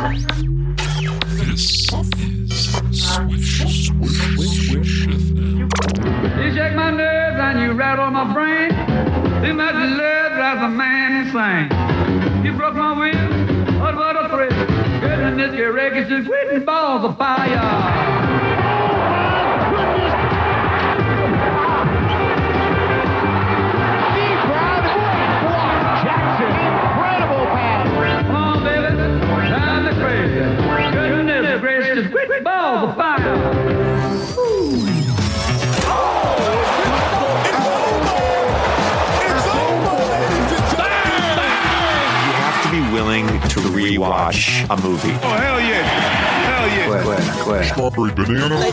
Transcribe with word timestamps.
This 0.00 0.16
is 1.50 1.90
Swish, 1.90 3.60
Swish, 3.60 4.70
Swish 4.70 5.06
FM. 5.06 5.58
You 6.38 6.54
shake 6.54 6.74
my 6.74 6.90
nerves 6.90 7.38
and 7.38 7.60
you 7.60 7.72
rattle 7.72 8.10
my 8.10 8.32
brain. 8.32 8.70
Too 9.44 9.52
much 9.52 9.74
love 9.74 10.32
drives 10.32 10.62
a 10.62 10.68
man 10.68 11.26
insane. 11.26 12.44
You 12.46 12.54
broke 12.54 12.76
my 12.76 12.98
will, 12.98 13.78
what 13.78 13.94
what 13.94 14.16
a 14.16 14.28
thrill. 14.30 15.00
Goodness, 15.02 15.54
your 15.54 15.72
records 15.72 16.08
just 16.08 16.26
quitting 16.28 16.64
balls 16.64 17.04
of 17.04 17.18
fire. 17.18 18.29
Rewatch 43.98 44.66
a 44.70 44.80
movie. 44.82 45.08
Oh, 45.22 45.34
hell 45.34 45.60
yeah. 45.60 45.82
Hell 46.46 46.68
yeah. 46.68 47.62
Strawberry 47.62 48.12
banana. 48.12 48.70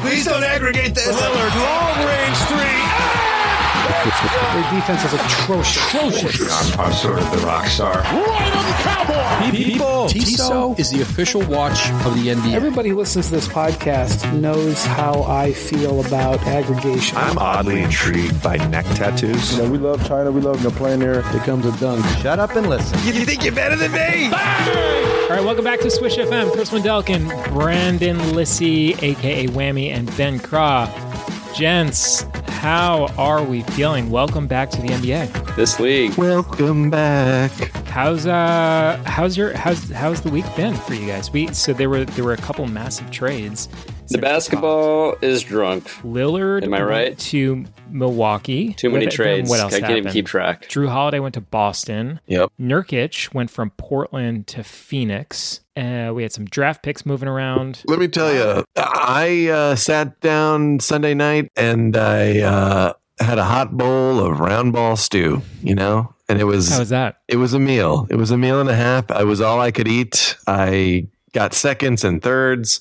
Please 0.00 0.24
don't 0.24 0.44
aggregate 0.44 0.94
this. 0.94 1.08
Lillard, 1.08 1.54
long 1.56 2.06
range 2.06 2.36
three. 2.48 2.82
Ah! 2.88 3.35
Their 4.06 4.70
defense 4.70 5.04
is 5.04 5.14
atrocious. 5.14 6.78
I'm, 6.78 6.80
I'm 6.80 6.92
sort 6.92 7.18
of 7.18 7.28
the 7.32 7.38
rock 7.38 7.66
star. 7.66 7.98
Right 8.02 8.52
on 8.54 8.64
the 8.64 8.72
cowboy. 8.82 9.50
People, 9.50 10.08
Tissot 10.08 10.78
is 10.78 10.90
the 10.90 11.02
official 11.02 11.40
watch 11.46 11.90
of 12.04 12.14
the 12.14 12.28
NBA. 12.28 12.52
Everybody 12.54 12.90
who 12.90 12.96
listens 12.98 13.26
to 13.28 13.32
this 13.32 13.48
podcast 13.48 14.32
knows 14.38 14.84
how 14.84 15.24
I 15.24 15.52
feel 15.52 16.04
about 16.06 16.40
aggregation. 16.46 17.16
I'm 17.16 17.36
oddly 17.38 17.82
intrigued 17.82 18.40
by 18.42 18.58
neck 18.68 18.86
tattoos. 18.94 19.56
You 19.56 19.64
know, 19.64 19.70
we 19.70 19.78
love 19.78 20.06
China. 20.06 20.30
We 20.30 20.40
love 20.40 20.62
them 20.62 20.72
playing 20.72 21.00
there. 21.00 21.22
Here 21.22 21.40
comes 21.40 21.66
a 21.66 21.76
dunk. 21.80 22.04
Shut 22.20 22.38
up 22.38 22.54
and 22.54 22.68
listen. 22.68 22.98
You 23.06 23.24
think 23.24 23.42
you're 23.44 23.54
better 23.54 23.74
than 23.74 23.90
me? 23.90 24.26
All 24.26 25.30
right, 25.30 25.42
welcome 25.44 25.64
back 25.64 25.80
to 25.80 25.90
Swish 25.90 26.16
FM. 26.16 26.52
Chris 26.52 26.70
Wendelken, 26.70 27.52
Brandon 27.52 28.16
Lisy, 28.34 28.94
aka 29.02 29.48
Whammy, 29.48 29.88
and 29.92 30.16
Ben 30.16 30.38
Craw. 30.38 30.86
Gents, 31.56 32.24
how 32.66 33.06
are 33.16 33.44
we 33.44 33.62
feeling? 33.62 34.10
Welcome 34.10 34.48
back 34.48 34.70
to 34.70 34.82
the 34.82 34.88
NBA. 34.88 35.54
this 35.54 35.78
league. 35.78 36.12
Welcome 36.16 36.90
back. 36.90 37.52
How's 37.86 38.26
uh 38.26 39.00
how's 39.06 39.36
your 39.36 39.56
how's 39.56 39.88
how's 39.90 40.20
the 40.20 40.30
week 40.30 40.44
been 40.56 40.74
for 40.74 40.94
you 40.94 41.06
guys? 41.06 41.32
We 41.32 41.46
so 41.54 41.72
there 41.72 41.88
were 41.88 42.04
there 42.04 42.24
were 42.24 42.32
a 42.32 42.36
couple 42.36 42.66
massive 42.66 43.08
trades. 43.12 43.68
The 44.08 44.18
basketball 44.18 45.16
is 45.20 45.42
drunk. 45.42 45.84
Lillard 46.04 46.62
Am 46.62 46.72
I 46.72 46.78
went 46.78 46.88
right? 46.90 47.18
to 47.18 47.64
Milwaukee. 47.90 48.72
Too 48.74 48.88
many 48.90 49.06
What- 49.06 49.10
then 49.10 49.16
trades. 49.16 49.50
What 49.50 49.60
else 49.60 49.74
I 49.74 49.80
can't 49.80 49.96
even 49.98 50.12
keep 50.12 50.26
track. 50.26 50.68
Jrue 50.68 50.88
Holiday 50.88 51.18
went 51.18 51.34
to 51.34 51.40
Boston. 51.40 52.20
Yep. 52.26 52.50
Nurkic 52.60 53.34
went 53.34 53.50
from 53.50 53.70
Portland 53.70 54.46
to 54.48 54.62
Phoenix. 54.62 55.60
Uh, 55.76 56.12
we 56.14 56.22
had 56.22 56.32
some 56.32 56.44
draft 56.46 56.82
picks 56.82 57.04
moving 57.04 57.28
around. 57.28 57.82
Let 57.86 57.98
me 57.98 58.08
tell 58.08 58.32
you, 58.32 58.64
I 58.76 59.48
uh, 59.48 59.74
sat 59.76 60.20
down 60.20 60.80
Sunday 60.80 61.14
night 61.14 61.50
and 61.56 61.96
I 61.96 62.40
uh, 62.40 62.92
had 63.20 63.38
a 63.38 63.44
hot 63.44 63.76
bowl 63.76 64.20
of 64.20 64.38
round 64.40 64.72
ball 64.72 64.96
stew, 64.96 65.42
you 65.62 65.74
know? 65.74 66.14
And 66.28 66.40
it 66.40 66.44
was 66.44 66.70
How 66.72 66.78
was 66.80 66.88
that? 66.90 67.18
it 67.28 67.36
was 67.36 67.54
a 67.54 67.58
meal. 67.60 68.06
It 68.10 68.16
was 68.16 68.30
a 68.30 68.38
meal 68.38 68.60
and 68.60 68.68
a 68.70 68.74
half. 68.74 69.10
I 69.10 69.24
was 69.24 69.40
all 69.40 69.60
I 69.60 69.70
could 69.70 69.86
eat. 69.88 70.36
I 70.46 71.06
got 71.32 71.54
seconds 71.54 72.02
and 72.04 72.22
thirds. 72.22 72.80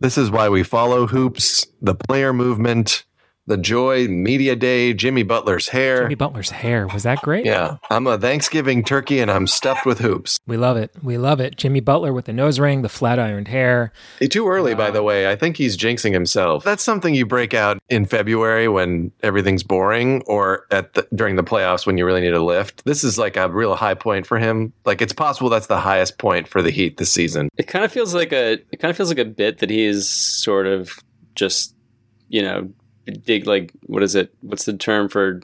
This 0.00 0.16
is 0.16 0.30
why 0.30 0.48
we 0.48 0.62
follow 0.62 1.08
hoops, 1.08 1.66
the 1.82 1.94
player 1.94 2.32
movement, 2.32 3.04
the 3.48 3.56
joy, 3.56 4.06
media 4.08 4.54
day, 4.54 4.92
Jimmy 4.92 5.22
Butler's 5.22 5.68
hair. 5.68 6.02
Jimmy 6.02 6.14
Butler's 6.14 6.50
hair 6.50 6.86
was 6.86 7.02
that 7.02 7.20
great? 7.22 7.46
yeah, 7.46 7.78
I'm 7.90 8.06
a 8.06 8.18
Thanksgiving 8.18 8.84
turkey 8.84 9.20
and 9.20 9.30
I'm 9.30 9.46
stuffed 9.46 9.86
with 9.86 9.98
hoops. 10.00 10.38
We 10.46 10.56
love 10.56 10.76
it. 10.76 10.92
We 11.02 11.16
love 11.18 11.40
it. 11.40 11.56
Jimmy 11.56 11.80
Butler 11.80 12.12
with 12.12 12.26
the 12.26 12.32
nose 12.32 12.60
ring, 12.60 12.82
the 12.82 12.88
flat 12.88 13.18
ironed 13.18 13.48
hair. 13.48 13.92
Hey, 14.20 14.28
Too 14.28 14.46
early, 14.48 14.74
by 14.74 14.90
the 14.90 15.02
way. 15.02 15.30
I 15.30 15.34
think 15.34 15.56
he's 15.56 15.76
jinxing 15.76 16.12
himself. 16.12 16.62
That's 16.62 16.82
something 16.82 17.14
you 17.14 17.24
break 17.24 17.54
out 17.54 17.78
in 17.88 18.04
February 18.04 18.68
when 18.68 19.10
everything's 19.22 19.62
boring, 19.62 20.22
or 20.26 20.66
at 20.70 20.92
the, 20.94 21.08
during 21.14 21.36
the 21.36 21.44
playoffs 21.44 21.86
when 21.86 21.96
you 21.96 22.04
really 22.04 22.20
need 22.20 22.34
a 22.34 22.42
lift. 22.44 22.84
This 22.84 23.02
is 23.02 23.18
like 23.18 23.36
a 23.36 23.48
real 23.48 23.74
high 23.74 23.94
point 23.94 24.26
for 24.26 24.38
him. 24.38 24.74
Like 24.84 25.00
it's 25.00 25.14
possible 25.14 25.48
that's 25.48 25.68
the 25.68 25.80
highest 25.80 26.18
point 26.18 26.48
for 26.48 26.60
the 26.60 26.70
Heat 26.70 26.98
this 26.98 27.12
season. 27.12 27.48
It 27.56 27.66
kind 27.66 27.84
of 27.84 27.90
feels 27.90 28.14
like 28.14 28.32
a. 28.32 28.58
It 28.70 28.78
kind 28.78 28.90
of 28.90 28.96
feels 28.96 29.08
like 29.08 29.18
a 29.18 29.24
bit 29.24 29.58
that 29.58 29.70
he 29.70 29.84
is 29.84 30.08
sort 30.08 30.66
of 30.66 30.92
just, 31.34 31.74
you 32.28 32.42
know, 32.42 32.68
dig 33.12 33.46
like 33.46 33.72
what 33.86 34.02
is 34.02 34.14
it? 34.14 34.34
What's 34.40 34.64
the 34.64 34.76
term 34.76 35.08
for 35.08 35.40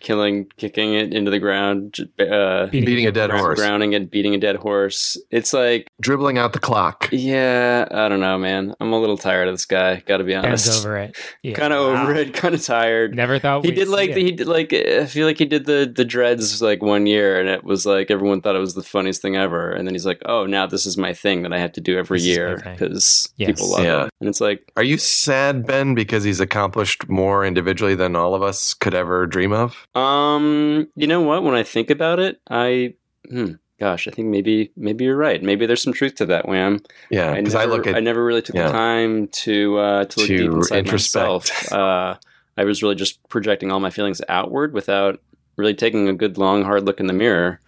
killing, 0.00 0.46
kicking 0.56 0.94
it 0.94 1.12
into 1.14 1.30
the 1.30 1.38
ground, 1.38 1.96
uh, 2.18 2.66
Beating- 2.66 2.84
Beating 2.86 3.06
a 3.06 3.12
dead 3.12 3.30
horse, 3.30 3.58
grounding 3.58 3.92
it, 3.92 4.10
beating 4.10 4.34
a 4.34 4.38
dead 4.38 4.56
horse. 4.56 5.16
It's 5.30 5.52
like, 5.52 5.88
dribbling 6.00 6.38
out 6.38 6.52
the 6.52 6.58
clock. 6.58 7.08
yeah, 7.12 7.86
I 7.90 8.08
don't 8.08 8.20
know, 8.20 8.38
man. 8.38 8.74
I'm 8.80 8.92
a 8.92 9.00
little 9.00 9.16
tired 9.18 9.48
of 9.48 9.54
this 9.54 9.66
guy. 9.66 10.02
Got 10.06 10.18
to 10.18 10.24
be 10.24 10.32
Ben's 10.32 10.66
honest. 10.66 10.84
over 10.86 10.96
it. 10.98 11.16
Yeah. 11.42 11.54
Kind 11.54 11.72
of 11.72 11.80
over 11.80 12.14
it. 12.14 12.34
Kind 12.34 12.54
of 12.54 12.62
tired. 12.64 13.14
Never 13.14 13.38
thought 13.38 13.64
he 13.64 13.70
we'd 13.70 13.76
did 13.76 13.88
like 13.88 14.10
see 14.10 14.14
the, 14.14 14.20
it. 14.20 14.24
he 14.24 14.32
did 14.32 14.46
like 14.46 14.72
I 14.72 15.06
feel 15.06 15.26
like 15.26 15.38
he 15.38 15.46
did 15.46 15.64
the 15.64 15.90
the 15.94 16.04
dreads 16.04 16.60
like 16.60 16.82
one 16.82 17.06
year 17.06 17.40
and 17.40 17.48
it 17.48 17.64
was 17.64 17.86
like 17.86 18.10
everyone 18.10 18.40
thought 18.42 18.56
it 18.56 18.60
was 18.60 18.74
the 18.74 18.82
funniest 18.82 19.22
thing 19.22 19.36
ever 19.36 19.70
and 19.70 19.86
then 19.86 19.94
he's 19.94 20.04
like 20.04 20.20
oh 20.26 20.44
now 20.46 20.66
this 20.66 20.84
is 20.86 20.96
my 20.98 21.14
thing 21.14 21.42
that 21.42 21.52
I 21.52 21.58
have 21.58 21.72
to 21.72 21.80
do 21.80 21.98
every 21.98 22.18
This 22.18 22.26
year 22.26 22.60
because 22.64 23.32
Yes. 23.36 23.48
people 23.52 23.70
love 23.70 23.84
Yeah. 23.84 24.04
it 24.06 24.10
and 24.20 24.28
it's 24.28 24.40
like 24.40 24.70
Are 24.76 24.82
you 24.82 24.98
sad, 24.98 25.66
Ben, 25.66 25.94
because 25.94 26.24
he's 26.24 26.40
accomplished 26.40 27.08
more 27.08 27.44
individually 27.44 27.94
than 27.94 28.14
all 28.16 28.34
of 28.34 28.42
us 28.42 28.74
could 28.74 28.94
ever 28.94 29.26
dream 29.26 29.52
of? 29.52 29.59
Um 29.94 30.88
you 30.96 31.06
know 31.06 31.20
what 31.22 31.42
when 31.42 31.54
I 31.54 31.62
think 31.62 31.90
about 31.90 32.18
it 32.18 32.40
I 32.48 32.94
hmm, 33.28 33.52
gosh 33.78 34.06
I 34.08 34.10
think 34.10 34.28
maybe 34.28 34.72
maybe 34.76 35.04
you're 35.04 35.16
right 35.16 35.42
maybe 35.42 35.66
there's 35.66 35.82
some 35.82 35.92
truth 35.92 36.14
to 36.16 36.26
that 36.26 36.48
wham 36.48 36.80
Yeah, 37.10 37.34
because 37.34 37.54
I, 37.54 37.60
never- 37.64 37.72
look 37.76 37.86
at 37.86 37.94
I 37.96 38.00
never 38.00 38.24
really 38.24 38.42
took 38.42 38.56
yeah. 38.56 38.66
the 38.66 38.72
time 38.72 39.28
to 39.28 39.78
uh, 39.78 40.04
to 40.04 40.20
look 40.20 40.28
To 40.28 40.36
deep 40.38 40.50
inside 40.50 40.84
introspect. 40.86 41.50
myself. 41.50 41.72
Uh, 41.72 42.14
I 42.56 42.64
was 42.64 42.82
really 42.82 42.94
just 42.96 43.26
projecting 43.28 43.70
all 43.72 43.80
my 43.80 43.90
feelings 43.90 44.20
outward 44.28 44.74
without 44.74 45.20
really 45.56 45.74
taking 45.74 46.08
a 46.08 46.12
good 46.12 46.36
long 46.36 46.62
hard 46.64 46.84
look 46.84 47.00
in 47.00 47.06
the 47.06 47.12
mirror 47.14 47.60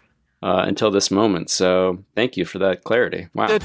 uh, 0.42 0.64
until 0.66 0.90
this 0.90 1.10
moment. 1.10 1.50
So 1.50 2.04
thank 2.14 2.36
you 2.36 2.44
for 2.44 2.58
that 2.58 2.84
clarity. 2.84 3.28
Wow. 3.34 3.46
All 3.46 3.58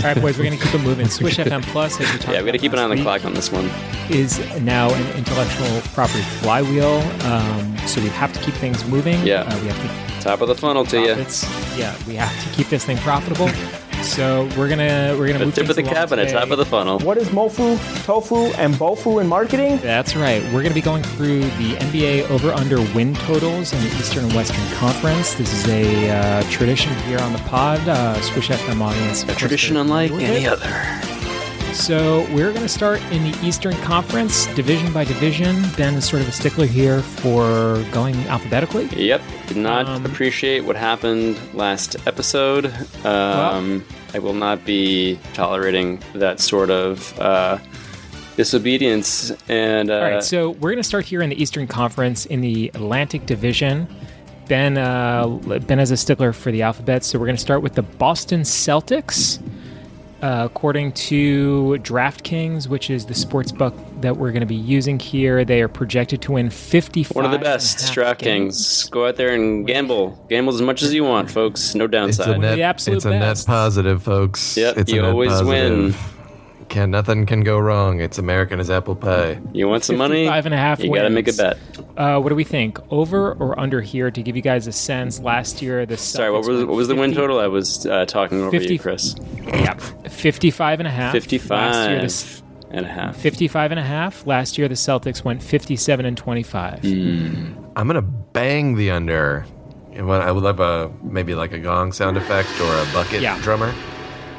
right, 0.00 0.20
boys, 0.20 0.38
we're 0.38 0.44
going 0.44 0.58
to 0.58 0.64
keep 0.64 0.74
it 0.74 0.82
moving. 0.82 1.08
Swish 1.08 1.38
FM 1.38 1.62
Plus, 1.62 2.00
as 2.00 2.12
we 2.12 2.18
talked 2.18 2.32
Yeah, 2.32 2.40
we 2.40 2.46
got 2.46 2.52
to 2.52 2.58
keep 2.58 2.72
an 2.72 2.78
eye 2.78 2.84
on 2.84 2.90
the 2.90 3.02
clock 3.02 3.24
on 3.24 3.34
this 3.34 3.50
one. 3.50 3.70
is 4.10 4.38
now 4.60 4.92
an 4.92 5.16
intellectual 5.16 5.80
property 5.92 6.22
flywheel. 6.40 7.00
Um, 7.24 7.76
so 7.86 8.00
we 8.02 8.08
have 8.08 8.32
to 8.32 8.40
keep 8.40 8.54
things 8.54 8.84
moving. 8.86 9.24
Yeah. 9.26 9.42
Uh, 9.42 9.60
we 9.60 9.68
have 9.68 9.80
to 9.82 10.14
Top 10.24 10.40
of 10.40 10.48
the 10.48 10.54
funnel 10.54 10.86
to 10.86 10.98
you. 10.98 11.14
Yeah, 11.78 11.94
we 12.06 12.14
have 12.14 12.32
to 12.44 12.56
keep 12.56 12.68
this 12.68 12.82
thing 12.86 12.96
profitable. 12.96 13.50
So 14.04 14.44
we're 14.56 14.68
gonna 14.68 15.16
we're 15.18 15.26
gonna 15.26 15.38
The 15.40 15.46
move 15.46 15.54
tip 15.54 15.68
of 15.68 15.76
the 15.76 15.82
along 15.82 15.94
cabinet, 15.94 16.26
today. 16.26 16.38
top 16.38 16.50
of 16.50 16.58
the 16.58 16.64
funnel. 16.66 16.98
What 17.00 17.16
is 17.18 17.28
Mofu, 17.30 17.76
Tofu, 18.04 18.52
and 18.54 18.74
Bofu 18.74 19.20
in 19.20 19.26
marketing? 19.26 19.78
That's 19.78 20.14
right. 20.14 20.42
We're 20.44 20.62
going 20.62 20.68
to 20.68 20.74
be 20.74 20.82
going 20.82 21.02
through 21.02 21.40
the 21.40 21.74
NBA 21.76 22.28
over 22.30 22.52
under 22.52 22.80
win 22.94 23.14
totals 23.14 23.72
in 23.72 23.80
the 23.80 23.86
Eastern 23.96 24.24
and 24.24 24.34
Western 24.34 24.64
Conference. 24.76 25.34
This 25.34 25.52
is 25.52 25.68
a 25.68 26.10
uh, 26.10 26.42
tradition 26.50 26.94
here 27.00 27.18
on 27.18 27.32
the 27.32 27.38
pod. 27.40 27.80
Uh, 27.88 28.20
Swish 28.20 28.48
FM 28.50 28.80
audience. 28.80 29.24
A 29.24 29.34
tradition 29.34 29.76
unlike 29.78 30.10
any 30.12 30.46
other. 30.46 30.68
So 31.74 32.20
we're 32.32 32.50
going 32.50 32.62
to 32.62 32.68
start 32.68 33.02
in 33.10 33.30
the 33.30 33.38
Eastern 33.46 33.74
Conference, 33.78 34.46
division 34.54 34.90
by 34.92 35.04
division. 35.04 35.56
Ben 35.76 35.94
is 35.94 36.08
sort 36.08 36.22
of 36.22 36.28
a 36.28 36.32
stickler 36.32 36.66
here 36.66 37.02
for 37.02 37.84
going 37.92 38.14
alphabetically. 38.28 38.86
Yep. 38.86 39.20
Did 39.48 39.56
not 39.58 39.86
Um, 39.86 40.06
appreciate 40.06 40.64
what 40.64 40.76
happened 40.76 41.38
last 41.52 41.96
episode. 42.06 42.66
Um, 43.04 43.84
I 44.14 44.18
will 44.18 44.32
not 44.34 44.64
be 44.64 45.18
tolerating 45.34 46.00
that 46.14 46.40
sort 46.40 46.70
of 46.70 47.18
uh, 47.18 47.58
disobedience. 48.36 49.32
And 49.48 49.90
uh, 49.90 49.94
All 49.94 50.02
right, 50.02 50.24
so 50.24 50.50
we're 50.50 50.70
going 50.70 50.76
to 50.76 50.82
start 50.84 51.04
here 51.04 51.20
in 51.22 51.28
the 51.28 51.40
Eastern 51.42 51.66
Conference 51.66 52.24
in 52.24 52.40
the 52.40 52.68
Atlantic 52.74 53.26
Division. 53.26 53.88
Ben, 54.48 54.78
uh, 54.78 55.26
Ben 55.66 55.80
is 55.80 55.90
a 55.90 55.96
stickler 55.96 56.32
for 56.32 56.50
the 56.52 56.62
alphabet, 56.62 57.04
so 57.04 57.18
we're 57.18 57.26
going 57.26 57.36
to 57.36 57.42
start 57.42 57.62
with 57.62 57.74
the 57.74 57.82
Boston 57.82 58.40
Celtics. 58.42 59.42
Uh, 60.24 60.46
according 60.46 60.90
to 60.90 61.76
DraftKings, 61.82 62.66
which 62.66 62.88
is 62.88 63.04
the 63.04 63.12
sports 63.12 63.52
book 63.52 63.74
that 64.00 64.16
we're 64.16 64.32
going 64.32 64.40
to 64.40 64.46
be 64.46 64.54
using 64.54 64.98
here, 64.98 65.44
they 65.44 65.60
are 65.60 65.68
projected 65.68 66.22
to 66.22 66.32
win 66.32 66.48
55. 66.48 67.14
one 67.14 67.26
of 67.26 67.30
the 67.30 67.38
best, 67.38 67.92
DraftKings. 67.92 68.90
Go 68.90 69.06
out 69.06 69.16
there 69.16 69.34
and 69.34 69.66
gamble. 69.66 70.12
Gamble 70.30 70.54
as 70.54 70.62
much 70.62 70.80
as 70.80 70.94
you 70.94 71.04
want, 71.04 71.30
folks. 71.30 71.74
No 71.74 71.86
downside. 71.86 72.08
It's 72.08 72.16
downside. 72.16 72.36
a 72.36 72.40
net, 72.40 72.56
the 72.56 72.62
absolute 72.62 72.96
it's 72.96 73.04
a 73.04 73.10
net 73.10 73.44
positive, 73.46 74.02
folks. 74.02 74.56
Yep, 74.56 74.78
it's 74.78 74.92
a 74.92 74.94
you 74.94 75.02
net 75.02 75.10
always 75.10 75.30
positive. 75.30 75.94
win. 75.94 76.13
Can 76.68 76.90
nothing 76.90 77.26
can 77.26 77.42
go 77.42 77.58
wrong. 77.58 78.00
It's 78.00 78.18
American 78.18 78.58
as 78.60 78.70
apple 78.70 78.96
pie. 78.96 79.40
You 79.52 79.68
want 79.68 79.84
some 79.84 79.96
money? 79.96 80.24
55 80.26 80.46
and 80.46 80.54
a 80.54 80.82
You 80.82 80.94
got 80.94 81.02
to 81.02 81.10
make 81.10 81.28
a 81.28 81.32
bet. 81.32 81.58
Uh, 81.96 82.20
what 82.20 82.30
do 82.30 82.34
we 82.34 82.44
think? 82.44 82.78
Over 82.92 83.32
or 83.34 83.58
under 83.58 83.80
here 83.80 84.10
to 84.10 84.22
give 84.22 84.34
you 84.36 84.42
guys 84.42 84.66
a 84.66 84.72
sense? 84.72 85.20
Last 85.20 85.62
year, 85.62 85.86
the 85.86 85.96
Sorry, 85.96 86.30
what 86.30 86.46
was 86.46 86.64
what 86.64 86.74
was 86.76 86.88
the 86.88 86.94
win 86.96 87.14
total? 87.14 87.38
I 87.38 87.46
was 87.46 87.86
uh, 87.86 88.04
talking 88.06 88.40
over 88.40 88.50
50 88.50 88.72
you, 88.72 88.78
Chris. 88.78 89.14
Yeah, 89.46 89.74
55 90.08 90.80
and 90.80 90.88
a 90.88 90.90
half. 90.90 91.14
Last 91.14 91.90
year, 91.90 92.00
the, 92.00 92.42
and 92.76 92.86
a 92.86 92.88
half. 92.88 93.16
55 93.16 93.70
and 93.70 93.80
a 93.80 93.84
half. 93.84 94.26
Last 94.26 94.58
year, 94.58 94.66
the 94.68 94.74
Celtics 94.74 95.24
went 95.24 95.42
57 95.42 96.04
and 96.06 96.16
25. 96.16 96.80
Hmm. 96.80 97.52
I'm 97.76 97.86
gonna 97.86 98.02
bang 98.02 98.74
the 98.74 98.90
under. 98.90 99.46
And 99.92 100.08
what- 100.08 100.22
I 100.22 100.32
would 100.32 100.42
love 100.42 100.58
a 100.58 100.90
maybe 101.04 101.34
like 101.36 101.52
a 101.52 101.58
gong 101.60 101.92
sound 101.92 102.16
effect 102.16 102.48
or 102.60 102.64
a 102.76 102.84
bucket 102.92 103.22
Yeah. 103.22 103.38
drummer 103.42 103.72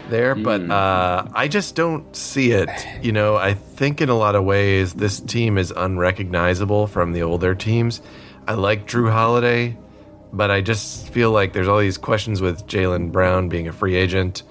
there, 0.09 0.35
but 0.35 0.61
Hmm. 0.61 0.71
uh, 0.71 1.23
I 1.33 1.47
just 1.47 1.75
don't 1.75 2.15
see 2.15 2.51
it. 2.51 2.69
You 3.01 3.11
know, 3.11 3.35
I 3.35 3.53
think 3.53 4.01
in 4.01 4.09
a 4.09 4.15
lot 4.17 4.35
of 4.35 4.43
ways 4.43 4.93
this 4.93 5.19
team 5.19 5.57
is 5.57 5.71
unrecognizable 5.75 6.87
from 6.87 7.11
the 7.13 7.21
older 7.23 7.55
teams. 7.55 8.01
I 8.47 8.53
like 8.53 8.87
Jrue 8.87 9.11
Holiday, 9.11 9.77
but 10.31 10.51
I 10.51 10.61
just 10.61 11.09
feel 11.09 11.31
like 11.31 11.53
there's 11.53 11.67
all 11.67 11.79
these 11.79 11.97
questions 11.97 12.41
with 12.41 12.67
Jaylen 12.67 13.11
Brown 13.11 13.49
being 13.49 13.67
a 13.67 13.73
free 13.73 13.95
agent. 13.95 14.43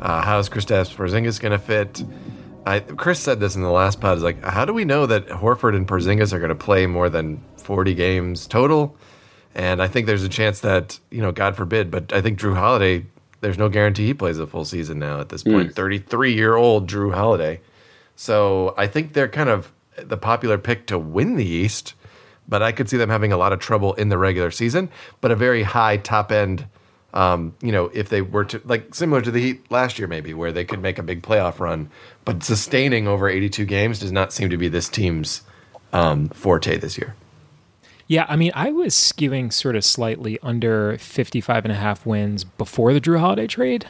Uh, 0.00 0.22
how's 0.22 0.48
Kristaps 0.48 0.94
Porzingis 0.94 1.40
going 1.40 1.52
to 1.52 1.58
fit? 1.58 2.04
I, 2.66 2.80
Chris 2.80 3.18
said 3.18 3.40
this 3.40 3.56
in 3.56 3.62
the 3.62 3.70
last 3.70 4.00
pod. 4.00 4.18
Is 4.18 4.22
like, 4.22 4.42
how 4.44 4.64
do 4.64 4.72
we 4.74 4.84
know 4.84 5.06
that 5.06 5.26
Horford 5.28 5.74
and 5.74 5.88
Porzingis 5.88 6.32
are 6.32 6.38
going 6.38 6.50
to 6.50 6.54
play 6.54 6.86
more 6.86 7.08
than 7.08 7.42
40 7.56 7.94
games 7.94 8.46
total? 8.46 8.96
And 9.54 9.82
I 9.82 9.88
think 9.88 10.06
there's 10.06 10.22
a 10.22 10.28
chance 10.28 10.60
that 10.60 11.00
you 11.10 11.22
know, 11.22 11.32
God 11.32 11.56
forbid, 11.56 11.90
but 11.90 12.12
I 12.12 12.20
think 12.20 12.38
Jrue 12.38 12.54
Holiday. 12.54 13.06
There's 13.40 13.58
no 13.58 13.68
guarantee 13.68 14.06
he 14.06 14.14
plays 14.14 14.38
a 14.38 14.46
full 14.46 14.64
season 14.64 14.98
now 14.98 15.20
at 15.20 15.28
this 15.28 15.42
point. 15.42 15.74
33 15.74 16.34
year 16.34 16.56
old 16.56 16.88
Jrue 16.88 17.14
Holiday. 17.14 17.60
So 18.16 18.74
I 18.76 18.86
think 18.88 19.12
they're 19.12 19.28
kind 19.28 19.48
of 19.48 19.72
the 19.96 20.16
popular 20.16 20.58
pick 20.58 20.86
to 20.88 20.98
win 20.98 21.36
the 21.36 21.46
East, 21.46 21.94
but 22.48 22.62
I 22.62 22.72
could 22.72 22.88
see 22.88 22.96
them 22.96 23.10
having 23.10 23.32
a 23.32 23.36
lot 23.36 23.52
of 23.52 23.60
trouble 23.60 23.94
in 23.94 24.08
the 24.08 24.18
regular 24.18 24.50
season, 24.50 24.90
but 25.20 25.30
a 25.30 25.36
very 25.36 25.62
high 25.62 25.98
top 25.98 26.32
end. 26.32 26.66
Um, 27.14 27.54
you 27.62 27.72
know, 27.72 27.90
if 27.94 28.08
they 28.08 28.20
were 28.20 28.44
to 28.46 28.60
like 28.64 28.94
similar 28.94 29.22
to 29.22 29.30
the 29.30 29.40
Heat 29.40 29.70
last 29.70 29.98
year, 29.98 30.08
maybe 30.08 30.34
where 30.34 30.52
they 30.52 30.64
could 30.64 30.82
make 30.82 30.98
a 30.98 31.02
big 31.02 31.22
playoff 31.22 31.58
run, 31.58 31.90
but 32.24 32.42
sustaining 32.42 33.08
over 33.08 33.28
82 33.28 33.64
games 33.64 33.98
does 33.98 34.12
not 34.12 34.32
seem 34.32 34.50
to 34.50 34.56
be 34.56 34.68
this 34.68 34.88
team's 34.88 35.42
um, 35.92 36.28
forte 36.28 36.76
this 36.76 36.98
year. 36.98 37.14
Yeah, 38.08 38.24
I 38.28 38.36
mean, 38.36 38.52
I 38.54 38.70
was 38.70 38.94
skewing 38.94 39.52
sort 39.52 39.76
of 39.76 39.84
slightly 39.84 40.38
under 40.42 40.96
55 40.98 41.64
and 41.66 41.72
a 41.72 41.74
half 41.76 42.04
wins 42.06 42.42
before 42.42 42.92
the 42.94 43.00
Jrue 43.00 43.20
Holiday 43.20 43.46
trade. 43.46 43.86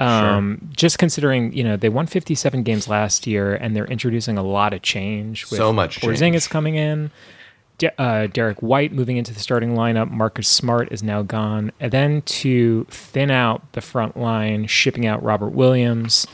Um, 0.00 0.70
Just 0.72 0.98
considering, 0.98 1.52
you 1.52 1.62
know, 1.62 1.76
they 1.76 1.88
won 1.88 2.06
57 2.06 2.62
games 2.62 2.88
last 2.88 3.26
year 3.26 3.54
and 3.54 3.76
they're 3.76 3.86
introducing 3.86 4.36
a 4.38 4.42
lot 4.42 4.72
of 4.72 4.82
change. 4.82 5.44
With 5.50 5.58
So 5.58 5.72
much 5.72 6.00
Porzingis 6.00 6.18
change. 6.32 6.48
coming 6.50 6.74
in, 6.74 7.10
De- 7.78 8.00
uh, 8.00 8.26
Derrick 8.26 8.60
White 8.60 8.92
moving 8.92 9.18
into 9.18 9.32
the 9.32 9.40
starting 9.40 9.74
lineup, 9.74 10.10
Marcus 10.10 10.48
Smart 10.48 10.90
is 10.90 11.02
now 11.02 11.22
gone. 11.22 11.70
And 11.78 11.92
then 11.92 12.22
to 12.22 12.86
thin 12.90 13.30
out 13.30 13.70
the 13.72 13.80
front 13.82 14.16
line, 14.16 14.66
shipping 14.66 15.06
out 15.06 15.22
Robert 15.22 15.50
Williams, 15.50 16.26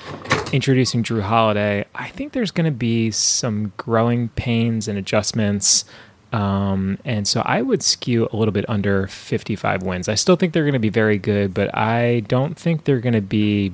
introducing 0.53 1.03
Jrue 1.03 1.23
Holiday, 1.23 1.85
I 1.95 2.09
think 2.11 2.33
there's 2.33 2.53
going 2.53 2.65
to 2.67 2.71
be 2.77 3.11
some 3.11 3.73
growing 3.77 4.29
pains 4.31 4.87
and 4.89 4.97
adjustments. 4.97 5.85
Um, 6.37 6.99
and 7.05 7.27
so 7.27 7.43
I 7.45 7.63
would 7.63 7.83
skew 7.83 8.29
a 8.33 8.37
little 8.37 8.53
bit 8.53 8.69
under 8.69 9.07
55 9.07 9.83
wins. 9.83 10.09
I 10.09 10.15
still 10.17 10.37
think 10.37 10.53
they're 10.53 10.65
going 10.65 10.75
to 10.75 10.79
be 10.79 10.91
very 10.91 11.19
good, 11.19 11.55
but 11.55 11.75
I 11.77 12.21
don't 12.29 12.59
think 12.59 12.85
they're 12.85 13.01
going 13.01 13.15
to 13.15 13.21
be. 13.23 13.73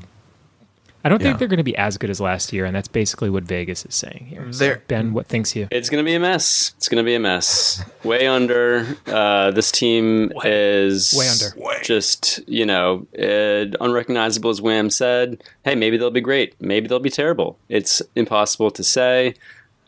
I 1.05 1.09
don't 1.09 1.21
Yeah. 1.21 1.27
think 1.31 1.41
they're 1.41 1.49
going 1.49 1.57
to 1.59 1.65
be 1.65 1.77
as 1.77 1.99
good 1.99 2.11
as 2.11 2.21
last 2.21 2.53
year, 2.53 2.65
and 2.65 2.77
that's 2.77 2.87
basically 2.87 3.29
what 3.29 3.43
Vegas 3.43 3.85
is 3.85 3.97
saying 3.97 4.27
here. 4.31 4.47
So, 4.53 4.77
ben, 4.87 5.13
what 5.13 5.27
thinks 5.27 5.57
you? 5.57 5.67
It's 5.73 5.91
gonna 5.91 6.05
be 6.05 6.15
a 6.15 6.21
mess. 6.21 6.75
It's 6.77 6.89
gonna 6.89 7.03
be 7.03 7.17
a 7.17 7.19
mess. 7.19 7.83
Way 8.05 8.29
under. 8.29 8.87
Uh, 9.09 9.51
this 9.51 9.73
team 9.73 10.33
is 10.45 11.13
Way 11.19 11.27
under. 11.27 11.83
Just 11.83 12.41
you 12.47 12.65
know, 12.65 13.05
uh, 13.19 13.77
unrecognizable 13.85 14.51
as 14.51 14.63
Wham 14.63 14.91
said. 14.91 15.43
Hey, 15.65 15.75
maybe 15.75 15.97
they'll 15.97 16.13
be 16.13 16.21
great. 16.21 16.55
Maybe 16.61 16.87
they'll 16.87 17.01
be 17.01 17.11
terrible. 17.11 17.59
It's 17.69 18.01
impossible 18.15 18.71
to 18.71 18.85
say. 18.85 19.35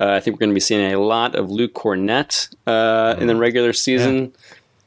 Uh, 0.00 0.10
I 0.10 0.20
think 0.20 0.36
we're 0.36 0.40
going 0.40 0.50
to 0.50 0.54
be 0.54 0.60
seeing 0.60 0.92
a 0.92 0.98
lot 0.98 1.34
of 1.34 1.50
Luke 1.50 1.74
Kornet 1.74 2.54
uh, 2.66 3.16
in 3.18 3.26
the 3.26 3.36
regular 3.36 3.72
season. 3.72 4.32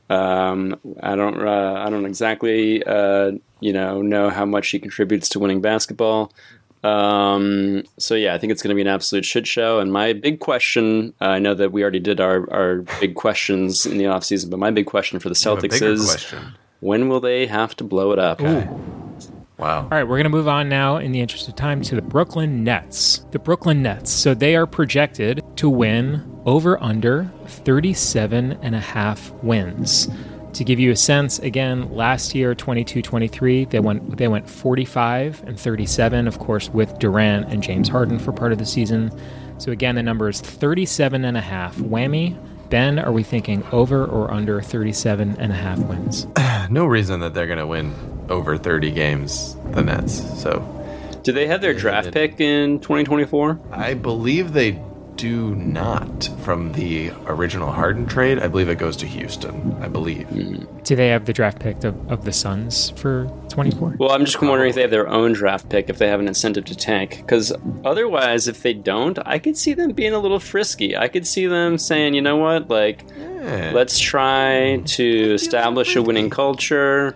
Um, 0.10 0.80
I 1.02 1.16
don't. 1.16 1.46
Uh, 1.46 1.84
I 1.86 1.90
don't 1.90 2.06
exactly. 2.06 2.84
Uh, 2.84 3.34
you 3.60 3.74
know, 3.74 4.02
know 4.02 4.30
how 4.30 4.46
much 4.46 4.70
he 4.70 4.80
contributes 4.80 5.30
to 5.30 5.40
winning 5.40 5.62
basketball. 5.62 6.32
Um, 6.84 7.84
so 7.98 8.16
yeah, 8.16 8.34
I 8.34 8.38
think 8.38 8.52
it's 8.52 8.62
going 8.62 8.70
to 8.70 8.76
be 8.76 8.82
an 8.82 8.88
absolute 8.88 9.26
shit 9.26 9.48
show. 9.48 9.80
And 9.80 9.92
my 9.92 10.14
big 10.14 10.40
question, 10.40 11.14
uh, 11.20 11.26
I 11.26 11.40
know 11.40 11.54
that 11.56 11.72
we 11.72 11.82
already 11.82 12.00
did 12.00 12.22
our, 12.22 12.52
our 12.54 12.76
big 13.00 13.16
questions 13.16 13.86
in 13.86 13.98
the 13.98 14.06
offseason, 14.06 14.50
but 14.50 14.60
my 14.60 14.72
big 14.72 14.86
question 14.86 15.20
for 15.20 15.30
the 15.30 15.42
I 15.44 15.50
have 15.50 15.64
a 15.64 15.68
Celtics 15.68 15.82
is 15.82 16.06
question. 16.06 16.54
when 16.80 17.10
will 17.10 17.20
they 17.20 17.48
have 17.48 17.76
to 17.78 17.84
blow 17.84 18.12
it 18.12 18.20
up? 18.20 18.40
Wow. 19.58 19.82
All 19.82 19.90
right, 19.90 20.04
we're 20.04 20.18
going 20.18 20.26
to 20.26 20.30
move 20.30 20.48
on 20.48 20.70
now, 20.70 20.98
in 20.98 21.12
the 21.12 21.20
interest 21.20 21.48
of 21.48 21.56
time, 21.56 21.82
to 21.84 21.96
the 21.96 22.02
Brooklyn 22.02 22.64
Nets. 22.64 23.26
The 23.32 23.40
Brooklyn 23.40 23.82
Nets. 23.82 24.12
So 24.12 24.36
they 24.36 24.56
are 24.56 24.68
projected 24.68 25.44
to 25.56 25.68
win 25.68 26.42
over 26.46 26.82
under 26.82 27.32
37 27.48 28.60
and 28.62 28.76
a 28.76 28.80
half 28.80 29.32
wins. 29.42 30.10
To 30.54 30.64
give 30.64 30.80
you 30.80 30.92
a 30.92 30.96
sense, 30.96 31.40
again, 31.40 31.92
last 31.92 32.36
year, 32.36 32.54
22 32.54 33.02
23, 33.02 33.66
they 33.66 33.80
went, 33.80 34.18
they 34.18 34.28
went 34.28 34.48
45 34.48 35.44
and 35.48 35.60
37, 35.60 36.28
of 36.28 36.38
course, 36.38 36.70
with 36.70 36.98
Durant 37.00 37.52
and 37.52 37.64
James 37.64 37.90
Harden 37.90 38.20
for 38.20 38.32
part 38.32 38.52
of 38.52 38.60
the 38.60 38.66
season. 38.66 39.12
So 39.58 39.72
again, 39.72 39.96
the 39.96 40.04
number 40.04 40.30
is 40.30 40.40
37 40.40 41.26
and 41.26 41.36
a 41.36 41.42
half. 41.42 41.76
Whammy. 41.78 42.38
Ben, 42.70 43.00
are 43.00 43.14
we 43.14 43.24
thinking 43.24 43.64
over 43.72 44.06
or 44.06 44.30
under 44.30 44.62
37 44.62 45.38
and 45.40 45.52
a 45.52 45.56
half 45.56 45.80
wins? 45.80 46.28
No 46.70 46.86
reason 46.86 47.22
that 47.22 47.34
they're 47.34 47.48
going 47.48 47.60
to 47.60 47.66
win 47.66 48.17
over 48.30 48.58
30 48.58 48.92
games, 48.92 49.56
the 49.72 49.82
Nets. 49.84 50.42
So 50.42 50.60
Do 51.24 51.32
they 51.32 51.48
have 51.48 51.62
their 51.62 51.74
draft 51.74 52.12
pick 52.12 52.40
in 52.40 52.80
2024? 52.80 53.60
I 53.72 53.94
believe 53.94 54.54
they 54.54 54.80
do 55.16 55.56
not 55.56 56.30
from 56.44 56.74
the 56.74 57.10
original 57.26 57.72
Harden 57.72 58.06
trade. 58.06 58.38
I 58.38 58.48
believe 58.48 58.70
it 58.70 58.78
goes 58.78 58.96
to 58.98 59.08
Houston. 59.08 59.76
I 59.82 59.88
believe. 59.88 60.28
Do 60.84 60.96
they 60.96 61.08
have 61.08 61.26
the 61.26 61.34
draft 61.34 61.60
pick 61.60 61.84
of, 61.84 61.96
of 62.12 62.24
the 62.24 62.32
Suns 62.32 62.92
for 62.92 63.26
24? 63.50 63.96
Well, 63.98 64.12
I'm 64.12 64.26
just 64.26 64.40
wondering 64.40 64.70
if 64.70 64.76
they 64.76 64.82
have 64.82 64.92
their 64.92 65.08
own 65.10 65.34
draft 65.34 65.70
pick, 65.70 65.90
if 65.90 65.98
they 65.98 66.08
have 66.08 66.20
an 66.20 66.28
incentive 66.28 66.66
to 66.66 66.76
tank. 66.76 67.18
Because 67.18 67.52
otherwise, 67.84 68.48
if 68.48 68.62
they 68.62 68.74
don't, 68.76 69.18
I 69.26 69.40
could 69.40 69.58
see 69.58 69.74
them 69.74 69.92
being 69.94 70.14
a 70.14 70.20
little 70.20 70.40
frisky. 70.40 70.96
I 70.96 71.08
could 71.08 71.26
see 71.26 71.48
them 71.48 71.80
saying, 71.80 72.14
you 72.14 72.22
know 72.22 72.38
what, 72.38 72.70
like, 72.70 73.04
Yeah. 73.18 73.72
let's 73.74 73.98
try 74.00 74.84
to 74.86 75.34
establish 75.34 75.96
a 75.96 76.04
winning 76.04 76.30
culture. 76.30 77.16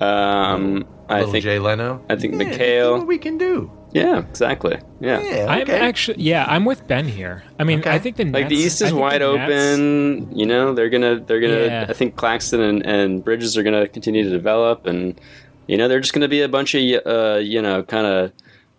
Um, 0.00 0.86
I 1.08 1.18
Little 1.18 1.32
think, 1.32 1.44
Jay 1.44 1.58
Leno. 1.58 2.02
I 2.08 2.16
think 2.16 2.32
Yeah, 2.32 2.38
Mikhail. 2.38 2.98
what 2.98 3.06
we 3.06 3.18
can 3.18 3.38
do. 3.38 3.70
yeah, 3.92 4.18
exactly. 4.18 4.78
Yeah. 5.00 5.20
Yeah, 5.22 5.46
I'm 5.48 5.70
actually, 5.70 6.22
yeah, 6.22 6.44
I'm 6.48 6.64
with 6.64 6.86
Ben 6.86 7.06
here. 7.06 7.42
I 7.58 7.64
mean, 7.64 7.80
Okay. 7.80 7.90
I 7.90 7.98
think 7.98 8.16
the 8.16 8.24
Nets, 8.24 8.34
Like 8.34 8.48
the 8.48 8.56
East 8.56 8.82
is 8.82 8.92
wide 8.92 9.20
Nets- 9.22 9.24
open. 9.52 10.28
You 10.36 10.46
know, 10.46 10.74
they're 10.74 10.90
gonna, 10.90 11.20
they're 11.20 11.40
gonna. 11.40 11.64
Yeah. 11.64 11.86
I 11.88 11.92
think 11.94 12.16
Claxton 12.16 12.60
and, 12.60 12.84
and 12.84 13.24
Bridges 13.24 13.56
are 13.56 13.62
gonna 13.62 13.88
continue 13.88 14.24
to 14.24 14.30
develop, 14.30 14.86
and 14.86 15.18
you 15.66 15.76
know, 15.76 15.88
they're 15.88 16.00
just 16.00 16.12
gonna 16.12 16.28
be 16.28 16.42
a 16.42 16.48
bunch 16.48 16.74
of, 16.74 16.82
uh, 17.06 17.38
you 17.38 17.62
know, 17.62 17.82
kind 17.82 18.06
of 18.06 18.32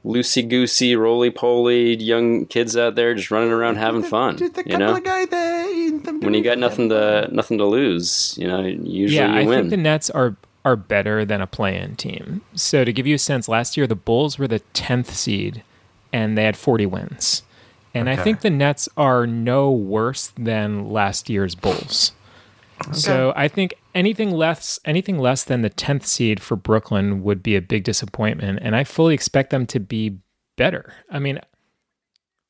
loosey 0.06 0.48
goosey, 0.48 0.96
roly 0.96 1.30
poly 1.30 1.96
young 1.98 2.46
kids 2.46 2.78
out 2.78 2.96
there 2.96 3.14
just 3.14 3.32
running 3.32 3.52
around 3.52 3.76
having 3.78 4.02
fun. 4.04 4.38
Just 4.38 4.58
a 4.58 4.64
You 4.66 4.78
know, 4.78 4.96
of 4.96 5.04
guys 5.04 5.28
there. 5.28 5.66
when 6.22 6.34
you 6.34 6.42
got 6.44 6.58
nothing 6.58 6.90
to 6.90 7.28
nothing 7.32 7.58
to 7.58 7.66
lose, 7.66 8.36
you 8.40 8.48
know, 8.48 8.62
usually 8.62 9.18
Yeah, 9.18 9.34
you 9.34 9.40
I 9.42 9.46
win. 9.46 9.60
think 9.62 9.70
the 9.72 9.78
Nets 9.78 10.10
are 10.12 10.36
are 10.66 10.76
better 10.76 11.26
than 11.26 11.42
a 11.42 11.48
play-in 11.48 11.96
team. 11.96 12.42
So 12.54 12.84
to 12.84 12.94
give 12.94 13.08
you 13.08 13.16
a 13.16 13.20
sense, 13.20 13.48
last 13.48 13.78
year 13.78 13.88
the 13.88 13.96
Bulls 13.96 14.38
were 14.38 14.48
the 14.48 14.62
10th 14.74 15.08
seed, 15.08 15.64
and 16.12 16.38
they 16.38 16.44
had 16.44 16.58
40 16.58 16.86
wins. 16.86 17.44
And 17.94 18.10
I 18.10 18.16
think 18.16 18.42
the 18.42 18.52
Nets 18.52 18.88
are 18.98 19.26
no 19.26 19.72
worse 19.72 20.28
than 20.38 20.90
last 20.90 21.30
year's 21.30 21.56
Bulls. 21.56 22.12
So 22.94 23.34
I 23.36 23.48
think 23.48 23.74
anything 23.94 24.32
less 24.32 24.80
anything 24.86 25.18
less 25.18 25.44
than 25.44 25.62
the 25.62 25.70
10th 25.70 26.06
seed 26.06 26.42
for 26.42 26.56
Brooklyn 26.56 27.24
would 27.24 27.44
be 27.44 27.56
a 27.56 27.62
big 27.62 27.84
disappointment 27.84 28.60
and 28.62 28.76
I 28.76 28.84
fully 28.84 29.14
expect 29.14 29.50
them 29.50 29.66
to 29.68 29.80
be 29.80 30.20
better. 30.56 30.94
I 31.10 31.20
mean 31.20 31.40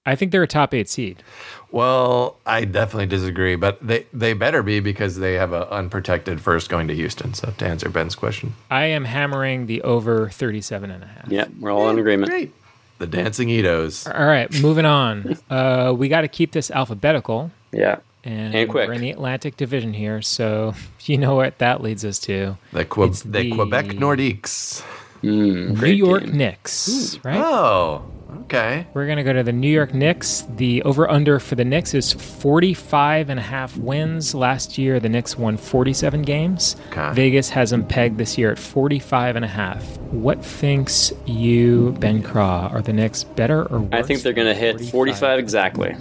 I 0.06 0.16
think 0.16 0.32
they're 0.32 0.44
a 0.44 0.48
top 0.48 0.74
8 0.74 0.90
seed. 0.90 1.24
Well, 1.72 2.38
I 2.46 2.66
definitely 2.66 3.06
disagree, 3.06 3.56
but 3.56 3.78
they, 3.86 4.06
they 4.12 4.34
better 4.34 4.64
be 4.64 4.80
because 4.80 5.18
they 5.18 5.34
have 5.36 5.54
an 5.54 5.64
unprotected 5.64 6.42
first 6.42 6.68
going 6.70 6.88
to 6.88 6.96
Houston. 6.96 7.34
So 7.36 7.54
to 7.58 7.66
answer 7.68 7.90
Ben's 7.90 8.16
question, 8.16 8.54
I 8.72 8.86
am 8.86 9.06
hammering 9.06 9.68
the 9.68 9.82
over 9.84 10.30
37 10.30 10.90
and 10.90 11.04
a 11.04 11.08
half. 11.08 11.28
yeah, 11.32 11.46
we're 11.60 11.72
all 11.72 11.90
in 11.90 12.00
agreement. 12.00 12.32
great. 12.32 12.54
The 12.98 13.08
Dancing 13.08 13.48
Edos. 13.50 14.12
All 14.14 14.26
right, 14.26 14.52
moving 14.62 14.86
on. 14.86 15.38
Uh, 15.50 15.94
we 15.98 16.10
got 16.10 16.22
to 16.22 16.28
keep 16.28 16.52
this 16.52 16.70
alphabetical, 16.70 17.50
Yeah, 17.72 17.98
and, 18.24 18.54
And 18.54 18.70
quick. 18.70 18.88
we're 18.88 18.94
in 18.96 19.02
the 19.02 19.12
Atlantic 19.12 19.56
Division 19.58 19.94
here, 19.94 20.22
so 20.22 20.74
you 21.06 21.18
know 21.18 21.36
what 21.36 21.58
that 21.60 21.82
leads 21.82 22.04
us 22.04 22.20
to. 22.20 22.58
The, 22.74 22.84
Que- 22.86 23.08
the 23.10 23.44
the- 23.44 23.52
Quebec 23.52 23.86
Nordiques. 23.88 24.84
mm, 25.24 25.80
New 25.82 25.88
York 25.92 26.24
team. 26.24 26.38
Knicks, 26.38 27.18
right? 27.24 27.38
Oh, 27.40 28.04
Okay. 28.42 28.86
We're 28.94 29.06
going 29.06 29.18
to 29.18 29.24
go 29.24 29.34
to 29.34 29.44
the 29.44 29.52
New 29.52 29.70
York 29.70 29.94
Knicks. 29.94 30.46
The 30.50 30.82
over 30.84 31.10
under 31.10 31.40
for 31.40 31.56
the 31.56 31.66
Knicks 31.66 31.94
is 31.94 32.14
45 32.14 33.30
and 33.30 33.40
a 33.40 33.44
half 33.44 33.76
wins. 33.78 34.36
Last 34.36 34.78
year, 34.78 35.00
the 35.00 35.10
Knicks 35.10 35.38
won 35.38 35.58
47 35.58 36.22
games. 36.22 36.76
Okay. 36.92 37.14
Vegas 37.14 37.50
has 37.50 37.72
them 37.72 37.86
pegged 37.86 38.18
this 38.18 38.38
year 38.38 38.52
at 38.52 38.60
45 38.60 39.36
and 39.36 39.46
a 39.46 39.48
half. 39.48 39.84
What 40.12 40.44
thinks 40.44 41.12
you, 41.26 41.96
Ben 42.00 42.22
Craw? 42.22 42.68
Are 42.68 42.82
the 42.82 42.94
Knicks 42.94 43.24
better 43.24 43.64
or 43.72 43.80
worse? 43.80 43.94
I 43.94 44.04
think 44.04 44.22
they're 44.22 44.34
going 44.34 44.48
to 44.48 44.60
hit 44.60 44.82
45 44.82 45.40
exactly. 45.40 45.96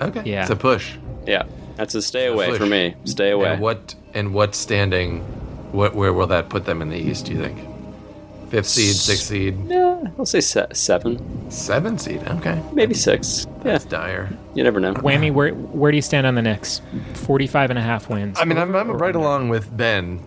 Okay. 0.00 0.22
Yeah. 0.24 0.42
It's 0.42 0.50
a 0.50 0.56
push. 0.56 0.96
Yeah, 1.26 1.44
that's 1.76 1.94
a 1.94 2.02
stay 2.02 2.26
away 2.26 2.48
push. 2.48 2.58
for 2.58 2.66
me. 2.66 2.94
Stay 3.04 3.30
away. 3.30 3.52
And 3.52 3.60
what 3.60 3.94
and 4.14 4.32
what 4.32 4.54
standing? 4.54 5.20
What 5.72 5.94
where 5.94 6.12
will 6.12 6.26
that 6.28 6.48
put 6.48 6.64
them 6.64 6.82
in 6.82 6.88
the 6.88 6.96
East? 6.96 7.26
Do 7.26 7.32
you 7.34 7.42
think? 7.42 7.69
Fifth 8.50 8.66
seed, 8.66 8.94
sixth 8.96 9.26
seed, 9.26 9.56
Yeah, 9.68 10.02
I'll 10.18 10.26
say 10.26 10.40
se- 10.40 10.66
seven, 10.72 11.50
seven 11.52 11.96
seed. 11.98 12.20
Okay. 12.26 12.60
maybe 12.72 12.94
six. 12.94 13.46
Yeah, 13.58 13.62
That's 13.62 13.84
dire. 13.84 14.28
you 14.54 14.64
never 14.64 14.80
know. 14.80 14.92
Whammy, 14.94 15.32
where, 15.32 15.54
where 15.54 15.92
do 15.92 15.96
you 15.96 16.02
stand 16.02 16.26
on 16.26 16.34
the 16.34 16.42
Knicks? 16.42 16.82
45 17.14 17.70
and 17.70 17.78
a 17.78 17.82
half 17.82 18.08
wins. 18.10 18.38
I 18.40 18.44
mean, 18.44 18.58
I'm, 18.58 18.74
I'm 18.74 18.90
right 18.90 19.14
along 19.14 19.50
with 19.50 19.74
Ben. 19.76 20.20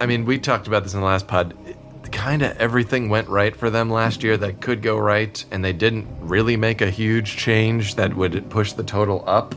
I 0.00 0.06
mean, 0.06 0.24
we 0.24 0.38
talked 0.40 0.66
about 0.66 0.82
this 0.82 0.92
in 0.94 1.00
the 1.00 1.06
last 1.06 1.28
pod. 1.28 1.54
Kind 2.10 2.42
of 2.42 2.56
everything 2.58 3.08
went 3.08 3.28
right 3.28 3.54
for 3.54 3.70
them 3.70 3.88
last 3.88 4.24
year 4.24 4.36
that 4.38 4.60
could 4.60 4.82
go 4.82 4.98
right, 4.98 5.42
and 5.52 5.64
they 5.64 5.72
didn't 5.72 6.08
really 6.20 6.56
make 6.56 6.80
a 6.82 6.90
huge 6.90 7.36
change 7.36 7.94
that 7.94 8.14
would 8.16 8.50
push 8.50 8.72
the 8.72 8.82
total 8.82 9.22
up. 9.28 9.54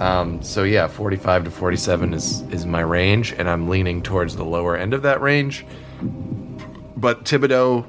Um, 0.00 0.42
so 0.42 0.62
yeah, 0.64 0.88
45 0.88 1.44
to 1.44 1.50
47 1.50 2.14
is 2.14 2.40
is 2.50 2.64
my 2.64 2.80
range, 2.80 3.32
and 3.32 3.48
I'm 3.50 3.68
leaning 3.68 4.02
towards 4.02 4.34
the 4.34 4.44
lower 4.44 4.76
end 4.76 4.94
of 4.94 5.02
that 5.02 5.20
range. 5.20 5.66
But 6.98 7.24
Thibodeau, 7.24 7.86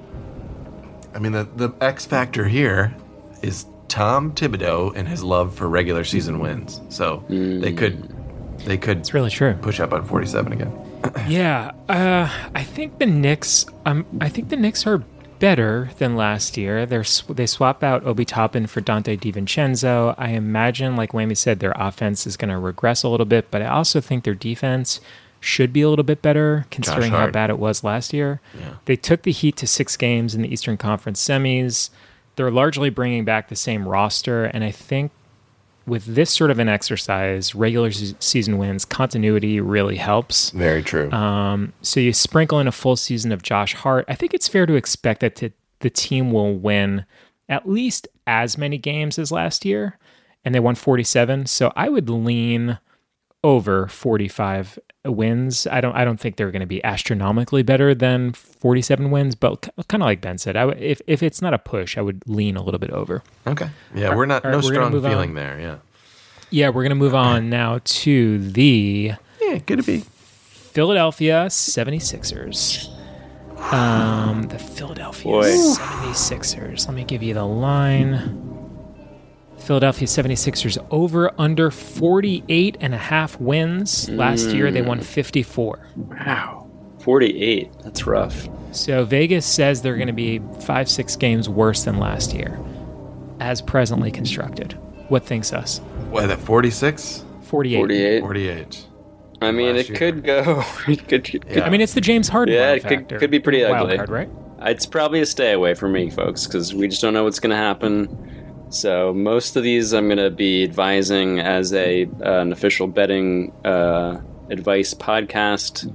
I 1.15 1.19
mean, 1.19 1.31
the 1.31 1.47
the 1.55 1.71
X 1.81 2.05
factor 2.05 2.47
here 2.47 2.95
is 3.41 3.65
Tom 3.87 4.33
Thibodeau 4.33 4.95
and 4.95 5.07
his 5.07 5.23
love 5.23 5.55
for 5.55 5.67
regular 5.67 6.03
season 6.03 6.39
wins. 6.39 6.79
So 6.89 7.23
they 7.27 7.73
could 7.73 8.07
they 8.59 8.77
could 8.77 8.99
it's 8.99 9.13
really 9.13 9.31
true. 9.31 9.55
push 9.61 9.79
up 9.79 9.93
on 9.93 10.05
47 10.05 10.53
again. 10.53 10.85
Yeah, 11.27 11.71
uh, 11.87 12.29
I 12.53 12.63
think 12.63 12.99
the 12.99 13.05
Knicks. 13.05 13.65
Um, 13.85 14.05
I 14.19 14.27
think 14.29 14.49
the 14.49 14.57
Knicks 14.57 14.85
are 14.85 15.01
better 15.39 15.89
than 15.97 16.15
last 16.17 16.57
year. 16.57 16.85
They're 16.85 17.05
they 17.29 17.45
swap 17.47 17.83
out 17.83 18.05
Obi 18.05 18.25
Toppin 18.25 18.67
for 18.67 18.81
Donte 18.81 19.17
DiVincenzo. 19.19 20.13
I 20.17 20.29
imagine, 20.31 20.95
like 20.97 21.13
Whammy 21.13 21.37
said, 21.37 21.61
their 21.61 21.73
offense 21.77 22.27
is 22.27 22.35
going 22.37 22.49
to 22.49 22.59
regress 22.59 23.01
a 23.03 23.09
little 23.09 23.25
bit, 23.25 23.49
but 23.49 23.61
I 23.61 23.67
also 23.67 24.01
think 24.01 24.23
their 24.25 24.35
defense 24.35 24.99
should 25.39 25.71
be 25.71 25.81
a 25.81 25.89
little 25.89 26.03
bit 26.03 26.21
better 26.21 26.65
considering 26.71 27.11
how 27.11 27.31
bad 27.31 27.49
it 27.49 27.59
was 27.59 27.83
last 27.83 28.13
year. 28.13 28.41
They 28.85 28.95
took 28.95 29.23
the 29.23 29.31
Heat 29.31 29.55
to 29.57 29.67
six 29.67 29.95
games 29.97 30.35
in 30.35 30.41
the 30.41 30.51
Eastern 30.51 30.77
Conference 30.77 31.25
semis. 31.25 31.89
They're 32.35 32.51
largely 32.51 32.89
bringing 32.89 33.25
back 33.25 33.49
the 33.49 33.55
same 33.55 33.87
roster, 33.87 34.45
and 34.45 34.63
I 34.63 34.71
think 34.71 35.11
with 35.85 36.05
this 36.05 36.29
sort 36.29 36.51
of 36.51 36.59
an 36.59 36.69
exercise, 36.69 37.55
regular 37.55 37.91
se- 37.91 38.15
season 38.19 38.57
wins, 38.57 38.85
continuity 38.85 39.59
really 39.59 39.97
helps. 39.97 40.51
Very 40.51 40.83
true. 40.83 41.11
Um, 41.11 41.73
so 41.81 41.99
you 41.99 42.13
sprinkle 42.13 42.59
in 42.59 42.67
a 42.67 42.71
full 42.71 42.95
season 42.95 43.31
of 43.31 43.41
Josh 43.41 43.73
Hart. 43.73 44.05
I 44.07 44.15
think 44.15 44.33
it's 44.33 44.47
fair 44.47 44.65
to 44.65 44.75
expect 44.75 45.21
that 45.21 45.35
to, 45.37 45.51
the 45.79 45.89
team 45.89 46.31
will 46.31 46.53
win 46.55 47.05
at 47.47 47.67
least 47.67 48.07
as 48.27 48.57
many 48.57 48.77
games 48.77 49.17
as 49.17 49.31
last 49.31 49.65
year, 49.65 49.97
and 50.45 50.53
they 50.53 50.59
won 50.59 50.75
47. 50.75 51.47
So 51.47 51.73
I 51.75 51.89
would 51.89 52.09
lean 52.09 52.77
over 53.43 53.87
45 53.87 54.77
wins. 55.05 55.65
I 55.67 55.81
don't. 55.81 55.95
I 55.95 56.03
don't 56.05 56.19
think 56.19 56.35
they're 56.35 56.51
going 56.51 56.59
to 56.61 56.65
be 56.65 56.83
astronomically 56.83 57.63
better 57.63 57.95
than 57.95 58.33
47 58.33 59.11
wins, 59.11 59.35
but 59.35 59.69
kind 59.87 60.03
of 60.03 60.07
like 60.07 60.21
Ben 60.21 60.37
said, 60.37 60.55
I 60.57 60.61
w- 60.65 60.77
if 60.85 61.01
if 61.07 61.23
it's 61.23 61.41
not 61.41 61.53
a 61.53 61.57
push, 61.57 61.97
I 61.97 62.01
would 62.01 62.21
lean 62.27 62.55
a 62.57 62.61
little 62.63 62.79
bit 62.79 62.89
over. 62.91 63.23
okay. 63.47 63.69
Yeah, 63.95 64.13
we're 64.15 64.25
not 64.25 64.43
all 64.45 64.51
right, 64.51 64.57
no 64.61 64.67
we're 64.67 64.73
strong 64.73 64.91
move 64.91 65.05
on. 65.05 65.11
feeling 65.11 65.33
there. 65.35 65.59
Yeah. 65.59 65.77
Yeah, 66.51 66.69
we're 66.69 66.81
going 66.83 66.89
to 66.89 66.95
move 66.95 67.13
on 67.15 67.49
now 67.49 67.79
to 67.83 68.39
the 68.39 69.11
Yeah, 69.39 69.59
could 69.59 69.79
it 69.79 69.85
be? 69.85 69.99
Philadelphia 69.99 71.45
76ers. 71.47 72.87
Um, 73.71 74.43
the 74.43 74.57
Philadelphia 74.57 75.31
Boy. 75.31 75.45
76ers. 75.51 76.87
Let 76.87 76.95
me 76.95 77.03
give 77.03 77.21
you 77.21 77.33
the 77.33 77.43
line. 77.45 78.48
Philadelphia 79.59 80.07
76ers 80.07 80.83
over 80.89 81.31
under 81.37 81.69
48 81.71 82.77
and 82.79 82.93
a 82.93 82.97
half 82.97 83.39
wins. 83.39 84.09
Last 84.09 84.47
year 84.49 84.71
they 84.71 84.81
won 84.81 84.99
mm. 84.99 85.03
54. 85.03 85.79
Wow, 85.95 86.69
48. 86.99 87.71
That's 87.83 88.05
rough. 88.07 88.47
So 88.71 89.03
Vegas 89.05 89.45
says 89.45 89.81
they're 89.81 89.95
going 89.97 90.07
to 90.07 90.13
be 90.13 90.39
5 90.61 90.89
6 90.89 91.15
games 91.17 91.49
worse 91.49 91.83
than 91.83 91.97
last 91.99 92.33
year 92.33 92.59
as 93.39 93.61
presently 93.61 94.11
constructed. 94.11 94.73
What 95.09 95.23
thinks 95.25 95.53
us? 95.53 95.79
What, 96.09 96.29
at 96.29 96.39
46? 96.39 97.23
48. 97.43 97.77
48. 97.77 98.21
48. 98.21 98.85
I 99.41 99.51
mean, 99.51 99.75
it 99.75 99.87
year. 99.89 99.97
could 99.97 100.23
go. 100.23 100.63
It 100.87 101.07
could, 101.07 101.23
could- 101.23 101.45
Yeah. 101.49 101.63
I 101.65 101.69
mean, 101.69 101.81
it's 101.81 101.93
the 101.93 102.01
James 102.01 102.27
Harden 102.27 102.53
Yeah, 102.55 102.73
it 102.73 102.81
could- 102.81 102.99
factor. 102.99 103.19
could 103.19 103.31
be 103.31 103.39
pretty 103.39 103.63
Wild 103.63 103.85
ugly. 103.85 103.97
card, 103.97 104.09
right? 104.09 104.29
It's 104.63 104.85
probably 104.85 105.21
a 105.21 105.25
stay 105.25 105.53
away 105.53 105.73
for 105.73 105.87
me, 105.87 106.09
folks, 106.09 106.45
because 106.45 106.73
we 106.73 106.89
just 106.89 107.01
don't 107.01 107.13
know 107.13 107.23
what's 107.23 107.39
going 107.39 107.51
to 107.51 107.55
happen. 107.55 108.28
So 108.69 109.13
most 109.13 109.55
of 109.55 109.63
these, 109.63 109.93
I'm 109.93 110.07
going 110.07 110.17
to 110.17 110.29
be 110.29 110.63
advising 110.63 111.39
as 111.39 111.73
a 111.73 112.05
uh, 112.05 112.39
an 112.39 112.51
official 112.51 112.87
betting 112.87 113.51
uh, 113.65 114.21
advice 114.49 114.93
podcast. 114.93 115.85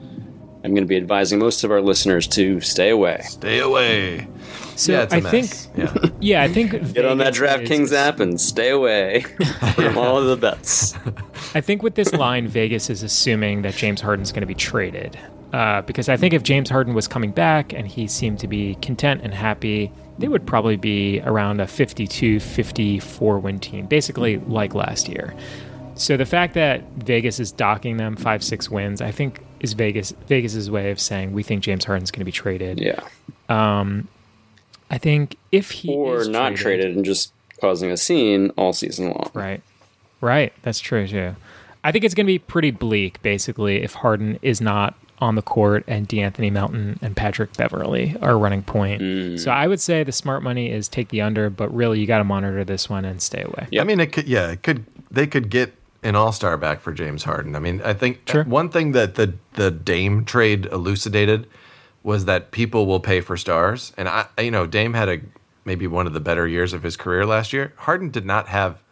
I'm 0.65 0.71
going 0.73 0.83
to 0.85 0.89
be 0.89 0.97
advising 0.97 1.39
most 1.39 1.63
of 1.63 1.71
our 1.71 1.83
listeners 1.83 2.27
to 2.29 2.61
stay 2.61 2.89
away. 2.89 3.21
Stay 3.25 3.59
away. 3.61 4.27
So 4.77 4.93
yeah, 4.93 5.03
it's 5.03 5.13
a 5.13 5.17
I 5.17 5.21
mess. 5.21 5.67
think 5.67 5.79
Yeah. 5.79 6.11
Yeah, 6.21 6.43
I 6.43 6.49
think 6.49 6.71
Get 6.95 7.05
on 7.05 7.19
that 7.19 7.35
DraftKings 7.35 7.93
app 7.93 8.19
and 8.19 8.41
stay 8.41 8.71
away 8.71 9.21
from 9.75 9.99
all 9.99 10.17
of 10.17 10.27
the 10.27 10.37
bets. 10.37 10.95
I 11.55 11.61
think 11.61 11.83
with 11.83 11.97
this 11.97 12.15
line, 12.15 12.49
Vegas 12.49 12.89
is 12.89 13.03
assuming 13.03 13.61
that 13.63 13.75
James 13.75 14.01
Harden's 14.01 14.33
going 14.33 14.41
to 14.41 14.47
be 14.47 14.55
traded. 14.55 15.19
Uh, 15.55 15.83
because 15.83 16.09
I 16.09 16.17
think 16.17 16.35
if 16.35 16.43
James 16.43 16.69
Harden 16.69 16.95
was 16.95 17.07
coming 17.07 17.31
back 17.31 17.73
and 17.73 17.87
he 17.87 18.09
seemed 18.09 18.41
to 18.41 18.49
be 18.49 18.75
content 18.83 19.21
and 19.23 19.33
happy, 19.33 19.93
they 20.19 20.27
would 20.27 20.45
probably 20.45 20.75
be 20.75 21.21
around 21.21 21.61
a 21.61 21.67
52 21.69 22.41
54 22.41 23.39
win 23.39 23.61
team, 23.61 23.87
basically 23.87 24.39
like 24.39 24.75
last 24.75 25.09
year. 25.09 25.33
So 25.95 26.17
the 26.17 26.27
fact 26.27 26.55
that 26.55 26.83
Vegas 26.97 27.39
is 27.39 27.53
docking 27.53 27.99
them 27.99 28.17
five, 28.17 28.43
six 28.43 28.69
wins, 28.69 29.01
I 29.01 29.13
think 29.13 29.45
is 29.61 29.75
Vegas 29.75 30.13
Vegas's 30.27 30.73
way 30.73 30.91
of 30.91 30.99
saying 30.99 31.33
we 31.33 31.45
think 31.45 31.63
James 31.63 31.85
Harden's 31.85 32.11
going 32.11 32.23
to 32.23 32.25
be 32.25 32.33
traded. 32.33 32.81
Yeah. 32.81 32.99
I 33.49 34.99
think 34.99 35.37
if 35.53 35.71
he 35.71 35.95
Or 35.95 36.17
is 36.17 36.29
not 36.29 36.57
traded 36.57 36.97
and 36.97 37.05
just 37.05 37.33
causing 37.61 37.93
a 37.93 37.97
scene 37.97 38.51
all 38.57 38.73
season 38.73 39.07
long. 39.07 39.31
Right. 39.35 39.63
Right. 40.21 40.53
That's 40.63 40.81
true 40.81 41.07
too. 41.07 41.37
I 41.85 41.93
think 41.93 42.05
it's 42.05 42.15
going 42.15 42.27
to 42.27 42.33
be 42.33 42.41
pretty 42.41 42.73
bleak, 42.73 43.23
basically, 43.23 43.85
if 43.85 43.93
Harden 43.93 44.41
is 44.43 44.61
not 44.61 44.97
on 45.21 45.37
the 45.37 45.43
court 45.43 45.85
and 45.87 46.09
De'Anthony 46.09 46.51
Melton 46.51 46.99
and 47.01 47.17
Patrick 47.17 47.57
Beverley 47.57 48.17
are 48.21 48.37
running 48.37 48.63
point. 48.63 49.01
Mm. 49.01 49.39
So 49.39 49.51
I 49.51 49.67
would 49.67 49.81
say 49.81 50.03
the 50.03 50.13
smart 50.13 50.43
money 50.43 50.71
is 50.71 50.89
take 50.89 51.09
the 51.09 51.21
under, 51.21 51.51
but 51.51 51.73
really 51.75 52.01
you 52.01 52.07
got 52.07 52.19
to 52.19 52.25
monitor 52.25 52.65
this 52.65 52.91
one 52.91 53.05
and 53.05 53.23
stay 53.23 53.43
away. 53.43 53.69
Yeah, 53.71 53.81
I 53.81 53.85
mean, 53.85 54.01
it 54.01 54.13
could. 54.13 54.27
Yeah, 54.27 54.51
it 54.51 54.63
could. 54.63 54.85
They 55.11 55.27
could 55.27 55.51
get 55.51 55.73
an 56.03 56.17
All 56.17 56.33
Star 56.33 56.57
back 56.57 56.81
for 56.81 56.93
James 56.93 57.25
Harden. 57.25 57.55
I 57.57 57.61
mean, 57.61 57.81
I 57.85 57.95
think 57.95 58.29
Sure. 58.29 58.45
one 58.45 58.69
thing 58.69 58.93
that 58.93 59.15
the 59.15 59.35
the 59.55 59.71
Dame 59.71 60.25
trade 60.25 60.67
elucidated 60.67 61.47
was 62.03 62.27
that 62.27 62.51
people 62.51 62.87
will 62.87 63.01
pay 63.01 63.21
for 63.21 63.37
stars, 63.37 63.93
and 63.97 64.09
I, 64.09 64.27
you 64.39 64.51
know, 64.51 64.67
Dame 64.67 64.95
had 64.95 65.09
a 65.09 65.21
maybe 65.65 65.87
one 65.87 66.07
of 66.07 66.13
the 66.13 66.21
better 66.21 66.47
years 66.47 66.73
of 66.75 66.83
his 66.83 66.97
career 66.97 67.25
last 67.25 67.53
year. 67.53 67.73
Harden 67.77 68.11
did 68.11 68.27
not 68.27 68.49
have 68.49 68.83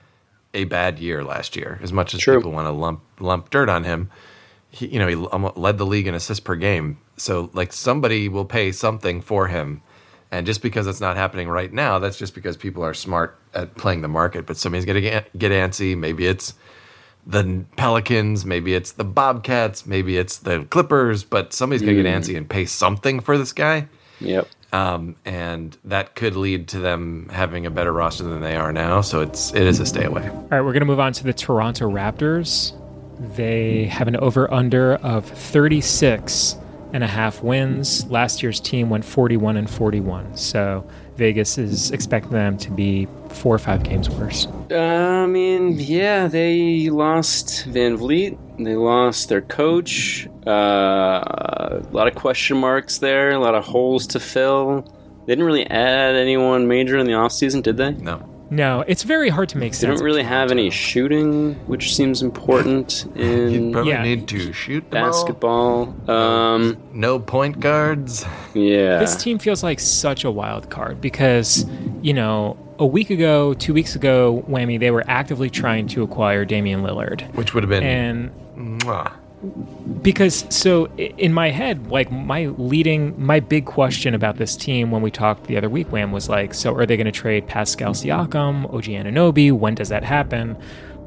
a 0.55 0.65
bad 0.65 0.99
year 0.99 1.23
last 1.23 1.57
year, 1.57 1.79
as 1.83 1.93
much 1.93 2.15
as 2.15 2.21
True. 2.21 2.39
people 2.39 2.53
want 2.53 2.67
to 2.67 2.73
lump 2.73 3.01
lump 3.21 3.51
dirt 3.51 3.69
on 3.69 3.85
him. 3.85 4.11
He, 4.73 4.87
you 4.89 4.99
know, 4.99 5.07
he 5.07 5.15
led 5.15 5.79
the 5.79 5.87
league 5.87 6.07
in 6.07 6.15
assists 6.15 6.41
per 6.41 6.57
game. 6.57 6.99
So, 7.17 7.51
like, 7.53 7.73
somebody 7.73 8.29
will 8.29 8.45
pay 8.45 8.73
something 8.73 9.21
for 9.21 9.47
him. 9.47 9.83
And 10.31 10.47
just 10.47 10.63
because 10.63 10.87
it's 10.87 11.01
not 11.01 11.17
happening 11.17 11.49
right 11.49 11.73
now, 11.73 11.99
that's 11.99 12.19
just 12.19 12.35
because 12.35 12.57
people 12.57 12.83
are 12.83 12.95
smart 12.95 13.39
at 13.55 13.77
playing 13.77 14.01
the 14.01 14.09
market. 14.09 14.47
But 14.47 14.57
somebody's 14.57 14.87
going 14.87 14.97
to 14.97 15.03
get, 15.03 15.39
get 15.39 15.53
antsy. 15.53 15.97
Maybe 15.97 16.27
it's 16.27 16.55
the 17.27 17.65
Pelicans, 17.77 18.45
maybe 18.45 18.75
it's 18.75 18.93
the 18.93 19.05
Bobcats, 19.05 19.87
maybe 19.87 20.17
it's 20.17 20.39
the 20.39 20.65
Clippers, 20.65 21.23
but 21.23 21.53
somebody's 21.53 21.83
going 21.83 21.97
to 21.97 22.03
get 22.03 22.13
antsy 22.13 22.37
and 22.37 22.49
pay 22.49 22.65
something 22.65 23.21
for 23.21 23.39
this 23.39 23.53
guy. 23.53 23.89
Yep. 24.21 24.49
Um, 24.73 25.17
and 25.25 25.77
that 25.85 26.15
could 26.15 26.35
lead 26.35 26.69
to 26.69 26.79
them 26.79 27.29
having 27.31 27.67
a 27.67 27.71
better 27.71 27.93
roster 27.93 28.25
than 28.25 28.41
they 28.41 28.57
are 28.57 28.73
now. 28.73 29.03
So 29.03 29.21
it's 29.21 29.53
it 29.55 29.63
is 29.63 29.81
a 29.81 29.87
stay 29.87 30.05
away. 30.05 30.29
All 30.31 30.49
right, 30.51 30.63
we're 30.63 30.73
going 30.73 30.81
to 30.81 30.87
move 30.87 31.01
on 31.01 31.13
to 31.13 31.25
the 31.25 31.33
Toronto 31.33 31.91
Raptors. 31.91 32.73
They 33.19 33.85
have 33.87 34.09
an 34.09 34.17
over 34.17 34.53
under 34.53 34.95
of 34.97 35.27
36 35.27 36.57
and 36.93 37.03
a 37.03 37.07
half 37.07 37.43
wins. 37.43 38.07
Last 38.11 38.43
year's 38.43 38.61
team 38.61 38.91
went 38.91 39.05
41 39.05 39.57
and 39.57 39.69
41. 39.69 40.37
So 40.37 40.87
Vegas 41.17 41.59
is 41.59 41.91
expecting 41.91 42.33
them 42.33 42.59
to 42.59 42.71
be 42.71 43.09
four 43.29 43.55
or 43.55 43.59
five 43.59 43.83
games 43.83 44.11
worse. 44.11 44.47
Uh, 44.71 44.77
I 44.77 45.27
mean, 45.27 45.79
yeah, 45.79 46.29
they 46.29 46.91
lost 46.91 47.67
VanVleet. 47.69 48.39
They 48.65 48.77
lost 48.77 49.29
their 49.29 49.43
coach. 49.43 50.29
Uh, 50.47 50.51
a 50.51 51.83
lot 51.93 52.09
of 52.09 52.15
question 52.15 52.59
marks 52.59 52.99
there. 52.99 53.31
A 53.31 53.39
lot 53.39 53.55
of 53.55 53.65
holes 53.65 54.07
to 54.09 54.21
fill. 54.21 54.83
They 55.27 55.33
didn't 55.33 55.45
really 55.45 55.67
add 55.67 56.17
anyone 56.17 56.67
major 56.67 56.99
in 56.99 57.07
the 57.07 57.13
offseason, 57.13 57.63
did 57.63 57.77
they? 57.77 57.93
No. 57.93 58.29
No, 58.53 58.85
it's 58.87 59.03
very 59.03 59.31
hard 59.31 59.49
to 59.51 59.59
make 59.59 59.73
They 59.73 59.77
sense. 59.79 59.81
They 59.81 59.97
don't 59.97 60.05
really 60.05 60.23
have 60.25 60.51
any 60.51 60.69
shooting, 60.69 61.55
which 61.67 61.95
seems 61.97 62.21
important 62.21 63.07
in 63.17 63.51
You 63.51 63.59
in 63.59 63.73
probably 63.73 63.93
Yeah. 63.93 64.03
need 64.03 64.29
to 64.29 64.53
shoot 64.53 64.85
the 64.91 64.97
ball. 64.99 65.07
basketball. 65.11 65.95
Um, 66.11 66.77
No 66.93 67.19
point 67.19 67.61
guards. 67.61 68.27
yeah. 68.53 68.99
This 68.99 69.17
team 69.17 69.39
feels 69.39 69.63
like 69.63 69.81
such 69.81 70.25
a 70.25 70.31
wild 70.31 70.69
card 70.69 71.01
because, 71.01 71.65
you 72.03 72.13
know, 72.13 72.59
a 72.79 72.85
week 72.87 73.09
ago, 73.09 73.55
two 73.55 73.73
weeks 73.73 73.97
ago, 73.97 74.45
Whammy, 74.51 74.79
they 74.79 74.91
were 74.91 75.05
actively 75.09 75.49
trying 75.49 75.87
to 75.89 76.03
acquire 76.03 76.45
Damian 76.45 76.83
Lillard. 76.83 77.23
Which 77.35 77.55
would 77.55 77.63
have 77.63 77.71
been 77.71 77.83
And 77.83 78.31
mwah. 78.81 79.13
Because 80.03 80.45
so 80.55 80.87
in 80.97 81.33
my 81.33 81.51
head 81.51 81.89
like 81.89 82.11
my 82.13 82.47
leading 82.47 83.21
my 83.21 83.41
big 83.41 83.67
question 83.67 84.15
about 84.15 84.37
this 84.37 84.57
team 84.57 84.91
when 84.91 85.03
we 85.03 85.11
talked 85.11 85.45
the 85.45 85.57
other 85.57 85.69
week 85.69 85.91
wham 85.91 86.13
was 86.13 86.29
like 86.29 86.55
so 86.55 86.75
are 86.75 86.87
they 86.87 86.97
going 86.97 87.07
to 87.07 87.13
trade 87.13 87.47
pascal 87.47 87.93
siakam 87.93 88.73
og 88.73 88.85
Anunoby 88.85 89.53
when 89.53 89.75
does 89.75 89.89
that 89.89 90.05
happen? 90.05 90.57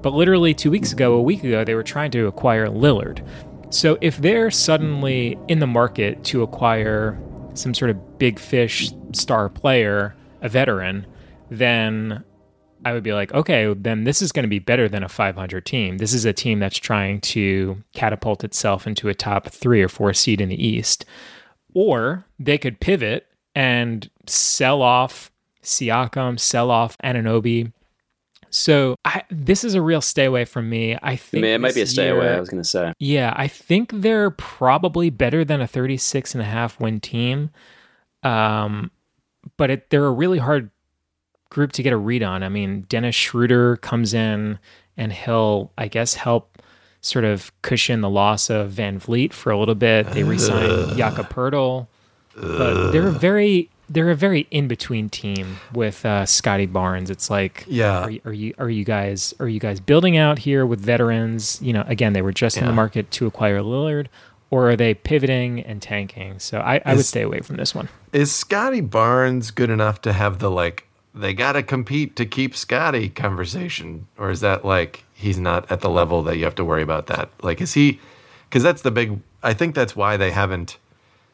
But 0.02 0.14
literally 0.14 0.54
two 0.54 0.70
weeks 0.70 0.92
ago 0.92 1.14
a 1.14 1.22
week 1.22 1.44
ago 1.44 1.64
they 1.64 1.76
were 1.76 1.84
trying 1.84 2.12
to 2.12 2.28
acquire 2.28 2.68
lillard. 2.68 3.26
So 3.70 3.98
if 4.02 4.18
they're 4.18 4.52
suddenly 4.52 5.38
in 5.48 5.60
the 5.60 5.68
market 5.68 6.24
to 6.26 6.44
acquire 6.44 7.20
some 7.54 7.74
sort 7.74 7.92
of 7.92 8.20
big 8.20 8.38
fish 8.38 8.92
star 9.14 9.50
player 9.50 10.16
a 10.42 10.50
veteran 10.50 11.06
then 11.50 12.24
I 12.86 12.94
would 12.94 13.04
be 13.04 13.14
like, 13.14 13.34
okay, 13.34 13.74
then 13.74 14.04
this 14.04 14.22
is 14.22 14.32
going 14.32 14.44
to 14.44 14.50
be 14.50 14.60
better 14.60 14.88
than 14.88 15.02
a 15.04 15.10
500 15.10 15.66
team. 15.66 15.98
This 15.98 16.14
is 16.14 16.24
a 16.24 16.34
team 16.34 16.60
that's 16.60 16.78
trying 16.78 17.20
to 17.22 17.84
catapult 17.96 18.44
itself 18.44 18.86
into 18.86 19.10
a 19.10 19.16
top 19.16 19.50
three 19.50 19.82
or 19.82 19.90
four 19.90 20.14
seed 20.14 20.40
in 20.40 20.50
the 20.50 20.68
East. 20.68 21.04
Or 21.74 22.26
they 22.40 22.60
could 22.60 22.80
pivot 22.80 23.26
and 23.56 24.08
sell 24.28 24.84
off 24.84 25.32
Siakam, 25.64 26.40
sell 26.40 26.70
off 26.70 26.96
Anunoby. 27.04 27.74
So 28.52 28.96
I, 29.04 29.24
this 29.32 29.64
is 29.64 29.74
a 29.74 29.82
real 29.82 30.00
stay 30.00 30.26
away 30.26 30.46
from 30.46 30.70
me. 30.70 30.94
I 30.94 31.00
I 31.14 31.16
think 31.16 31.42
mean, 31.42 31.54
it 31.54 31.62
might 31.62 31.74
be 31.76 31.82
a 31.82 31.88
stay 31.88 32.10
away, 32.10 32.36
I 32.36 32.40
was 32.40 32.50
going 32.50 32.62
to 32.62 32.70
say. 32.70 32.94
yeah, 33.00 33.34
I 33.36 33.48
think 33.48 33.92
they're 33.94 34.30
probably 34.30 35.10
better 35.10 35.44
than 35.44 35.60
a 35.60 35.68
36 35.68 36.36
and 36.36 36.42
a 36.42 36.46
half 36.46 36.80
win 36.80 37.00
team. 37.00 37.50
Um, 38.22 38.92
but 39.58 39.72
it, 39.72 39.90
they're 39.90 40.06
a 40.06 40.12
really 40.12 40.38
hard 40.38 40.70
group 41.50 41.72
to 41.74 41.84
get 41.84 41.94
a 41.94 41.98
read 41.98 42.24
on. 42.24 42.44
I 42.44 42.50
mean, 42.50 42.82
Dennis 42.90 43.16
Schroeder 43.16 43.78
comes 43.78 44.14
in 44.14 44.60
and 44.98 45.14
he'll, 45.14 45.72
I 45.78 45.88
guess, 45.88 46.16
help 46.16 46.62
sort 47.02 47.24
of 47.26 47.52
cushion 47.62 48.02
the 48.02 48.10
loss 48.10 48.50
of 48.50 48.72
VanVleet 48.72 49.32
for 49.34 49.52
a 49.52 49.60
little 49.60 49.76
bit. 49.76 50.08
They 50.12 50.24
resign 50.24 50.98
Jakob 50.98 51.30
Poeltl, 51.30 51.88
but 52.36 52.92
they're 52.92 53.08
a 53.08 53.12
very 53.12 53.70
they're 53.88 54.10
a 54.10 54.16
very 54.16 54.48
in 54.50 54.68
between 54.68 55.10
team 55.10 55.58
with 55.72 56.04
uh, 56.08 56.26
Scottie 56.26 56.66
Barnes. 56.66 57.12
It's 57.12 57.30
like, 57.30 57.66
Yeah. 57.68 58.00
are, 58.02 58.10
you- 58.10 58.22
are 58.26 58.34
you 58.34 58.54
are 58.58 58.70
you 58.70 58.84
guys 58.84 59.34
are 59.40 59.48
you 59.48 59.60
guys 59.60 59.80
building 59.80 60.18
out 60.18 60.40
here 60.40 60.66
with 60.66 60.80
veterans? 60.80 61.62
You 61.62 61.74
know, 61.74 61.84
again, 61.88 62.14
they 62.14 62.24
were 62.24 62.34
just 62.34 62.58
in 62.58 62.66
the 62.66 62.74
market 62.74 63.12
to 63.12 63.28
acquire 63.28 63.60
Lillard, 63.62 64.08
or 64.50 64.72
are 64.72 64.76
they 64.76 64.96
pivoting 64.96 65.60
and 65.62 65.82
tanking? 65.84 66.40
So 66.40 66.60
I, 66.62 66.82
I 66.84 66.96
would 66.96 67.06
stay 67.06 67.22
away 67.22 67.42
from 67.42 67.58
this 67.58 67.76
one. 67.76 67.88
Is 68.12 68.34
Scottie 68.34 68.82
Barnes 68.82 69.52
good 69.52 69.70
enough 69.70 70.02
to 70.02 70.14
have 70.14 70.40
the 70.40 70.50
like 70.50 70.88
they 71.16 71.34
got 71.34 71.54
to 71.54 71.64
compete 71.64 72.16
to 72.18 72.26
keep 72.26 72.56
Scottie 72.56 73.10
conversation 73.10 74.08
or 74.18 74.30
is 74.30 74.42
that 74.42 74.66
like 74.66 75.04
he's 75.14 75.40
not 75.40 75.70
at 75.72 75.82
the 75.82 75.90
level 75.90 76.22
that 76.24 76.38
you 76.38 76.44
have 76.44 76.56
to 76.56 76.66
worry 76.66 76.84
about 76.84 77.08
that? 77.08 77.30
Like 77.42 77.62
is 77.62 77.74
he 77.74 78.00
cuz 78.52 78.62
that's 78.62 78.82
the 78.82 78.92
big 78.92 79.20
I 79.42 79.54
think 79.54 79.76
that's 79.76 79.96
why 79.96 80.18
they 80.18 80.32
haven't 80.32 80.78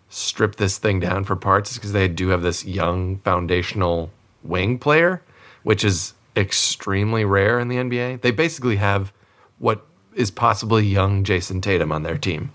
stripped 0.10 0.58
this 0.58 0.78
thing 0.78 1.00
down 1.00 1.24
for 1.24 1.36
parts 1.36 1.72
is 1.72 1.80
cuz 1.80 1.92
they 1.92 2.08
do 2.08 2.30
have 2.30 2.42
this 2.42 2.64
young 2.66 3.18
foundational 3.18 4.12
wing 4.44 4.78
player 4.78 5.22
which 5.64 5.84
is 5.84 6.14
extremely 6.36 7.26
rare 7.26 7.60
in 7.60 7.68
the 7.68 7.76
NBA. 7.76 8.22
They 8.22 8.32
basically 8.32 8.78
have 8.78 9.12
what 9.60 9.86
is 10.16 10.32
possibly 10.32 10.86
young 10.86 11.24
Jayson 11.24 11.62
Tatum 11.62 11.92
on 11.92 12.04
their 12.04 12.18
team. 12.18 12.52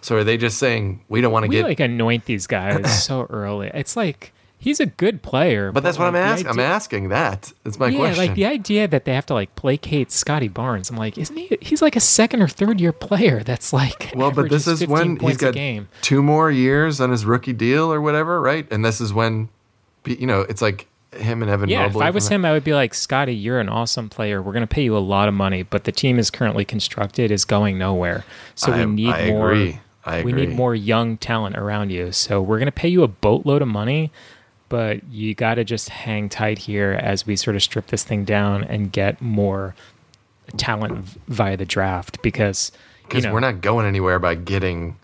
So 0.00 0.16
are 0.16 0.24
they 0.24 0.36
just 0.36 0.58
saying 0.58 1.00
we 1.08 1.20
don't 1.20 1.32
want 1.32 1.44
to 1.44 1.48
get 1.48 1.64
like 1.64 1.80
anoint 1.80 2.24
these 2.26 2.46
guys 2.46 3.04
so 3.04 3.26
early. 3.30 3.70
It's 3.74 3.96
like 3.96 4.32
he's 4.58 4.80
a 4.80 4.86
good 4.86 5.22
player, 5.22 5.70
But 5.72 5.82
that's 5.82 5.98
what 5.98 6.08
I'm 6.08 6.16
asking. 6.16 6.48
I'm 6.48 6.58
asking 6.60 7.08
that. 7.10 7.52
That's 7.64 7.78
my 7.78 7.88
yeah, 7.88 7.98
question. 7.98 8.26
like 8.26 8.34
the 8.34 8.46
idea 8.46 8.88
that 8.88 9.04
they 9.04 9.14
have 9.14 9.26
to 9.26 9.34
like 9.34 9.54
placate 9.56 10.10
Scottie 10.12 10.48
Barnes. 10.48 10.90
I'm 10.90 10.96
like, 10.96 11.16
isn't 11.16 11.36
he? 11.36 11.56
He's 11.60 11.80
like 11.80 11.96
a 11.96 12.00
second 12.00 12.42
or 12.42 12.48
third 12.48 12.80
year 12.80 12.92
player. 12.92 13.42
That's 13.42 13.72
like 13.72 14.12
well, 14.16 14.30
but 14.30 14.50
this 14.50 14.66
is 14.66 14.86
when 14.86 15.16
he's 15.18 15.36
got 15.36 15.54
game. 15.54 15.88
two 16.02 16.22
more 16.22 16.50
years 16.50 17.00
on 17.00 17.10
his 17.10 17.24
rookie 17.24 17.52
deal 17.52 17.92
or 17.92 18.00
whatever, 18.00 18.40
right? 18.40 18.66
And 18.70 18.84
this 18.84 19.00
is 19.00 19.12
when, 19.12 19.48
you 20.04 20.26
know, 20.26 20.40
it's 20.42 20.60
like 20.62 20.86
him 21.16 21.40
and 21.42 21.50
Evan 21.50 21.68
Yeah, 21.70 21.84
Mobley. 21.86 22.00
if 22.00 22.06
I 22.06 22.10
was 22.10 22.28
him, 22.28 22.44
I 22.44 22.52
would 22.52 22.64
be 22.64 22.74
like, 22.74 22.92
Scottie, 22.94 23.34
you're 23.34 23.60
an 23.60 23.68
awesome 23.70 24.08
player. 24.10 24.42
We're 24.42 24.52
going 24.52 24.60
to 24.62 24.66
pay 24.66 24.82
you 24.82 24.96
a 24.96 24.98
lot 24.98 25.26
of 25.28 25.34
money, 25.34 25.62
but 25.62 25.84
the 25.84 25.92
team 25.92 26.18
is 26.18 26.30
currently 26.30 26.64
constructed 26.66 27.30
is 27.30 27.44
going 27.46 27.78
nowhere. 27.78 28.24
So 28.54 28.72
we 28.72 28.78
I- 28.80 28.84
need 28.84 29.08
I 29.14 29.30
more. 29.30 29.50
agree. 29.52 29.80
I 30.04 30.22
We 30.22 30.32
need 30.32 30.50
more 30.50 30.74
young 30.74 31.16
talent 31.18 31.56
around 31.56 31.90
you. 31.90 32.12
So 32.12 32.40
we're 32.40 32.58
going 32.58 32.66
to 32.66 32.72
pay 32.72 32.88
you 32.88 33.02
a 33.02 33.08
boatload 33.08 33.60
of 33.62 33.68
money, 33.68 34.10
but 34.68 35.02
you 35.08 35.34
got 35.34 35.54
to 35.54 35.64
just 35.64 35.88
hang 35.88 36.28
tight 36.28 36.58
here 36.58 36.92
as 37.02 37.26
we 37.26 37.36
sort 37.36 37.56
of 37.56 37.62
strip 37.62 37.86
this 37.88 38.04
thing 38.04 38.24
down 38.24 38.64
and 38.64 38.92
get 38.92 39.20
more 39.22 39.74
talent 40.56 40.96
via 41.28 41.56
the 41.56 41.64
draft 41.66 42.20
because 42.22 42.72
you 43.02 43.08
because 43.08 43.24
know, 43.24 43.32
we're 43.32 43.40
not 43.40 43.60
going 43.60 43.86
anywhere 43.86 44.18
by 44.18 44.34
getting, 44.34 44.96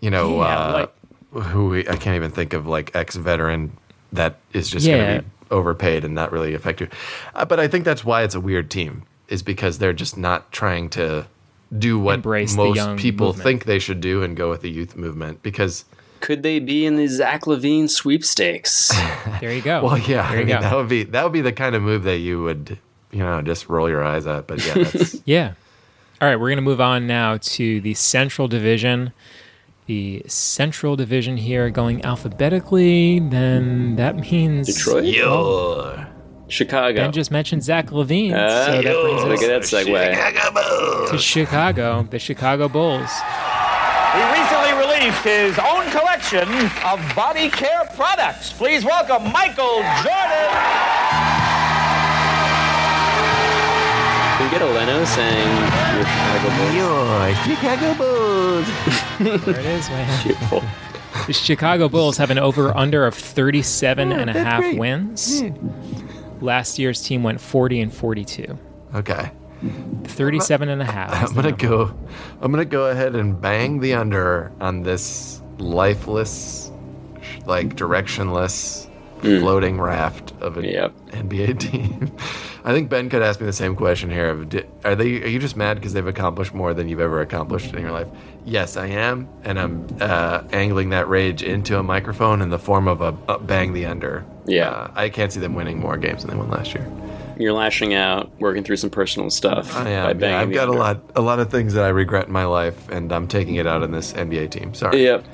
you 0.00 0.10
know, 0.10 0.36
Yeah, 0.38 0.86
uh, 1.34 1.40
who 1.40 1.68
we, 1.70 1.88
I 1.88 1.96
can't 1.96 2.16
even 2.16 2.30
think 2.30 2.52
of 2.52 2.66
like 2.66 2.94
ex 2.94 3.16
veteran 3.16 3.76
that 4.12 4.36
is 4.52 4.68
just 4.68 4.86
Yeah. 4.86 4.96
going 4.96 5.16
to 5.18 5.22
be 5.22 5.28
overpaid 5.50 6.04
and 6.04 6.14
not 6.14 6.32
really 6.32 6.52
effective. 6.54 6.90
Uh, 7.34 7.44
but 7.44 7.58
I 7.60 7.68
think 7.68 7.84
that's 7.84 8.04
why 8.04 8.22
it's 8.22 8.34
a 8.34 8.40
weird 8.40 8.70
team 8.70 9.04
is 9.28 9.42
because 9.42 9.78
they're 9.78 9.92
just 9.94 10.16
not 10.18 10.50
trying 10.52 10.90
to 10.90 11.26
do 11.78 11.98
what 11.98 12.16
Embrace 12.16 12.54
most 12.54 12.96
people 12.98 13.28
movement. 13.28 13.44
think 13.44 13.64
they 13.64 13.78
should 13.78 14.00
do 14.02 14.22
and 14.22 14.36
go 14.36 14.50
with 14.50 14.60
the 14.62 14.70
youth 14.70 14.96
movement 14.96 15.42
because. 15.42 15.84
Could 16.22 16.42
they 16.42 16.58
be 16.60 16.86
in 16.86 16.96
the 16.96 17.08
Zach 17.08 17.42
LaVine 17.42 17.90
sweepstakes? 17.90 18.90
there 19.40 19.52
you 19.52 19.60
go. 19.60 19.82
Well, 19.84 19.98
yeah, 19.98 20.30
there 20.30 20.40
I 20.40 20.44
mean, 20.44 20.46
go. 20.46 20.60
that 20.60 20.74
would 20.76 20.88
be 20.88 21.02
that 21.02 21.24
would 21.24 21.32
be 21.32 21.40
the 21.42 21.52
kind 21.52 21.74
of 21.74 21.82
move 21.82 22.04
that 22.04 22.18
you 22.18 22.42
would, 22.42 22.78
you 23.10 23.18
know, 23.18 23.42
just 23.42 23.68
roll 23.68 23.90
your 23.90 24.02
eyes 24.04 24.26
at. 24.26 24.46
But 24.46 24.64
yeah, 24.64 24.84
that's, 24.84 25.20
Yeah. 25.26 25.52
All 26.20 26.28
right, 26.28 26.36
we're 26.36 26.48
going 26.50 26.56
to 26.58 26.62
move 26.62 26.80
on 26.80 27.06
now 27.08 27.36
to 27.38 27.80
the 27.80 27.94
Central 27.94 28.46
Division. 28.48 29.12
The 29.86 30.22
Central 30.28 30.94
Division 30.94 31.36
here 31.36 31.68
going 31.68 32.04
alphabetically, 32.04 33.18
then 33.18 33.96
that 33.96 34.14
means 34.16 34.68
Detroit? 34.68 35.02
yo, 35.04 36.04
Chicago. 36.46 36.94
Ben 36.94 37.10
just 37.10 37.32
mentioned 37.32 37.64
Zach 37.64 37.88
LaVine, 37.90 38.32
Ah, 38.32 38.66
so 38.66 38.72
that 38.82 39.02
brings 39.02 39.24
look 39.24 39.38
us 39.38 39.42
at 39.42 39.82
that 39.82 39.86
segue. 39.86 41.10
to 41.10 41.18
Chicago, 41.18 42.06
the 42.08 42.20
Chicago 42.20 42.68
Bulls. 42.68 43.10
He 44.14 44.22
recently 44.22 44.72
released 44.78 45.24
his 45.24 45.58
own 46.34 46.46
collection 46.46 46.88
of 46.88 47.14
body 47.16 47.48
care 47.50 47.84
products. 47.94 48.52
Please 48.52 48.84
welcome 48.84 49.30
Michael 49.32 49.82
Jordan. 50.02 50.48
Can 54.36 54.44
we 54.46 54.50
get 54.50 54.62
a 54.62 54.66
Leno 54.66 55.04
saying 55.04 55.56
your 55.94 56.06
Chicago 56.06 56.56
Bulls? 56.56 56.74
yo, 56.74 57.34
Chicago 57.44 57.94
Bulls. 57.94 59.44
There 59.44 59.60
it 59.60 59.66
is, 59.66 59.88
man. 59.90 60.22
Beautiful. 60.26 60.62
The 61.26 61.32
Chicago 61.32 61.88
Bulls 61.88 62.16
have 62.16 62.30
an 62.30 62.38
over 62.38 62.76
under 62.76 63.06
of 63.06 63.14
37 63.14 64.12
and 64.12 64.30
a 64.30 64.32
half 64.32 64.62
great. 64.62 64.78
wins. 64.78 65.42
Last 66.40 66.78
year's 66.78 67.02
team 67.02 67.22
went 67.22 67.40
40 67.40 67.80
and 67.82 67.92
42. 67.92 68.58
Okay, 68.94 69.30
37 70.04 70.68
and 70.68 70.82
a 70.82 70.84
half. 70.84 71.28
I'm 71.28 71.34
gonna 71.34 71.52
go. 71.52 71.94
I'm 72.40 72.50
gonna 72.50 72.64
go 72.64 72.86
ahead 72.86 73.14
and 73.14 73.40
bang 73.40 73.78
the 73.80 73.94
under 73.94 74.50
on 74.60 74.82
this 74.82 75.41
lifeless, 75.58 76.70
like 77.46 77.76
directionless, 77.76 78.88
floating 79.20 79.80
raft 79.80 80.32
of 80.40 80.56
an 80.58 80.64
Yep. 80.64 80.92
NBA 81.10 81.58
team. 81.70 82.12
I 82.64 82.72
think 82.72 82.88
Ben 82.90 83.08
could 83.08 83.22
ask 83.22 83.40
me 83.40 83.46
the 83.46 83.52
same 83.52 83.74
question 83.74 84.08
here. 84.10 84.30
Of, 84.30 84.54
are 84.84 84.94
they? 84.94 85.22
Are 85.22 85.26
you 85.28 85.38
just 85.38 85.56
mad 85.56 85.74
because 85.74 85.92
they've 85.92 86.06
accomplished 86.06 86.54
more 86.54 86.74
than 86.74 86.88
you've 86.88 87.00
ever 87.00 87.20
accomplished 87.20 87.74
in 87.74 87.80
your 87.82 87.90
life? 87.92 88.06
Yes, 88.44 88.76
I 88.76 88.86
am, 88.86 89.28
and 89.44 89.58
I'm 89.58 89.86
uh, 90.00 90.42
angling 90.52 90.90
that 90.90 91.08
rage 91.08 91.42
into 91.42 91.78
a 91.78 91.82
microphone 91.82 92.40
in 92.42 92.50
the 92.50 92.58
form 92.58 92.86
of 92.88 93.00
a, 93.00 93.16
a 93.28 93.38
bang 93.38 93.72
the 93.72 93.86
under. 93.86 94.24
Yeah. 94.46 94.68
Uh, 94.70 94.90
I 94.94 95.08
can't 95.08 95.32
see 95.32 95.38
them 95.40 95.54
winning 95.54 95.78
more 95.78 95.96
games 95.96 96.22
than 96.24 96.30
they 96.32 96.36
won 96.36 96.50
last 96.50 96.74
year. 96.74 96.90
You're 97.38 97.52
lashing 97.52 97.94
out, 97.94 98.30
working 98.40 98.62
through 98.62 98.76
some 98.76 98.90
personal 98.90 99.30
stuff. 99.30 99.74
I 99.76 99.88
am. 99.90 100.18
banging 100.18 100.20
Yeah, 100.34 100.40
I've 100.40 100.52
got 100.52 100.68
a 100.68 100.72
lot, 100.72 101.00
a 101.16 101.20
lot 101.20 101.38
of 101.40 101.50
things 101.50 101.74
that 101.74 101.84
I 101.84 101.88
regret 101.88 102.26
in 102.26 102.32
my 102.32 102.44
life, 102.44 102.88
and 102.90 103.10
I'm 103.12 103.26
taking 103.26 103.56
it 103.56 103.66
out 103.66 103.82
on 103.82 103.90
this 103.92 104.12
NBA 104.12 104.50
team. 104.50 104.74
Sorry. 104.74 105.02
Yep. 105.04 105.24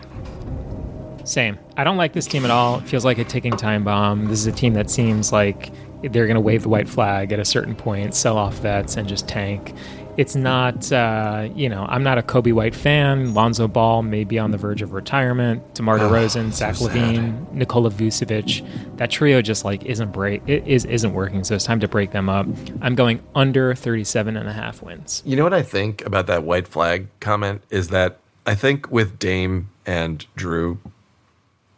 Same. 1.28 1.58
I 1.76 1.84
don't 1.84 1.98
like 1.98 2.14
this 2.14 2.26
team 2.26 2.44
at 2.44 2.50
all. 2.50 2.78
It 2.78 2.88
feels 2.88 3.04
like 3.04 3.18
a 3.18 3.24
ticking 3.24 3.56
time 3.56 3.84
bomb. 3.84 4.26
This 4.26 4.40
is 4.40 4.46
a 4.46 4.52
team 4.52 4.72
that 4.74 4.90
seems 4.90 5.30
like 5.30 5.70
they're 6.02 6.26
going 6.26 6.36
to 6.36 6.40
wave 6.40 6.62
the 6.62 6.68
white 6.68 6.88
flag 6.88 7.32
at 7.32 7.38
a 7.38 7.44
certain 7.44 7.74
point, 7.74 8.14
sell 8.14 8.38
off 8.38 8.54
vets, 8.54 8.96
and 8.96 9.06
just 9.08 9.28
tank. 9.28 9.74
It's 10.16 10.34
not, 10.34 10.90
uh, 10.90 11.48
you 11.54 11.68
know, 11.68 11.86
I'm 11.88 12.02
not 12.02 12.18
a 12.18 12.22
Coby 12.22 12.52
White 12.52 12.74
fan. 12.74 13.34
Lonzo 13.34 13.68
Ball 13.68 14.02
may 14.02 14.24
be 14.24 14.38
on 14.38 14.50
the 14.50 14.58
verge 14.58 14.82
of 14.82 14.92
retirement. 14.92 15.74
DeMar 15.74 15.98
DeRozan, 15.98 16.52
Zach 16.52 16.74
LaVine, 16.76 17.52
Nikola 17.52 17.90
Vucevic. 17.90 18.66
That 18.96 19.10
trio 19.10 19.42
just 19.42 19.64
like 19.64 19.84
isn't 19.84 20.10
break. 20.10 20.42
It 20.48 20.66
is 20.66 20.84
isn't 20.86 21.12
working. 21.12 21.44
So 21.44 21.54
it's 21.54 21.64
time 21.64 21.78
to 21.80 21.88
break 21.88 22.10
them 22.10 22.28
up. 22.28 22.46
I'm 22.80 22.96
going 22.96 23.22
under 23.34 23.74
37 23.74 24.36
and 24.36 24.48
a 24.48 24.52
half 24.52 24.82
wins. 24.82 25.22
You 25.24 25.36
know 25.36 25.44
what 25.44 25.54
I 25.54 25.62
think 25.62 26.04
about 26.04 26.26
that 26.26 26.42
white 26.42 26.66
flag 26.66 27.06
comment 27.20 27.62
is 27.70 27.88
that 27.88 28.18
I 28.44 28.54
think 28.54 28.90
with 28.90 29.18
Dame 29.18 29.68
and 29.86 30.26
Jrue, 30.36 30.78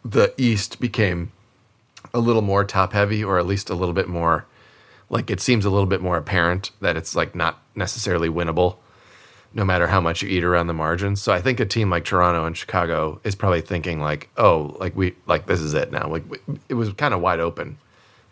the 0.05 0.35
East 0.37 0.81
became 0.81 1.33
a 2.15 2.19
little 2.19 2.43
more 2.43 2.65
top 2.65 2.93
heavy, 2.93 3.23
or 3.23 3.39
at 3.39 3.47
least 3.47 3.71
a 3.71 3.75
little 3.75 3.95
bit 3.95 4.09
more 4.09 4.47
like 5.09 5.31
it 5.31 5.41
seems 5.41 5.65
a 5.65 5.71
little 5.71 5.87
bit 5.87 6.01
more 6.01 6.17
apparent 6.17 6.71
that 6.81 6.97
it's 6.97 7.17
like 7.17 7.35
not 7.35 7.61
necessarily 7.75 8.29
winnable 8.29 8.77
no 9.53 9.65
matter 9.65 9.89
how 9.89 10.01
much 10.01 10.23
you 10.23 10.29
eat 10.29 10.45
around 10.45 10.69
the 10.69 10.75
margins. 10.75 11.21
So 11.21 11.33
I 11.33 11.41
think 11.41 11.59
a 11.59 11.67
team 11.67 11.91
like 11.91 12.05
Toronto 12.05 12.45
and 12.45 12.57
Chicago 12.57 13.21
is 13.25 13.35
probably 13.35 13.61
thinking 13.61 14.01
like, 14.01 14.29
oh, 14.37 14.77
like 14.79 14.95
we 14.97 15.15
like 15.27 15.47
this 15.47 15.61
is 15.61 15.75
it 15.75 15.91
now. 15.91 16.09
Like 16.09 16.29
we, 16.31 16.39
it 16.69 16.75
was 16.75 16.93
kind 16.93 17.13
of 17.13 17.21
wide 17.21 17.41
open. 17.41 17.79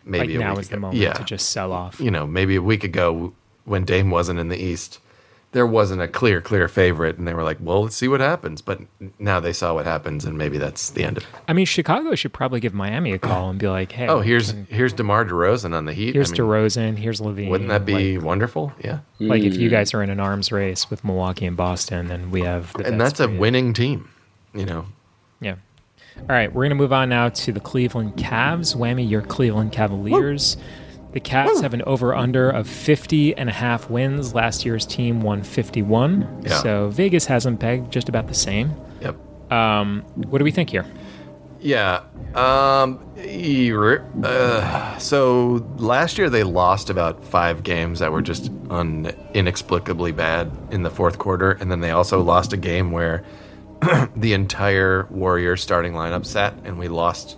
Maybe 0.05 0.39
like 0.39 0.41
now 0.41 0.57
is 0.57 0.69
the 0.69 0.79
moment 0.79 0.99
yeah. 0.99 1.13
to 1.15 1.25
just 1.25 1.51
sell 1.51 1.73
off. 1.73 2.01
You 2.01 2.11
know, 2.11 2.27
maybe 2.27 2.57
a 2.57 2.63
week 2.63 2.85
ago 2.85 3.35
when 3.65 3.85
Dame 3.85 4.11
wasn't 4.11 4.39
in 4.39 4.49
the 4.49 4.57
East, 4.57 5.01
there 5.59 5.67
wasn't 5.67 6.01
a 6.01 6.07
clear, 6.07 6.41
clear 6.41 6.69
favorite, 6.69 7.19
and 7.19 7.27
they 7.27 7.35
were 7.35 7.43
like, 7.43 7.57
"Well, 7.61 7.83
let's 7.83 7.97
see 7.97 8.07
what 8.07 8.21
happens." 8.21 8.63
But 8.63 8.79
now 9.19 9.41
they 9.41 9.53
saw 9.53 9.75
what 9.75 9.87
happens, 9.87 10.25
and 10.25 10.39
maybe 10.39 10.57
that's 10.57 10.91
the 10.91 11.03
end 11.03 11.17
of 11.17 11.25
it. 11.25 11.29
I 11.49 11.53
mean, 11.53 11.67
Chicago 11.67 12.15
should 12.15 12.33
probably 12.33 12.61
give 12.61 12.75
Miami 12.75 13.13
a 13.13 13.19
call 13.19 13.51
and 13.51 13.59
be 13.59 13.67
like, 13.67 13.91
"Hey, 13.91 14.07
Oh, 14.07 14.21
here's 14.21 14.53
can- 14.53 14.69
here's 14.71 14.93
Demar 14.93 15.25
Derozan 15.25 15.75
on 15.75 15.85
the 15.85 15.93
Heat. 15.93 16.15
here's 16.15 16.31
I 16.31 16.35
mean, 16.35 16.43
DeRozan, 16.43 16.97
here's 16.99 17.21
LaVine." 17.21 17.49
Wouldn't 17.49 17.71
that 17.71 17.85
be 17.85 18.19
like, 18.19 18.25
wonderful? 18.25 18.73
Yeah. 18.85 19.01
like 19.19 19.43
if 19.43 19.57
you 19.57 19.69
hmm. 19.69 19.75
guys 19.75 19.93
are 19.95 20.03
in 20.05 20.11
an 20.11 20.21
arms 20.21 20.53
race 20.53 20.89
with 20.91 21.05
Milwaukee 21.05 21.47
and 21.47 21.57
Boston, 21.57 22.07
then 22.07 22.31
we 22.31 22.43
have 22.43 22.73
the 22.75 22.87
and 22.87 22.97
best 22.97 23.17
that's 23.17 23.21
a 23.21 23.27
three. 23.27 23.39
winning 23.39 23.73
team. 23.73 24.09
You 24.55 24.65
know, 24.65 24.87
Yeah. 25.41 25.57
All 26.21 26.27
right, 26.29 26.53
we're 26.53 26.63
going 26.63 26.71
to 26.71 26.77
move 26.77 26.93
on 26.93 27.09
now 27.09 27.31
to 27.31 27.53
the 27.53 27.61
Cleveland 27.61 28.15
Cavs. 28.17 28.77
Whammy, 28.77 29.09
your 29.09 29.23
Cleveland 29.23 29.73
Cavaliers. 29.73 30.57
The 31.13 31.21
Cavs 31.21 31.63
have 31.63 31.73
an 31.73 31.83
over 31.83 32.15
under 32.15 32.51
of 32.51 32.69
50 32.69 33.37
and 33.37 33.49
a 33.49 33.53
half 33.53 33.89
wins. 33.89 34.35
Last 34.35 34.65
year's 34.65 34.85
team 34.85 35.23
won 35.23 35.43
51. 35.43 36.43
Yeah. 36.45 36.59
So 36.63 36.89
Vegas 36.91 37.27
has 37.27 37.45
them 37.45 37.57
pegged 37.57 37.91
just 37.91 38.09
about 38.09 38.29
the 38.29 38.35
same. 38.35 38.75
Yep. 39.01 39.53
Um, 39.53 40.03
what 40.29 40.39
do 40.39 40.45
we 40.45 40.51
think 40.51 40.71
here? 40.71 40.85
Yeah. 41.61 42.03
Um. 42.35 43.05
Uh, 44.23 44.99
so 44.99 45.67
last 45.77 46.19
year 46.19 46.31
they 46.31 46.45
lost 46.45 46.91
about 46.91 47.25
five 47.25 47.63
games 47.63 47.99
that 47.99 48.13
were 48.13 48.23
just 48.23 48.51
un- 48.71 49.13
inexplicably 49.35 50.13
bad 50.13 50.51
in 50.71 50.83
the 50.83 50.91
fourth 50.91 51.19
quarter, 51.19 51.53
and 51.53 51.71
then 51.71 51.81
they 51.81 51.91
also 51.91 52.23
lost 52.23 52.53
a 52.53 52.57
game 52.57 52.93
where 52.93 53.25
the 54.17 54.35
entire 54.35 55.07
Warriors 55.11 55.63
starting 55.63 55.95
lineup 55.95 56.27
sat, 56.27 56.55
and 56.65 56.79
we 56.79 56.89
lost 56.89 57.37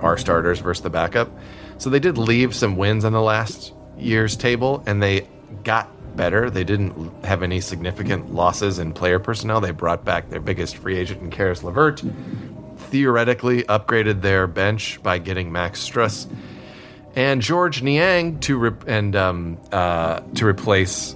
our 0.00 0.16
starters 0.16 0.60
versus 0.60 0.82
the 0.82 0.90
backup. 0.90 1.30
So 1.78 1.90
they 1.90 2.00
did 2.00 2.18
leave 2.18 2.54
some 2.54 2.76
wins 2.76 3.04
on 3.04 3.12
the 3.12 3.22
last 3.22 3.72
year's 3.96 4.36
table, 4.36 4.82
and 4.86 5.02
they 5.02 5.28
got 5.64 5.88
better. 6.16 6.50
They 6.50 6.64
didn't 6.64 7.24
have 7.24 7.42
any 7.42 7.60
significant 7.60 8.34
losses 8.34 8.78
in 8.78 8.92
player 8.92 9.18
personnel. 9.18 9.60
They 9.60 9.70
brought 9.70 10.04
back 10.04 10.28
their 10.30 10.40
biggest 10.40 10.76
free 10.76 10.98
agent 10.98 11.22
in 11.22 11.30
Caris 11.30 11.62
LeVert 11.62 12.02
theoretically 12.78 13.64
upgraded 13.64 14.22
their 14.22 14.46
bench 14.46 15.02
by 15.02 15.18
getting 15.18 15.52
Max 15.52 15.86
Strus 15.86 16.26
and 17.14 17.42
Georges 17.42 17.82
Niang 17.82 18.40
to 18.40 18.58
re- 18.58 18.70
and 18.86 19.14
um, 19.16 19.58
uh, 19.72 20.20
to 20.36 20.46
replace. 20.46 21.14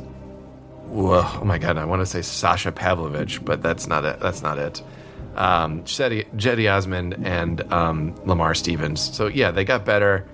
Oh 0.90 1.42
my 1.44 1.58
God! 1.58 1.78
I 1.78 1.84
want 1.84 2.02
to 2.02 2.06
say 2.06 2.22
Sasha 2.22 2.72
Pavlovich, 2.72 3.44
but 3.44 3.62
that's 3.62 3.86
not 3.86 4.04
it. 4.04 4.20
That's 4.20 4.42
not 4.42 4.58
it. 4.58 4.82
Um, 5.36 5.84
Jetty, 5.84 6.24
Cedi 6.36 6.70
Osman 6.70 7.24
and 7.24 7.72
um, 7.72 8.14
Lamar 8.26 8.54
Stevens. 8.54 9.00
So 9.14 9.28
yeah, 9.28 9.50
they 9.50 9.64
got 9.64 9.84
better. 9.86 10.26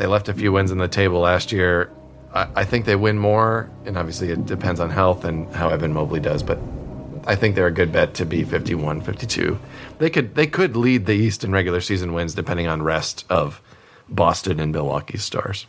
They 0.00 0.06
left 0.06 0.30
a 0.30 0.32
few 0.32 0.50
wins 0.50 0.72
on 0.72 0.78
the 0.78 0.88
table 0.88 1.20
last 1.20 1.52
year. 1.52 1.90
I, 2.32 2.48
I 2.56 2.64
think 2.64 2.86
they 2.86 2.96
win 2.96 3.18
more, 3.18 3.68
and 3.84 3.98
obviously 3.98 4.30
it 4.30 4.46
depends 4.46 4.80
on 4.80 4.88
health 4.88 5.26
and 5.26 5.46
how 5.54 5.68
Evan 5.68 5.92
Mobley 5.92 6.20
does. 6.20 6.42
But 6.42 6.58
I 7.26 7.36
think 7.36 7.54
they're 7.54 7.66
a 7.66 7.70
good 7.70 7.92
bet 7.92 8.14
to 8.14 8.24
be 8.24 8.42
51, 8.42 9.02
52. 9.02 9.58
They 9.98 10.08
could 10.08 10.34
they 10.36 10.46
could 10.46 10.74
lead 10.74 11.04
the 11.04 11.12
East 11.12 11.44
in 11.44 11.52
regular 11.52 11.82
season 11.82 12.14
wins 12.14 12.32
depending 12.32 12.66
on 12.66 12.80
rest 12.80 13.26
of 13.28 13.60
Boston 14.08 14.58
and 14.58 14.72
Milwaukee's 14.72 15.22
stars. 15.22 15.66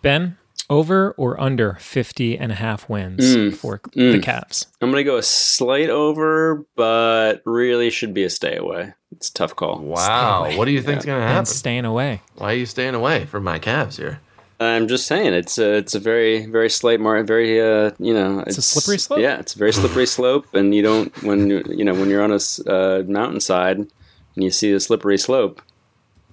Ben, 0.00 0.38
over 0.68 1.12
or 1.12 1.40
under 1.40 1.74
50 1.80 2.38
and 2.38 2.52
a 2.52 2.56
half 2.56 2.88
wins 2.88 3.24
Mm, 3.36 3.54
for 3.56 3.78
mm. 3.78 4.12
the 4.12 4.18
Cavs? 4.18 4.66
I'm 4.80 4.90
gonna 4.90 5.04
go 5.04 5.16
a 5.16 5.22
slight 5.22 5.90
over, 5.90 6.64
but 6.76 7.42
really 7.44 7.90
should 7.90 8.12
be 8.14 8.24
a 8.24 8.30
stay 8.30 8.56
away. 8.56 8.94
It's 9.12 9.28
a 9.30 9.32
tough 9.34 9.54
call. 9.56 9.78
Wow, 9.80 10.50
what 10.56 10.64
do 10.66 10.72
you 10.72 10.82
think's 10.82 11.04
going 11.04 11.18
to 11.20 11.24
Ben 11.26 11.28
happen? 11.32 11.46
staying 11.46 11.84
away. 11.84 12.20
Why 12.36 12.52
are 12.52 12.56
you 12.56 12.66
staying 12.66 12.94
away 12.94 13.24
from 13.26 13.44
my 13.44 13.58
Cavs 13.58 13.96
here? 13.96 14.20
I'm 14.58 14.88
just 14.88 15.06
saying 15.06 15.34
it's 15.34 15.58
a 15.58 15.74
it's 15.74 15.94
a 15.94 16.00
very 16.00 16.46
very 16.46 16.70
slight 16.70 16.98
mar 16.98 17.22
very 17.22 17.60
uh 17.60 17.90
you 17.98 18.14
know 18.14 18.42
It's 18.46 18.56
a 18.58 18.62
slippery 18.62 18.98
slope? 18.98 19.20
Yeah, 19.20 19.38
it's 19.38 19.54
a 19.54 19.58
very 19.58 19.72
slippery 19.72 20.06
slope, 20.16 20.46
and 20.54 20.74
you 20.74 20.82
don't 20.82 21.22
when 21.22 21.48
you 21.50 21.62
you 21.68 21.84
know 21.84 21.94
when 21.94 22.08
you're 22.10 22.22
on 22.22 22.32
a 22.32 22.40
uh, 22.70 23.02
mountainside 23.06 23.76
and 23.78 23.88
you 24.34 24.50
see 24.50 24.72
the 24.72 24.80
slippery 24.80 25.18
slope. 25.18 25.60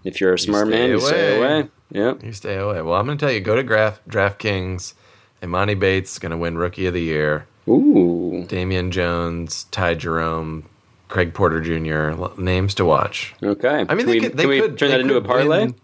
If 0.05 0.19
you're 0.19 0.33
a 0.33 0.39
smart 0.39 0.67
stay 0.67 0.77
man, 0.77 0.89
you 0.89 0.99
stay 0.99 1.37
away. 1.37 1.69
Away. 1.93 2.05
Yep. 2.05 2.23
You 2.23 2.33
stay 2.33 2.55
away. 2.57 2.81
Well, 2.81 2.95
I'm 2.99 3.05
going 3.05 3.17
to 3.17 3.25
tell 3.25 3.33
you, 3.33 3.39
go 3.39 3.55
to 3.55 3.63
Graf, 3.63 3.99
DraftKings. 4.09 4.93
Emoni 5.41 5.77
Bates 5.77 6.13
is 6.13 6.19
going 6.19 6.31
to 6.31 6.37
win 6.37 6.57
Rookie 6.57 6.85
of 6.85 6.93
the 6.93 7.01
Year. 7.01 7.45
Ooh. 7.67 8.45
Damian 8.47 8.91
Jones, 8.91 9.65
Ty 9.71 9.95
Jerome, 9.95 10.67
Craig 11.09 11.33
Porter 11.33 11.59
Jr. 11.61 12.39
Names 12.41 12.73
to 12.75 12.85
watch. 12.85 13.33
Okay. 13.43 13.85
I 13.89 13.93
mean, 13.95 14.05
Can 14.05 14.05
they 14.07 14.13
we, 14.13 14.19
could. 14.21 14.37
They 14.37 14.43
can 14.43 14.49
we 14.49 14.61
could 14.61 14.77
turn 14.77 14.89
they 14.89 14.95
that 14.97 15.01
into 15.01 15.15
a 15.17 15.21
parlay? 15.21 15.65
win- 15.65 15.75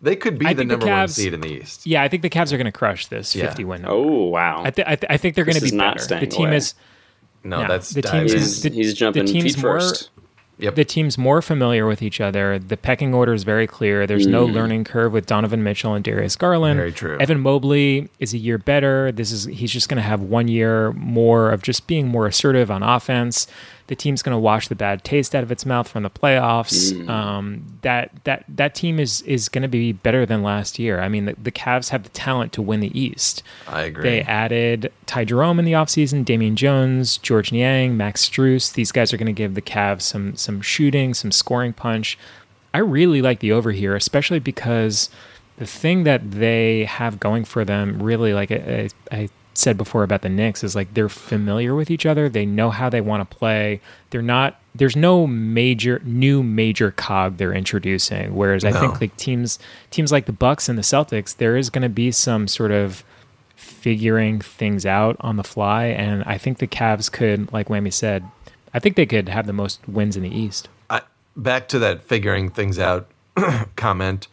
They 0.00 0.14
could 0.16 0.38
be 0.38 0.46
I 0.46 0.52
the 0.54 0.58
think 0.60 0.68
the 0.70 0.76
number 0.76 0.86
one 0.86 1.08
seed 1.08 1.34
in 1.34 1.40
the 1.40 1.48
East. 1.48 1.84
Yeah, 1.86 2.02
I 2.04 2.08
think 2.08 2.22
the 2.22 2.30
Cavs 2.30 2.52
are 2.52 2.56
going 2.56 2.66
to 2.66 2.72
crush 2.72 3.08
this 3.08 3.34
Yeah. 3.34 3.46
50 3.48 3.64
win. 3.64 3.82
number. 3.82 3.96
Oh 3.96 4.26
wow. 4.28 4.62
I, 4.64 4.70
th- 4.70 4.86
I, 4.86 4.94
th- 4.96 5.10
I 5.10 5.16
think 5.16 5.34
they're 5.34 5.44
going 5.44 5.56
to 5.56 5.60
be 5.60 5.66
is 5.66 5.72
not 5.72 5.94
better. 5.96 6.04
staying 6.04 6.20
The 6.20 6.26
team 6.28 6.46
away. 6.46 6.56
is 6.56 6.74
No, 7.42 7.62
No, 7.62 7.68
that's 7.68 7.90
the 7.90 8.02
team 8.02 8.12
team's- 8.28 8.32
he's, 8.32 8.62
the- 8.62 8.70
he's 8.70 8.94
jumping 8.94 9.26
the 9.26 9.32
team's 9.32 9.54
feet 9.56 9.62
more- 9.64 9.80
first. 9.80 10.10
Yep. 10.58 10.74
the 10.74 10.84
team's 10.84 11.16
more 11.16 11.40
familiar 11.40 11.86
with 11.86 12.02
each 12.02 12.20
other. 12.20 12.58
The 12.58 12.76
pecking 12.76 13.14
order 13.14 13.32
is 13.32 13.44
very 13.44 13.66
clear. 13.66 14.06
There's 14.06 14.26
no 14.26 14.46
Mm. 14.46 14.52
learning 14.54 14.84
curve 14.84 15.12
with 15.12 15.24
Donovan 15.26 15.62
Mitchell 15.62 15.94
and 15.94 16.04
Darius 16.04 16.36
Garland. 16.36 16.78
Very 16.78 16.92
true. 16.92 17.16
Evan 17.20 17.40
Mobley 17.40 18.08
is 18.18 18.34
a 18.34 18.38
year 18.38 18.58
better. 18.58 19.12
This 19.12 19.30
is 19.30 19.44
he's 19.44 19.72
just 19.72 19.88
going 19.88 19.96
to 19.96 20.02
have 20.02 20.20
one 20.20 20.48
year 20.48 20.92
more 20.92 21.50
of 21.52 21.62
just 21.62 21.86
being 21.86 22.08
more 22.08 22.26
assertive 22.26 22.70
on 22.70 22.82
offense. 22.82 23.46
The 23.88 23.96
team's 23.96 24.22
going 24.22 24.34
to 24.34 24.38
wash 24.38 24.68
the 24.68 24.74
bad 24.74 25.02
taste 25.02 25.34
out 25.34 25.42
of 25.42 25.50
its 25.50 25.66
mouth 25.66 25.88
from 25.88 26.02
the 26.02 26.10
playoffs. 26.10 26.92
Mm. 26.92 27.08
Um, 27.08 27.64
that 27.82 28.10
that 28.24 28.44
that 28.48 28.74
team 28.74 29.00
is 29.00 29.22
is 29.22 29.48
going 29.48 29.62
to 29.62 29.68
be 29.68 29.92
better 29.92 30.24
than 30.24 30.42
last 30.42 30.78
year. 30.78 31.00
I 31.00 31.08
mean, 31.08 31.24
the, 31.24 31.36
the 31.42 31.50
Cavs 31.50 31.88
have 31.88 32.04
the 32.04 32.10
talent 32.10 32.52
to 32.52 32.62
win 32.62 32.80
the 32.80 32.98
East. 32.98 33.42
I 33.66 33.82
agree. 33.82 34.02
They 34.02 34.20
added 34.22 34.92
Ty 35.06 35.24
Jerome 35.24 35.58
in 35.58 35.64
the 35.64 35.72
offseason, 35.72 36.24
Damian 36.24 36.54
Jones, 36.54 37.18
Georges 37.18 37.52
Niang, 37.52 37.96
Max 37.96 38.28
Strus. 38.28 38.72
These 38.72 38.92
guys 38.92 39.12
are 39.12 39.16
going 39.16 39.26
to 39.26 39.32
give 39.32 39.54
the 39.54 39.62
Cavs 39.62 40.02
some 40.02 40.36
some 40.36 40.60
shooting, 40.60 41.14
some 41.14 41.32
scoring 41.32 41.72
punch. 41.72 42.18
I 42.74 42.78
really 42.78 43.22
like 43.22 43.40
the 43.40 43.52
over 43.52 43.72
here, 43.72 43.96
especially 43.96 44.38
because 44.38 45.08
the 45.56 45.66
thing 45.66 46.04
that 46.04 46.30
they 46.30 46.84
have 46.84 47.18
going 47.18 47.44
for 47.44 47.64
them, 47.64 48.02
really, 48.02 48.32
like 48.32 48.52
I, 48.52 48.90
I, 49.10 49.16
I 49.16 49.28
said 49.58 49.76
before 49.76 50.02
about 50.02 50.22
the 50.22 50.28
Knicks, 50.28 50.62
is 50.62 50.74
like 50.74 50.94
they're 50.94 51.08
familiar 51.08 51.74
with 51.74 51.90
each 51.90 52.06
other. 52.06 52.28
They 52.28 52.46
know 52.46 52.70
how 52.70 52.88
they 52.88 53.00
want 53.00 53.28
to 53.28 53.36
play. 53.36 53.80
They're 54.10 54.22
not. 54.22 54.60
There's 54.74 54.96
no 54.96 55.26
major 55.26 56.00
new 56.04 56.42
major 56.42 56.92
cog 56.92 57.36
they're 57.36 57.52
introducing. 57.52 58.34
Whereas 58.34 58.64
I 58.64 58.72
think 58.72 59.00
like 59.00 59.16
teams 59.16 59.58
teams 59.90 60.12
like 60.12 60.26
the 60.26 60.32
Bucks 60.32 60.68
and 60.68 60.78
the 60.78 60.82
Celtics, 60.82 61.36
there 61.36 61.56
is 61.56 61.70
going 61.70 61.82
to 61.82 61.88
be 61.88 62.10
some 62.12 62.46
sort 62.48 62.70
of 62.70 63.04
figuring 63.56 64.40
things 64.40 64.86
out 64.86 65.16
on 65.20 65.36
the 65.36 65.44
fly. 65.44 65.86
And 65.86 66.22
I 66.24 66.38
think 66.38 66.58
the 66.58 66.66
Cavs 66.66 67.10
could, 67.10 67.52
like 67.52 67.68
Whammy 67.68 67.92
said, 67.92 68.24
I 68.72 68.78
think 68.78 68.96
they 68.96 69.06
could 69.06 69.28
have 69.28 69.46
the 69.46 69.52
most 69.52 69.80
wins 69.88 70.16
in 70.16 70.22
the 70.22 70.34
East. 70.34 70.68
I, 70.88 71.02
back 71.36 71.68
to 71.68 71.78
that 71.80 72.02
figuring 72.02 72.50
things 72.50 72.78
out 72.78 73.08
comment. 73.76 74.28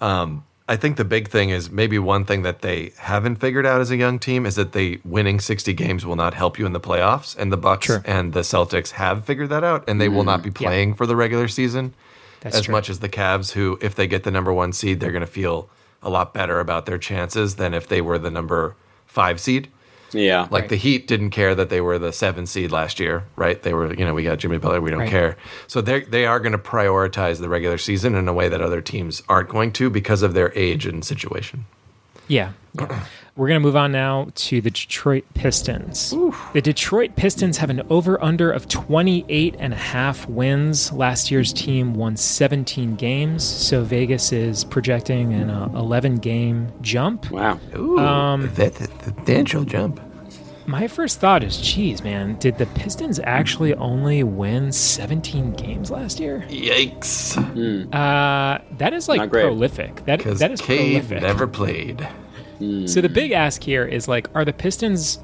Um, 0.00 0.44
I 0.68 0.76
think 0.76 0.96
the 0.96 1.04
big 1.04 1.28
thing 1.28 1.50
is 1.50 1.70
maybe 1.70 1.96
one 1.98 2.24
thing 2.24 2.42
that 2.42 2.60
they 2.62 2.92
haven't 2.98 3.36
figured 3.36 3.64
out 3.64 3.80
as 3.80 3.92
a 3.92 3.96
young 3.96 4.18
team 4.18 4.44
is 4.44 4.56
that 4.56 4.72
they 4.72 4.98
winning 5.04 5.38
60 5.38 5.72
games 5.74 6.04
will 6.04 6.16
not 6.16 6.34
help 6.34 6.58
you 6.58 6.66
in 6.66 6.72
the 6.72 6.80
playoffs. 6.80 7.36
And 7.36 7.52
the 7.52 7.56
Bucks 7.56 7.86
Sure. 7.86 8.02
and 8.04 8.32
the 8.32 8.40
Celtics 8.40 8.90
have 8.92 9.24
figured 9.24 9.48
that 9.50 9.62
out, 9.62 9.84
and 9.88 10.00
they 10.00 10.08
will 10.08 10.24
not 10.24 10.42
be 10.42 10.50
mm, 10.50 10.54
playing 10.54 10.94
for 10.94 11.06
the 11.06 11.14
regular 11.14 11.46
season 11.46 11.94
That's 12.40 12.56
as 12.56 12.62
true. 12.62 12.72
much 12.72 12.90
as 12.90 12.98
the 12.98 13.08
Cavs, 13.08 13.52
who, 13.52 13.78
if 13.80 13.94
they 13.94 14.08
get 14.08 14.24
the 14.24 14.32
number 14.32 14.52
one 14.52 14.72
seed, 14.72 14.98
they're 14.98 15.12
going 15.12 15.20
to 15.20 15.26
feel 15.26 15.68
a 16.02 16.10
lot 16.10 16.34
better 16.34 16.58
about 16.58 16.86
their 16.86 16.98
chances 16.98 17.56
than 17.56 17.72
if 17.72 17.86
they 17.86 18.00
were 18.00 18.18
the 18.18 18.30
number 18.30 18.74
five 19.06 19.40
seed. 19.40 19.68
Yeah. 20.12 20.46
Like 20.50 20.68
the 20.68 20.76
Heat 20.76 21.06
didn't 21.06 21.30
care 21.30 21.54
that 21.54 21.68
they 21.68 21.80
were 21.80 21.98
the 21.98 22.12
seven 22.12 22.46
seed 22.46 22.70
last 22.72 23.00
year, 23.00 23.24
right? 23.36 23.60
They 23.62 23.74
were, 23.74 23.92
you 23.92 24.04
know, 24.04 24.14
we 24.14 24.22
got 24.22 24.38
Jimmy 24.38 24.58
Butler, 24.58 24.80
we 24.80 24.90
don't 24.90 25.00
Right. 25.00 25.10
care. 25.10 25.36
So 25.66 25.80
they 25.80 26.00
they 26.02 26.26
are 26.26 26.38
going 26.40 26.52
to 26.52 26.58
prioritize 26.58 27.40
the 27.40 27.48
regular 27.48 27.78
season 27.78 28.14
in 28.14 28.28
a 28.28 28.32
way 28.32 28.48
that 28.48 28.60
other 28.60 28.80
teams 28.80 29.22
aren't 29.28 29.48
going 29.48 29.72
to 29.72 29.90
because 29.90 30.22
of 30.22 30.32
their 30.34 30.52
age 30.56 30.86
and 30.86 31.04
situation. 31.04 31.66
Yeah. 32.28 32.52
yeah. 32.78 33.04
We're 33.36 33.48
going 33.48 33.60
to 33.60 33.66
move 33.66 33.76
on 33.76 33.92
now 33.92 34.28
to 34.34 34.62
the 34.62 34.70
Detroit 34.70 35.26
Pistons. 35.34 36.14
The 36.54 36.62
Detroit 36.62 37.16
Pistons 37.16 37.58
have 37.58 37.68
an 37.68 37.82
over 37.90 38.22
under 38.24 38.50
of 38.50 38.66
28 38.66 39.56
and 39.58 39.74
a 39.74 39.76
half 39.76 40.26
wins. 40.26 40.90
Last 40.90 41.30
year's 41.30 41.52
team 41.52 41.92
won 41.92 42.16
17 42.16 42.96
games, 42.96 43.44
so 43.44 43.82
Vegas 43.84 44.32
is 44.32 44.64
projecting 44.64 45.34
an 45.34 45.50
uh, 45.50 45.68
11 45.74 46.16
game 46.16 46.72
jump. 46.80 47.30
Wow. 47.30 47.60
Ooh, 47.76 47.98
Um, 47.98 48.50
that, 48.54 48.74
that, 48.76 49.04
substantial 49.04 49.64
jump. 49.64 50.00
My 50.64 50.88
first 50.88 51.20
thought 51.20 51.44
is, 51.44 51.58
geez, 51.58 52.02
man, 52.02 52.36
did 52.38 52.56
the 52.56 52.66
Pistons 52.66 53.20
actually 53.22 53.74
only 53.74 54.22
win 54.22 54.72
17 54.72 55.52
games 55.52 55.90
last 55.90 56.18
year? 56.18 56.46
Yikes. 56.48 57.36
Uh, 57.94 58.62
that 58.78 58.94
is 58.94 59.10
like 59.10 59.30
prolific. 59.30 60.06
That, 60.06 60.20
that 60.20 60.50
is 60.50 60.60
Cade 60.62 61.02
prolific. 61.06 61.22
never 61.22 61.46
played. 61.46 62.08
So 62.86 63.00
the 63.00 63.08
big 63.08 63.32
ask 63.32 63.62
here 63.62 63.84
is 63.84 64.08
like, 64.08 64.28
are 64.34 64.44
the 64.44 64.52
Pistons 64.52 65.18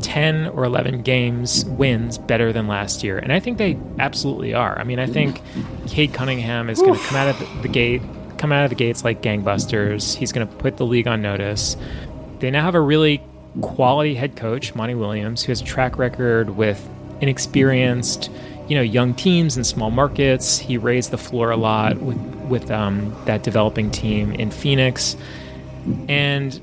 10 0.00 0.48
or 0.48 0.64
11 0.64 1.02
games 1.02 1.64
wins 1.66 2.16
better 2.16 2.52
than 2.52 2.66
last 2.66 3.04
year? 3.04 3.18
And 3.18 3.32
I 3.32 3.40
think 3.40 3.58
they 3.58 3.78
absolutely 3.98 4.54
are. 4.54 4.78
I 4.78 4.84
mean, 4.84 4.98
I 4.98 5.06
think 5.06 5.42
Cade 5.86 6.14
Cunningham 6.14 6.70
is 6.70 6.80
going 6.80 6.94
to 6.94 7.00
come 7.00 7.16
out 7.16 7.28
of 7.28 7.38
the, 7.38 7.62
the 7.62 7.68
gate, 7.68 8.00
come 8.38 8.52
out 8.52 8.64
of 8.64 8.70
the 8.70 8.76
gates 8.76 9.04
like 9.04 9.20
gangbusters. 9.20 10.16
He's 10.16 10.32
going 10.32 10.48
to 10.48 10.54
put 10.56 10.78
the 10.78 10.86
league 10.86 11.06
on 11.06 11.20
notice. 11.20 11.76
They 12.38 12.50
now 12.50 12.62
have 12.64 12.74
a 12.74 12.80
really 12.80 13.22
quality 13.60 14.14
head 14.14 14.36
coach, 14.36 14.74
Monty 14.74 14.94
Williams, 14.94 15.42
who 15.42 15.50
has 15.50 15.60
a 15.60 15.64
track 15.64 15.98
record 15.98 16.50
with 16.50 16.88
inexperienced, 17.20 18.30
you 18.68 18.76
know, 18.76 18.82
young 18.82 19.12
teams 19.14 19.56
in 19.56 19.64
small 19.64 19.90
markets. 19.90 20.58
He 20.58 20.78
raised 20.78 21.10
the 21.10 21.18
floor 21.18 21.50
a 21.50 21.56
lot 21.56 21.98
with 21.98 22.18
with 22.48 22.70
um, 22.70 23.14
that 23.26 23.42
developing 23.42 23.90
team 23.90 24.32
in 24.32 24.50
Phoenix, 24.50 25.16
and 26.08 26.58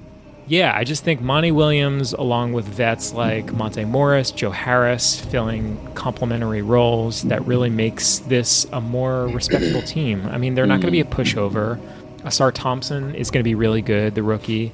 yeah, 0.47 0.73
I 0.75 0.83
just 0.83 1.03
think 1.03 1.21
Monty 1.21 1.51
Williams, 1.51 2.13
along 2.13 2.53
with 2.53 2.65
vets 2.65 3.13
like 3.13 3.51
Monte 3.53 3.83
Morris, 3.85 4.31
Joe 4.31 4.51
Harris, 4.51 5.19
filling 5.19 5.77
complementary 5.95 6.61
roles, 6.61 7.23
that 7.23 7.45
really 7.45 7.69
makes 7.69 8.19
this 8.19 8.67
a 8.71 8.79
more 8.79 9.27
respectable 9.27 9.81
team. 9.87 10.25
I 10.27 10.37
mean, 10.37 10.53
they're 10.53 10.67
not 10.67 10.81
going 10.81 10.87
to 10.87 10.91
be 10.91 10.99
a 10.99 11.05
pushover. 11.05 11.79
Ausar 12.19 12.51
Thompson 12.53 13.15
is 13.15 13.31
going 13.31 13.41
to 13.41 13.43
be 13.43 13.55
really 13.55 13.81
good, 13.81 14.13
the 14.15 14.23
rookie, 14.23 14.71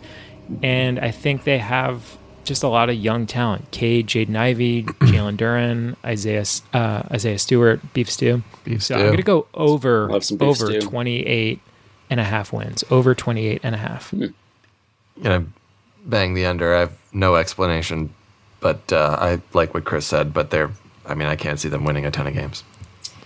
and 0.61 0.99
I 0.99 1.11
think 1.11 1.43
they 1.43 1.57
have 1.57 2.17
just 2.43 2.63
a 2.63 2.67
lot 2.67 2.89
of 2.89 2.95
young 2.95 3.25
talent: 3.25 3.71
Cade, 3.71 4.07
Jaden 4.07 4.35
Ivey, 4.35 4.83
Jalen 4.83 5.37
Duren, 5.37 5.95
Isaiah 6.03 6.45
uh, 6.73 7.03
Isaiah 7.11 7.39
Stewart, 7.39 7.93
Beef 7.93 8.09
Stew. 8.09 8.43
Beef 8.63 8.83
so 8.83 8.95
stew. 8.95 9.01
I'm 9.01 9.07
going 9.07 9.17
to 9.17 9.23
go 9.23 9.47
over 9.53 10.09
Love 10.09 10.23
some 10.23 10.37
beef 10.37 10.47
over 10.47 10.67
stew. 10.67 10.81
28 10.81 11.59
and 12.09 12.19
a 12.19 12.23
half 12.23 12.51
wins. 12.51 12.83
Over 12.89 13.15
28 13.15 13.61
and 13.63 13.75
a 13.75 13.77
half. 13.77 14.13
Gonna 15.21 15.45
bang 16.05 16.33
the 16.33 16.45
under. 16.45 16.75
I 16.75 16.79
have 16.81 16.97
no 17.13 17.35
explanation, 17.35 18.13
but 18.59 18.91
uh, 18.93 19.17
I 19.19 19.41
like 19.53 19.73
what 19.73 19.83
Chris 19.85 20.05
said. 20.05 20.33
But 20.33 20.49
they're, 20.49 20.71
I 21.05 21.15
mean, 21.15 21.27
I 21.27 21.35
can't 21.35 21.59
see 21.59 21.69
them 21.69 21.83
winning 21.83 22.05
a 22.05 22.11
ton 22.11 22.27
of 22.27 22.33
games. 22.33 22.63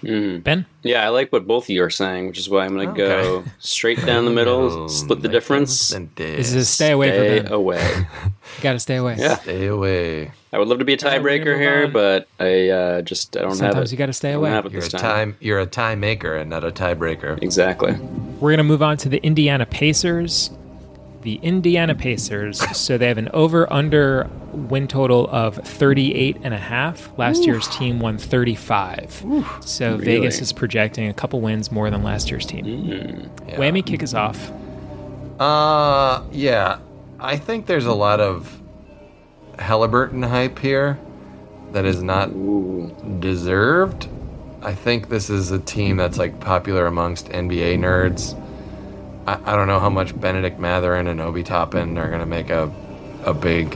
Ben? 0.03 0.67
Yeah, 0.83 1.03
I 1.03 1.09
like 1.09 1.31
what 1.31 1.47
both 1.47 1.63
of 1.63 1.69
you 1.71 1.83
are 1.83 1.89
saying, 1.89 2.27
which 2.27 2.37
is 2.37 2.47
why 2.47 2.63
I'm 2.65 2.75
going 2.75 2.87
to 2.87 2.93
go 2.93 3.43
straight 3.57 4.05
down 4.05 4.25
the 4.25 4.31
middle, 4.31 4.87
split 4.89 5.23
the 5.23 5.27
difference, 5.29 5.89
This 6.15 6.49
is 6.49 6.55
a 6.55 6.65
stay 6.65 6.91
away 6.91 7.09
stay 7.09 7.37
from 7.39 7.45
Ben. 7.45 7.53
away. 7.53 8.05
Got 8.61 8.73
to 8.73 8.79
stay 8.79 8.97
away. 8.97 9.15
Yeah. 9.17 9.37
Stay 9.37 9.65
away. 9.65 10.31
I 10.53 10.59
would 10.59 10.67
love 10.67 10.77
to 10.77 10.85
be 10.85 10.93
a 10.93 10.97
tiebreaker 10.97 11.57
here, 11.57 11.87
but 11.87 12.27
I 12.39 12.69
uh, 12.69 13.01
just 13.01 13.35
I 13.35 13.41
don't 13.41 13.49
have 13.49 13.57
Sometimes 13.57 13.91
it. 13.91 13.95
you 13.95 13.97
got 13.97 14.05
to 14.05 14.13
stay 14.13 14.33
away. 14.33 14.51
have 14.51 14.65
it 14.67 14.71
You're 14.73 14.81
this 14.81 14.93
a 14.93 14.97
time. 14.97 15.01
time. 15.31 15.37
You're 15.41 15.59
a 15.59 15.65
tie 15.65 15.95
maker 15.95 16.35
and 16.35 16.49
not 16.51 16.63
a 16.63 16.71
tiebreaker. 16.71 17.41
Exactly. 17.41 17.93
We're 18.39 18.51
going 18.51 18.57
to 18.59 18.63
move 18.63 18.83
on 18.83 18.97
to 18.97 19.09
the 19.09 19.17
Indiana 19.17 19.65
Pacers. 19.65 20.51
The 21.25 21.39
Indiana 21.41 21.95
Pacers, 21.95 22.59
so 22.77 22.99
they 22.99 23.07
have 23.07 23.17
an 23.17 23.29
over 23.33 23.71
under 23.73 24.29
win 24.51 24.87
total 24.87 25.27
of 25.29 25.55
38 25.55 26.37
and 26.43 26.53
a 26.53 26.57
half. 26.59 27.09
Last 27.17 27.47
year's 27.47 27.67
team 27.69 27.99
won 27.99 28.19
35. 28.19 29.25
So 29.61 29.97
Vegas 29.97 30.39
is 30.39 30.53
projecting 30.53 31.07
a 31.09 31.15
couple 31.15 31.41
wins 31.41 31.71
more 31.71 31.89
than 31.89 32.03
last 32.03 32.29
year's 32.29 32.45
team. 32.45 33.31
Yeah. 33.47 33.55
Whammy 33.55 33.83
kick 33.83 34.03
us 34.03 34.13
off. 34.13 34.51
Uh, 35.39 36.21
yeah. 36.31 36.77
I 37.19 37.37
think 37.37 37.65
there's 37.65 37.87
a 37.87 37.93
lot 37.93 38.19
of 38.19 38.61
Halliburton 39.57 40.21
hype 40.21 40.59
here 40.59 40.99
that 41.71 41.85
is 41.85 42.03
not 42.03 42.29
deserved. 43.19 44.07
I 44.61 44.75
think 44.75 45.09
this 45.09 45.31
is 45.31 45.49
a 45.49 45.57
team 45.57 45.97
that's 45.97 46.19
like 46.19 46.39
popular 46.39 46.85
amongst 46.85 47.29
NBA 47.29 47.79
nerds. 47.79 48.39
I, 49.27 49.39
I 49.45 49.55
don't 49.55 49.67
know 49.67 49.79
how 49.79 49.89
much 49.89 50.19
Bennedict 50.19 50.59
Mathurin 50.59 51.07
and 51.07 51.21
Obi 51.21 51.43
Toppin 51.43 51.97
are 51.97 52.07
going 52.07 52.19
to 52.19 52.25
make 52.25 52.49
a 52.49 52.71
a 53.23 53.33
big 53.33 53.75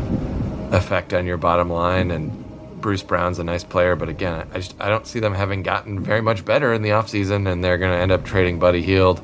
effect 0.71 1.13
on 1.13 1.25
your 1.25 1.37
bottom 1.37 1.69
line. 1.69 2.11
And 2.11 2.45
Bruce 2.81 3.01
Brown's 3.03 3.39
a 3.39 3.43
nice 3.43 3.63
player, 3.63 3.95
but 3.95 4.09
again, 4.09 4.47
I 4.53 4.57
just 4.59 4.75
I 4.79 4.89
don't 4.89 5.05
see 5.07 5.19
them 5.19 5.33
having 5.33 5.63
gotten 5.63 5.99
very 5.99 6.21
much 6.21 6.45
better 6.45 6.73
in 6.73 6.81
the 6.81 6.89
offseason, 6.89 7.51
and 7.51 7.63
they're 7.63 7.77
going 7.77 7.91
to 7.91 7.97
end 7.97 8.11
up 8.11 8.23
trading 8.23 8.59
Buddy 8.59 8.81
Hield. 8.81 9.21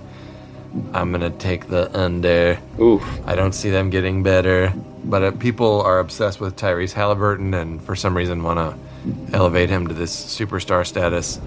I'm 0.93 1.11
gonna 1.11 1.29
take 1.29 1.67
the 1.67 1.95
under. 1.97 2.59
Oof. 2.79 3.01
I 3.25 3.35
don't 3.35 3.53
see 3.53 3.69
them 3.69 3.89
getting 3.89 4.23
better, 4.23 4.73
but 5.05 5.23
uh, 5.23 5.31
people 5.31 5.81
are 5.81 5.99
obsessed 5.99 6.41
with 6.41 6.57
Tyrese 6.57 6.91
Halliburton, 6.91 7.53
and 7.53 7.81
for 7.81 7.95
some 7.95 8.15
reason 8.15 8.43
want 8.43 8.59
to 8.59 9.33
elevate 9.33 9.69
him 9.69 9.87
to 9.87 9.93
this 9.93 10.13
superstar 10.13 10.85
status. 10.85 11.39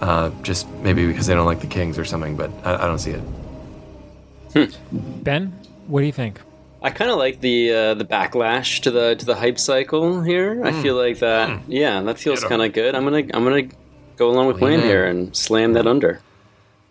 Uh, 0.00 0.30
just 0.42 0.68
maybe 0.68 1.06
because 1.06 1.26
they 1.26 1.34
don't 1.34 1.46
like 1.46 1.60
the 1.60 1.66
Kings 1.66 1.98
or 1.98 2.04
something, 2.04 2.36
but 2.36 2.50
I, 2.64 2.84
I 2.84 2.86
don't 2.86 2.98
see 2.98 3.12
it. 3.12 3.22
Ben, 4.92 5.58
what 5.86 6.00
do 6.00 6.06
you 6.06 6.12
think? 6.12 6.40
I 6.82 6.90
kind 6.90 7.10
of 7.10 7.16
like 7.18 7.40
the 7.40 7.72
uh, 7.72 7.94
the 7.94 8.04
backlash 8.04 8.80
to 8.82 8.90
the 8.90 9.14
to 9.14 9.24
the 9.24 9.36
hype 9.36 9.58
cycle 9.58 10.20
here. 10.22 10.64
I 10.64 10.72
feel 10.82 10.96
like 10.96 11.20
that. 11.20 11.60
Yeah, 11.68 12.00
that 12.02 12.18
feels 12.18 12.42
kind 12.44 12.60
of 12.62 12.72
good. 12.72 12.94
I'm 12.94 13.04
gonna 13.04 13.24
I'm 13.34 13.44
gonna 13.44 13.68
go 14.16 14.30
along 14.30 14.48
with 14.48 14.60
Wayne 14.60 14.80
here 14.80 15.06
and 15.06 15.34
slam 15.36 15.74
that 15.74 15.86
under. 15.86 16.20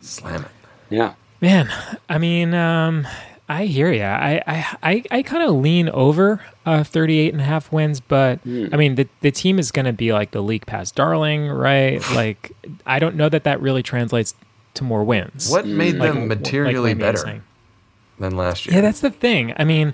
Slam 0.02 0.43
it. 0.45 0.52
Yeah. 0.89 1.13
Man, 1.41 1.69
I 2.08 2.17
mean, 2.19 2.54
um, 2.54 3.08
I 3.50 3.65
hear 3.65 3.91
you. 3.91 4.04
I, 4.04 4.41
I, 4.45 4.78
I, 4.84 5.04
I 5.10 5.24
kind 5.24 5.43
of 5.43 5.56
lean 5.56 5.89
over 5.89 6.39
uh, 6.67 6.84
38 6.84 7.34
and 7.34 7.41
a 7.41 7.43
half 7.45 7.71
wins, 7.71 8.00
but 8.00 8.39
I 8.45 8.78
mean, 8.78 8.93
the, 8.95 9.08
the 9.21 9.32
team 9.32 9.58
is 9.58 9.71
going 9.71 9.86
to 9.88 9.93
be 9.93 10.13
like 10.13 10.32
the 10.32 10.41
league 10.41 10.67
pass 10.67 10.91
darling, 10.91 11.47
right? 11.50 12.00
like, 12.13 12.52
I 12.86 13.00
don't 13.00 13.15
know 13.15 13.28
that 13.28 13.43
that 13.45 13.60
really 13.60 13.82
translates 13.82 14.36
to 14.76 14.84
more 14.84 15.04
wins. 15.04 15.50
What 15.50 15.65
made 15.65 15.95
Like- 15.95 16.13
them 16.13 16.28
materially 16.28 16.76
Wayne 16.91 16.97
was 17.00 17.04
better 17.06 17.17
saying. 17.17 17.43
Than 18.22 18.38
last 18.38 18.66
year? 18.66 18.76
Yeah, 18.76 18.82
that's 18.82 19.02
the 19.02 19.10
thing. 19.10 19.54
I 19.58 19.64
mean, 19.64 19.94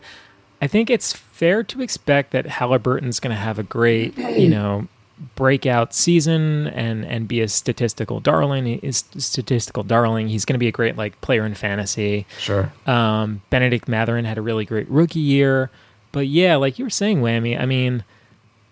I 0.62 0.68
think 0.68 0.90
it's 0.90 1.13
fair 1.13 1.63
to 1.63 1.82
expect 1.82 2.32
that 2.32 2.46
Halliburton's 2.46 3.20
going 3.20 3.36
to 3.36 3.42
have 3.42 3.58
a 3.58 3.63
great, 3.63 4.18
you 4.18 4.50
know, 4.50 4.88
breakout 5.36 5.94
season 5.94 6.68
and 6.68 7.06
and 7.06 7.28
be 7.28 7.42
a 7.42 7.48
statistical 7.48 8.20
darling. 8.20 8.68
Is 8.80 9.06
statistical 9.18 9.84
darling. 9.84 10.28
He's 10.28 10.46
going 10.46 10.56
to 10.56 10.60
be 10.60 10.68
a 10.68 10.72
great 10.72 10.98
like 10.98 11.20
player 11.22 11.46
in 11.46 11.56
fantasy. 11.56 12.26
sure. 12.38 12.72
Um, 12.86 13.42
Bennedict 13.50 13.88
Mathurin 13.88 14.26
had 14.26 14.38
a 14.38 14.42
really 14.42 14.66
great 14.66 14.90
rookie 14.90 15.20
year, 15.20 15.72
but 16.12 16.28
yeah, 16.28 16.56
like 16.58 16.78
you 16.78 16.86
were 16.86 16.90
saying, 16.90 17.22
Whammy. 17.22 17.60
I 17.60 17.66
mean, 17.66 18.04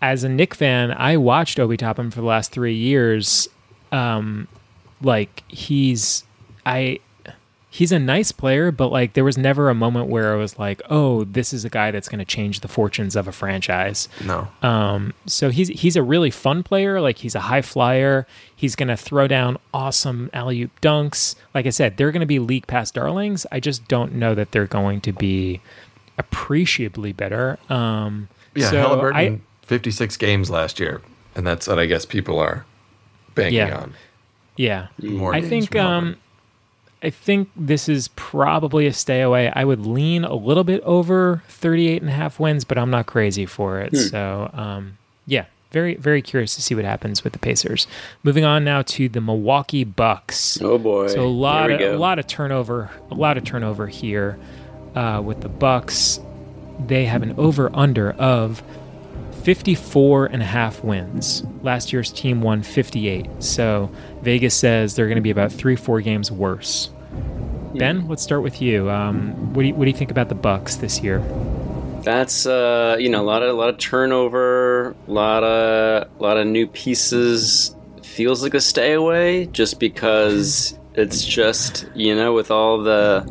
as 0.02 0.24
a 0.24 0.30
Knick 0.30 0.54
fan, 0.54 0.92
I 0.92 1.18
watched 1.18 1.60
Obi 1.60 1.78
Toppin 1.78 2.12
for 2.12 2.22
the 2.22 2.28
last 2.28 2.52
three 2.52 2.76
years. 2.76 3.48
Um, 3.92 4.48
like 5.02 5.44
he's 5.48 6.24
I 6.66 7.00
he's 7.76 7.92
a 7.92 8.00
nice 8.00 8.32
player, 8.32 8.72
but 8.72 8.88
like 8.90 9.14
there 9.14 9.24
was 9.26 9.38
never 9.38 9.70
a 9.70 9.74
moment 9.76 10.08
where 10.08 10.34
I 10.34 10.38
was 10.38 10.58
like, 10.58 10.82
oh, 10.90 11.26
this 11.26 11.52
is 11.52 11.66
a 11.66 11.70
guy 11.70 11.92
that's 11.92 12.08
going 12.08 12.20
to 12.20 12.26
change 12.26 12.62
the 12.62 12.68
fortunes 12.70 13.16
of 13.18 13.28
a 13.28 13.32
franchise. 13.34 14.08
No. 14.24 14.48
Um, 14.62 15.14
so 15.26 15.50
he's 15.50 15.68
he's 15.68 15.96
a 15.96 16.04
really 16.04 16.32
fun 16.32 16.64
player. 16.64 17.02
Like 17.02 17.18
he's 17.18 17.36
a 17.36 17.42
high 17.42 17.62
flyer. 17.62 18.26
He's 18.56 18.76
going 18.76 18.88
to 18.88 18.96
throw 18.98 19.28
down 19.28 19.58
awesome 19.74 20.30
alley 20.34 20.62
oop 20.62 20.80
dunks. 20.82 21.36
Like 21.54 21.66
I 21.66 21.70
said, 21.72 21.98
they're 21.98 22.12
going 22.12 22.22
to 22.22 22.26
be 22.26 22.40
league 22.40 22.68
pass 22.68 22.92
darlings. 22.92 23.46
I 23.52 23.60
just 23.60 23.88
don't 23.90 24.14
know 24.14 24.34
that 24.36 24.52
they're 24.52 24.68
going 24.68 25.02
to 25.02 25.12
be 25.12 25.60
appreciably 26.18 27.12
better. 27.14 27.60
Um, 27.70 28.30
yeah, 28.56 28.70
so 28.70 28.78
Halliburton, 28.80 29.18
I- 29.18 29.40
56 29.68 30.16
games 30.18 30.50
last 30.50 30.80
year, 30.80 31.02
and 31.36 31.46
that's 31.46 31.68
what 31.68 31.78
I 31.80 31.86
guess 31.88 32.06
people 32.06 32.40
are 32.40 32.66
banking 33.34 33.58
Yeah. 33.58 33.78
on. 33.78 33.94
yeah, 34.56 34.88
More 35.02 35.34
I 35.36 35.42
think 35.42 35.76
um. 35.76 36.16
I 37.06 37.12
think 37.12 37.50
this 37.56 37.88
is 37.88 38.08
probably 38.16 38.88
a 38.88 38.94
stay 38.94 39.22
away. 39.22 39.52
I 39.56 39.64
would 39.64 39.86
lean 39.86 40.24
a 40.24 40.34
little 40.34 40.64
bit 40.64 40.82
over 40.82 41.44
38 41.50 42.02
and 42.02 42.10
a 42.10 42.14
half 42.14 42.40
wins, 42.40 42.64
but 42.64 42.80
I'm 42.80 42.90
not 42.90 43.06
crazy 43.06 43.46
for 43.46 43.80
it. 43.80 43.96
So, 43.96 44.50
um, 44.54 44.98
yeah, 45.28 45.46
very, 45.72 45.94
very 45.96 46.24
curious 46.24 46.56
to 46.56 46.64
see 46.64 46.74
what 46.74 46.84
happens 46.84 47.24
with 47.24 47.34
the 47.34 47.40
Pacers. 47.40 47.86
Moving 48.24 48.44
on 48.44 48.64
now 48.64 48.82
to 48.82 49.08
the 49.08 49.22
Milwaukee 49.22 49.84
Bucks. 49.84 50.60
Oh 50.62 50.80
boy. 50.80 51.10
So 51.10 51.22
a 51.22 51.30
lot 51.30 51.70
of 51.70 51.80
a 51.80 51.96
lot 51.98 52.18
of 52.18 52.26
turnover, 52.26 52.90
a 53.12 53.14
lot 53.14 53.38
of 53.38 53.44
turnover 53.44 53.86
here 53.86 54.40
uh, 54.96 55.22
with 55.24 55.42
the 55.42 55.50
Bucks. 55.50 56.20
They 56.88 57.06
have 57.06 57.22
an 57.22 57.36
over 57.38 57.70
under 57.76 58.14
of 58.14 58.64
54 59.44 60.26
and 60.26 60.42
a 60.42 60.46
half 60.46 60.84
wins. 60.84 61.44
Last 61.62 61.94
year's 61.94 62.12
team 62.12 62.42
won 62.42 62.64
58. 62.64 63.30
So 63.44 63.92
Vegas 64.24 64.56
says 64.56 64.96
they're 64.96 65.06
going 65.06 65.18
to 65.18 65.22
be 65.22 65.30
about 65.30 65.52
3 65.52 65.76
4 65.76 66.02
games 66.02 66.32
worse. 66.32 66.90
Ben, 67.78 68.08
let's 68.08 68.24
start 68.24 68.44
with 68.44 68.62
you. 68.62 68.90
Um, 68.90 69.54
what 69.54 69.64
do 69.64 69.68
you 69.70 69.76
what 69.76 69.86
do 69.86 69.92
you 69.92 69.98
think 69.98 70.12
about 70.12 70.30
the 70.30 70.36
Bucks 70.36 70.78
this 70.78 71.02
year? 71.02 71.20
That's 72.04 72.46
uh, 72.46 72.98
you 73.00 73.10
know 73.10 73.22
a 73.22 73.26
lot 73.26 73.44
of 73.44 73.50
a 73.50 73.54
lot 73.54 73.70
of 73.70 73.78
turnover, 73.78 74.96
a 75.08 75.12
lot 75.12 75.44
of 75.44 76.10
a 76.20 76.24
lot 76.24 76.38
of 76.38 76.48
new 76.48 76.68
pieces. 76.68 77.76
Feels 78.04 78.44
like 78.44 78.54
a 78.54 78.62
stay 78.62 78.94
away, 78.94 79.48
just 79.48 79.80
because 79.80 80.78
it's 80.94 81.26
just 81.26 81.88
you 81.96 82.16
know 82.16 82.34
with 82.34 82.52
all 82.52 82.82
the 82.82 83.28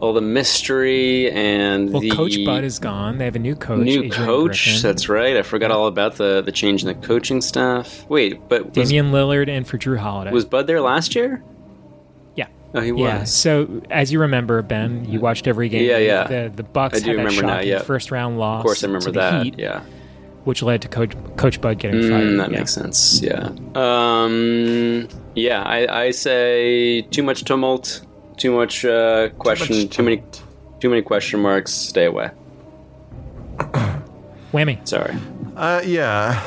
all 0.00 0.12
the 0.12 0.20
mystery 0.20 1.30
and 1.30 1.90
Well, 1.92 2.00
the 2.00 2.10
Coach 2.10 2.36
Bud 2.44 2.64
is 2.64 2.78
gone. 2.78 3.18
They 3.18 3.24
have 3.24 3.36
a 3.36 3.40
new 3.40 3.54
coach. 3.54 3.84
new 3.84 4.04
Adrian 4.04 4.12
coach. 4.12 4.64
Griffin. 4.64 4.82
That's 4.82 5.08
right. 5.08 5.36
I 5.36 5.42
forgot 5.42 5.70
all 5.70 5.86
about 5.86 6.16
the 6.16 6.42
the 6.42 6.52
change 6.52 6.82
in 6.82 6.88
the 6.88 7.06
coaching 7.06 7.40
staff. 7.40 8.04
Wait, 8.08 8.48
but 8.48 8.76
was, 8.76 8.88
Damian 8.88 9.12
Lillard 9.12 9.48
and 9.48 9.66
for 9.66 9.78
Jrue 9.78 9.98
Holiday. 9.98 10.32
was 10.32 10.44
Bud 10.44 10.66
there 10.66 10.80
last 10.80 11.14
year? 11.14 11.42
Yeah. 12.76 12.80
Oh, 12.80 12.84
he 12.96 13.02
Yeah. 13.02 13.18
was. 13.20 13.34
So 13.34 13.82
as 13.90 14.12
you 14.12 14.20
remember, 14.20 14.60
Ben, 14.62 15.04
you 15.08 15.20
watched 15.20 15.46
every 15.46 15.68
game. 15.68 15.84
Yeah, 15.88 15.98
yeah. 15.98 16.26
The 16.26 16.52
the 16.54 16.62
Bucks 16.62 16.98
I 16.98 17.00
do 17.04 17.10
had 17.10 17.18
that 17.18 17.24
remember 17.24 17.42
now, 17.42 17.54
shocking 17.56 17.68
yeah. 17.68 17.82
first 17.82 18.10
round 18.10 18.38
loss. 18.38 18.60
Of 18.60 18.64
course, 18.66 18.84
I 18.84 18.86
remember 18.86 19.10
the 19.12 19.20
that. 19.20 19.42
Heat, 19.44 19.54
Yeah. 19.58 19.80
which 20.44 20.62
led 20.62 20.82
to 20.82 20.88
Coach 20.88 21.14
Coach 21.36 21.60
Bud 21.60 21.78
getting 21.78 22.00
Mm, 22.02 22.08
fired. 22.10 22.40
that 22.40 22.50
yeah. 22.52 22.58
makes 22.58 22.72
sense. 22.74 23.20
Yeah. 23.22 23.50
Um. 23.74 25.08
Yeah. 25.34 25.62
I, 25.62 26.04
I 26.06 26.10
say 26.12 27.02
too 27.02 27.22
much 27.22 27.44
tumult, 27.44 28.02
too 28.36 28.52
much 28.52 28.84
uh, 28.84 29.28
question, 29.38 29.88
too, 29.88 30.02
many, 30.02 30.22
too 30.80 30.88
many 30.90 31.02
question 31.02 31.40
marks. 31.40 31.72
Stay 31.72 32.04
away. 32.04 32.30
Whammy. 34.52 34.86
Sorry. 34.88 35.14
Uh, 35.56 35.82
yeah, 35.84 36.40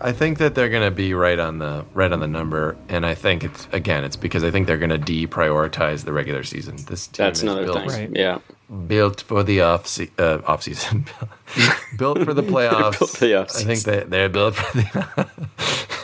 I 0.00 0.12
think 0.12 0.38
that 0.38 0.54
they're 0.54 0.68
going 0.68 0.84
to 0.84 0.94
be 0.94 1.14
right 1.14 1.38
on 1.38 1.58
the 1.58 1.84
right 1.94 2.10
on 2.12 2.20
the 2.20 2.28
number, 2.28 2.76
and 2.88 3.04
I 3.04 3.14
think 3.14 3.44
it's 3.44 3.68
again, 3.72 4.04
it's 4.04 4.16
because 4.16 4.44
I 4.44 4.50
think 4.50 4.66
they're 4.66 4.78
going 4.78 4.90
to 4.90 4.98
deprioritize 4.98 6.04
the 6.04 6.12
regular 6.12 6.44
season. 6.44 6.76
This 6.86 7.06
team 7.06 7.24
That's 7.24 7.40
is 7.40 7.42
another 7.44 7.64
built, 7.64 7.90
thing. 7.90 8.14
Yeah. 8.14 8.38
built 8.86 9.22
for 9.22 9.42
the 9.42 9.60
off 9.62 9.86
se- 9.86 10.10
uh, 10.18 10.38
off 10.46 10.62
season, 10.62 11.06
built 11.96 12.22
for 12.24 12.34
the 12.34 12.42
playoffs. 12.42 12.98
Built 12.98 13.10
for 13.10 13.24
the 13.24 13.34
off 13.34 13.56
I 13.56 13.64
think 13.64 13.80
that 13.84 14.10
they're 14.10 14.28
built 14.28 14.54
for 14.54 14.76
the. 14.76 15.28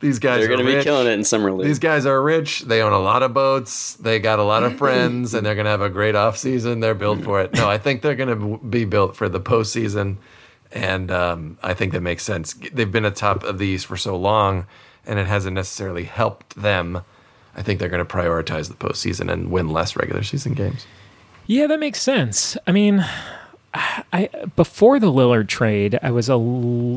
These 0.00 0.18
guys 0.18 0.40
They're 0.40 0.52
are 0.52 0.56
going 0.56 0.66
to 0.66 0.76
be 0.76 0.82
killing 0.82 1.06
it 1.06 1.12
in 1.12 1.24
summer 1.24 1.50
league. 1.50 1.66
These 1.66 1.78
guys 1.78 2.04
are 2.04 2.20
rich. 2.20 2.60
They 2.62 2.82
own 2.82 2.92
a 2.92 2.98
lot 2.98 3.22
of 3.22 3.32
boats. 3.32 3.94
They 3.94 4.18
got 4.18 4.38
a 4.38 4.42
lot 4.42 4.62
of 4.62 4.76
friends, 4.76 5.32
and 5.32 5.46
they're 5.46 5.54
going 5.54 5.64
to 5.64 5.70
have 5.70 5.80
a 5.80 5.88
great 5.88 6.14
off 6.14 6.36
season. 6.36 6.80
They're 6.80 6.94
built 6.94 7.22
for 7.22 7.40
it. 7.40 7.54
No, 7.54 7.70
I 7.70 7.78
think 7.78 8.02
they're 8.02 8.14
going 8.14 8.58
to 8.58 8.58
be 8.58 8.84
built 8.84 9.16
for 9.16 9.28
the 9.30 9.40
postseason, 9.40 10.16
and 10.74 11.10
um, 11.10 11.56
I 11.62 11.72
think 11.72 11.92
that 11.92 12.00
makes 12.00 12.24
sense. 12.24 12.54
They've 12.72 12.90
been 12.90 13.04
atop 13.04 13.44
of 13.44 13.58
these 13.58 13.84
for 13.84 13.96
so 13.96 14.16
long, 14.16 14.66
and 15.06 15.18
it 15.18 15.26
hasn't 15.26 15.54
necessarily 15.54 16.04
helped 16.04 16.60
them. 16.60 17.02
I 17.56 17.62
think 17.62 17.78
they're 17.78 17.88
going 17.88 18.04
to 18.04 18.12
prioritize 18.12 18.68
the 18.68 18.74
postseason 18.74 19.32
and 19.32 19.50
win 19.50 19.68
less 19.68 19.94
regular 19.96 20.24
season 20.24 20.54
games. 20.54 20.86
Yeah, 21.46 21.68
that 21.68 21.78
makes 21.78 22.02
sense. 22.02 22.56
I 22.66 22.72
mean, 22.72 23.06
I 23.74 24.28
before 24.56 24.98
the 24.98 25.12
Lillard 25.12 25.46
trade, 25.46 25.98
I 26.02 26.10
was 26.10 26.28
a 26.28 26.34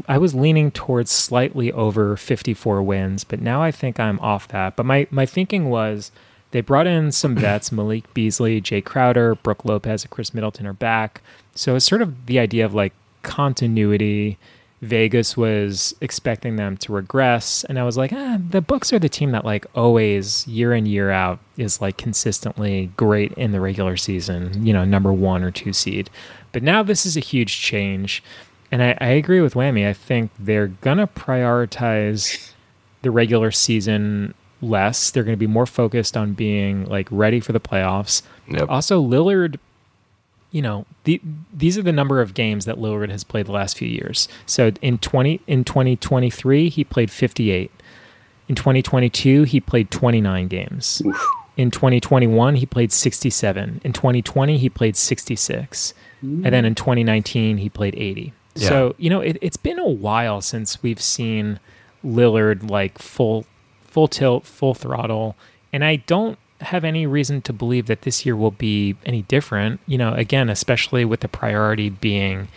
I 0.07 0.17
was 0.17 0.33
leaning 0.33 0.71
towards 0.71 1.11
slightly 1.11 1.71
over 1.71 2.17
54 2.17 2.81
wins, 2.81 3.23
but 3.23 3.41
now 3.41 3.61
I 3.61 3.71
think 3.71 3.99
I'm 3.99 4.19
off 4.19 4.47
that. 4.49 4.75
But 4.75 4.85
my 4.85 5.07
my 5.11 5.25
thinking 5.25 5.69
was 5.69 6.11
they 6.51 6.61
brought 6.61 6.87
in 6.87 7.11
some 7.11 7.35
vets, 7.37 7.71
Malik 7.71 8.11
Beasley, 8.15 8.59
Jae 8.61 8.83
Crowder, 8.83 9.35
Brook 9.35 9.65
Lopez, 9.65 10.03
and 10.03 10.11
Khris 10.11 10.33
Middleton 10.33 10.65
are 10.65 10.73
back. 10.73 11.21
So 11.53 11.75
it's 11.75 11.85
sort 11.85 12.01
of 12.01 12.25
the 12.25 12.39
idea 12.39 12.65
of 12.65 12.73
like 12.73 12.93
continuity. 13.23 14.37
Vegas 14.81 15.35
was 15.35 15.95
expecting 16.01 16.55
them 16.55 16.77
to 16.77 16.93
regress, 16.93 17.63
and 17.63 17.79
I 17.79 17.83
was 17.83 17.97
like, 17.97 18.13
ah, 18.13 18.37
the 18.49 18.61
Bucks 18.61 18.93
are 18.93 18.99
the 18.99 19.09
team 19.09 19.31
that 19.31 19.43
like 19.43 19.65
always 19.73 20.47
year 20.47 20.71
in 20.71 20.85
year 20.85 21.09
out 21.09 21.39
is 21.57 21.81
like 21.81 21.97
consistently 21.97 22.91
great 22.95 23.33
in 23.33 23.53
the 23.53 23.59
regular 23.59 23.97
season, 23.97 24.65
you 24.65 24.73
know, 24.73 24.85
number 24.85 25.11
one 25.11 25.41
or 25.41 25.49
two 25.49 25.73
seed. 25.73 26.11
But 26.51 26.61
now 26.61 26.83
this 26.83 27.07
is 27.07 27.17
a 27.17 27.21
huge 27.21 27.59
change, 27.59 28.21
and 28.71 28.83
I, 28.83 28.95
I 29.01 29.07
agree 29.07 29.41
with 29.41 29.55
Whammy. 29.55 29.87
I 29.87 29.93
think 29.93 30.29
they're 30.37 30.67
gonna 30.67 31.07
prioritize 31.07 32.51
the 33.01 33.09
regular 33.09 33.51
season 33.51 34.35
less. 34.61 35.11
They're 35.11 35.23
going 35.23 35.33
to 35.33 35.39
be 35.39 35.47
more 35.47 35.65
focused 35.65 36.17
on 36.17 36.33
being 36.33 36.85
like 36.85 37.07
ready 37.11 37.39
for 37.39 37.53
the 37.53 37.59
playoffs. 37.59 38.21
Yep. 38.49 38.69
Also, 38.69 39.01
Lillard, 39.01 39.57
you 40.51 40.61
know, 40.61 40.85
the, 41.03 41.21
these 41.53 41.77
are 41.77 41.81
the 41.81 41.91
number 41.91 42.21
of 42.21 42.33
games 42.33 42.65
that 42.65 42.77
Lillard 42.77 43.09
has 43.09 43.23
played 43.23 43.47
the 43.47 43.51
last 43.51 43.77
few 43.77 43.87
years. 43.87 44.27
So 44.45 44.71
in 44.81 44.97
20 44.97 45.41
in 45.47 45.63
2023, 45.63 46.69
he 46.69 46.83
played 46.83 47.11
58. 47.11 47.71
In 48.47 48.55
2022, 48.55 49.43
he 49.43 49.59
played 49.59 49.91
29 49.91 50.47
games. 50.47 51.01
In 51.57 51.69
2021, 51.71 52.55
he 52.55 52.65
played 52.65 52.91
67. 52.91 53.81
In 53.83 53.93
2020, 53.93 54.57
he 54.57 54.69
played 54.69 54.95
66. 54.95 55.93
And 56.45 56.53
then 56.53 56.65
in 56.65 56.75
2019, 56.75 57.57
he 57.57 57.69
played 57.69 57.95
80. 57.95 58.33
Yeah. 58.55 58.69
So, 58.69 58.95
you 58.97 59.09
know, 59.09 59.19
it, 59.21 59.37
it's 59.41 59.57
been 59.57 59.79
a 59.79 59.87
while 59.87 60.41
since 60.41 60.81
we've 60.81 61.01
seen 61.01 61.59
Lillard 62.05 62.69
like 62.69 62.99
full 62.99 63.45
full 63.83 64.07
tilt, 64.07 64.45
full 64.45 64.73
throttle. 64.73 65.35
And 65.73 65.83
I 65.83 65.97
don't 65.97 66.39
have 66.61 66.83
any 66.83 67.05
reason 67.05 67.41
to 67.43 67.53
believe 67.53 67.85
that 67.87 68.01
this 68.01 68.25
year 68.25 68.35
will 68.35 68.51
be 68.51 68.95
any 69.05 69.21
different. 69.23 69.79
You 69.87 69.97
know, 69.97 70.13
again, 70.13 70.49
especially 70.49 71.05
with 71.05 71.19
the 71.19 71.27
priority 71.27 71.89
being, 71.89 72.47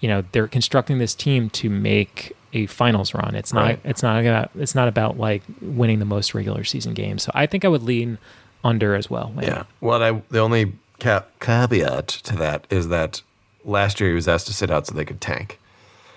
you 0.00 0.08
know, 0.08 0.24
they're 0.32 0.48
constructing 0.48 0.98
this 0.98 1.14
team 1.14 1.50
to 1.50 1.70
make 1.70 2.36
a 2.52 2.66
finals 2.66 3.14
run. 3.14 3.34
It's 3.34 3.52
not 3.52 3.64
Right. 3.64 3.80
it's 3.84 4.02
not 4.02 4.20
about 4.24 4.50
it's 4.56 4.74
not 4.74 4.88
about 4.88 5.18
like 5.18 5.42
winning 5.60 5.98
the 5.98 6.04
most 6.04 6.34
regular 6.34 6.64
season 6.64 6.94
games. 6.94 7.22
So 7.24 7.32
I 7.34 7.46
think 7.46 7.64
I 7.64 7.68
would 7.68 7.82
lean 7.82 8.18
under 8.62 8.94
as 8.94 9.10
well. 9.10 9.32
Yeah. 9.40 9.64
Well, 9.80 10.02
I 10.02 10.22
the 10.30 10.38
only 10.40 10.72
ca- 11.00 11.24
caveat 11.40 12.06
to 12.08 12.36
that 12.36 12.66
is 12.70 12.88
that 12.88 13.22
last 13.64 14.00
year 14.00 14.10
he 14.10 14.14
was 14.14 14.28
asked 14.28 14.46
to 14.46 14.52
sit 14.54 14.70
out 14.70 14.86
so 14.86 14.94
they 14.94 15.04
could 15.04 15.20
tank. 15.20 15.58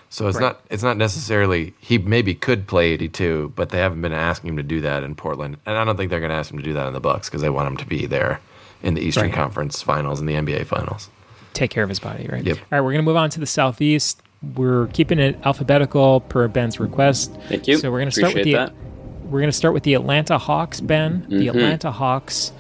So 0.10 0.28
it's 0.28 0.38
Right. 0.38 0.44
not 0.44 0.62
it's 0.70 0.84
not 0.84 0.96
necessarily 0.98 1.74
he 1.80 1.98
maybe 1.98 2.34
could 2.34 2.66
play 2.68 2.92
82, 2.92 3.52
but 3.56 3.70
they 3.70 3.78
haven't 3.80 4.02
been 4.02 4.14
asking 4.14 4.52
him 4.52 4.58
to 4.58 4.64
do 4.64 4.82
that 4.82 5.04
in 5.04 5.16
Portland, 5.16 5.58
and 5.66 5.78
I 5.78 5.84
don't 5.84 5.98
think 5.98 6.10
they're 6.10 6.20
going 6.22 6.30
to 6.32 6.36
ask 6.38 6.52
him 6.52 6.58
to 6.60 6.64
do 6.64 6.74
that 6.74 6.88
in 6.88 6.94
the 6.94 7.00
Bucks 7.02 7.28
because 7.30 7.42
they 7.42 7.50
want 7.50 7.68
him 7.68 7.78
to 7.78 7.86
be 7.86 8.06
there 8.06 8.40
in 8.84 8.94
the 8.94 9.02
Eastern 9.02 9.26
Right. 9.26 9.34
Conference 9.34 9.82
Finals 9.82 10.20
and 10.20 10.30
the 10.30 10.36
NBA 10.36 10.66
Finals. 10.66 11.10
take 11.54 11.72
care 11.72 11.82
of 11.84 11.90
his 11.90 12.00
body, 12.00 12.28
right? 12.32 12.44
Yep. 12.44 12.58
All 12.58 12.64
right, 12.72 12.82
we're 12.82 12.92
going 12.92 13.04
to 13.04 13.10
move 13.10 13.16
on 13.18 13.30
to 13.32 13.40
the 13.40 13.48
Southeast. 13.48 14.22
We're 14.56 14.86
keeping 14.94 15.18
it 15.18 15.40
alphabetical 15.44 16.20
per 16.22 16.48
Ben's 16.48 16.80
request. 16.80 17.36
Thank 17.50 17.68
you. 17.68 17.78
So 17.78 17.90
we're 17.92 17.98
going 18.00 18.12
to 18.12 18.16
start 18.16 18.34
with 18.36 18.42
Appreciate 18.44 18.68
the 18.68 19.28
we're 19.28 19.40
going 19.42 19.50
to 19.52 19.58
start 19.58 19.74
with 19.74 19.82
the 19.84 19.96
Atlanta 19.96 20.38
Hawks. 20.38 20.80
Ben, 20.80 21.26
the 21.28 21.48
Mhm. 21.48 21.50
Atlanta 21.50 21.92
Hawks 21.92 22.52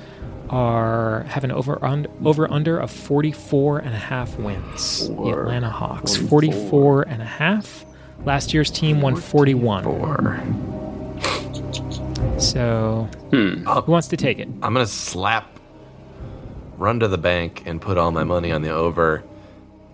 are 0.49 1.23
have 1.29 1.43
an 1.43 1.51
over 1.51 1.83
un, 1.83 2.07
over 2.23 2.51
under 2.51 2.77
of 2.79 2.89
44 2.91 3.79
and 3.79 3.93
a 3.93 3.97
half 3.97 4.37
wins. 4.37 5.07
The 5.09 5.29
Atlanta 5.31 5.69
Hawks 5.69 6.15
44 6.15 7.03
and 7.03 7.21
a 7.21 7.25
half. 7.25 7.85
Last 8.25 8.53
year's 8.53 8.71
team 8.71 9.01
won 9.01 9.15
41. 9.15 9.83
So, 12.39 13.07
Hmm. 13.31 13.63
who 13.65 13.91
wants 13.91 14.07
to 14.09 14.17
take 14.17 14.39
it? 14.39 14.47
I'm 14.61 14.73
going 14.73 14.85
to 14.85 14.91
slap, 14.91 15.59
run 16.77 16.99
to 16.99 17.07
the 17.07 17.17
bank, 17.17 17.63
and 17.65 17.81
put 17.81 17.97
all 17.97 18.11
my 18.11 18.23
money 18.23 18.51
on 18.51 18.61
the 18.61 18.69
over. 18.69 19.23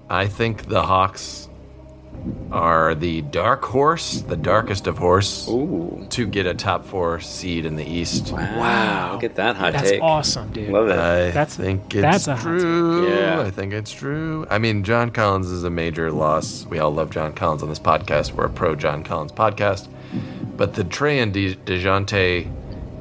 I 0.09 0.27
think 0.27 0.65
the 0.67 0.83
Hawks 0.83 1.47
are 2.51 2.95
the 2.95 3.21
dark 3.23 3.63
horse, 3.65 4.21
the 4.21 4.37
darkest 4.37 4.87
of 4.87 4.97
horse, 4.97 5.45
to 5.45 6.25
get 6.29 6.45
a 6.45 6.53
top 6.53 6.85
four 6.85 7.19
seed 7.19 7.65
in 7.65 7.75
the 7.75 7.83
East. 7.85 8.31
Wow. 8.31 9.13
Look 9.13 9.23
at 9.23 9.35
that 9.35 9.55
hot 9.55 9.73
That's 9.73 9.89
take. 9.91 10.01
awesome, 10.01 10.51
dude. 10.53 10.69
Love 10.69 10.87
it. 10.87 10.93
I 10.97 11.31
That's- 11.31 11.55
think 11.57 11.93
it's 11.95 12.01
that's 12.25 12.27
a 12.27 12.37
true. 12.41 13.07
Yeah. 13.09 13.41
I 13.41 13.49
think 13.51 13.73
it's 13.73 13.91
true. 13.91 14.45
I 14.49 14.57
mean, 14.59 14.83
John 14.83 15.09
Collins 15.11 15.47
is 15.49 15.63
a 15.63 15.69
major 15.69 16.11
loss. 16.11 16.65
We 16.67 16.79
all 16.79 16.93
love 16.93 17.09
John 17.09 17.33
Collins 17.33 17.63
on 17.63 17.69
this 17.69 17.79
podcast. 17.79 18.33
We're 18.33 18.45
a 18.45 18.49
pro 18.49 18.75
John 18.75 19.03
Collins 19.03 19.31
podcast. 19.31 19.87
But 20.55 20.75
the 20.75 20.83
Trae 20.83 21.21
and 21.23 21.33
De- 21.33 21.55
Dejounte 21.55 22.47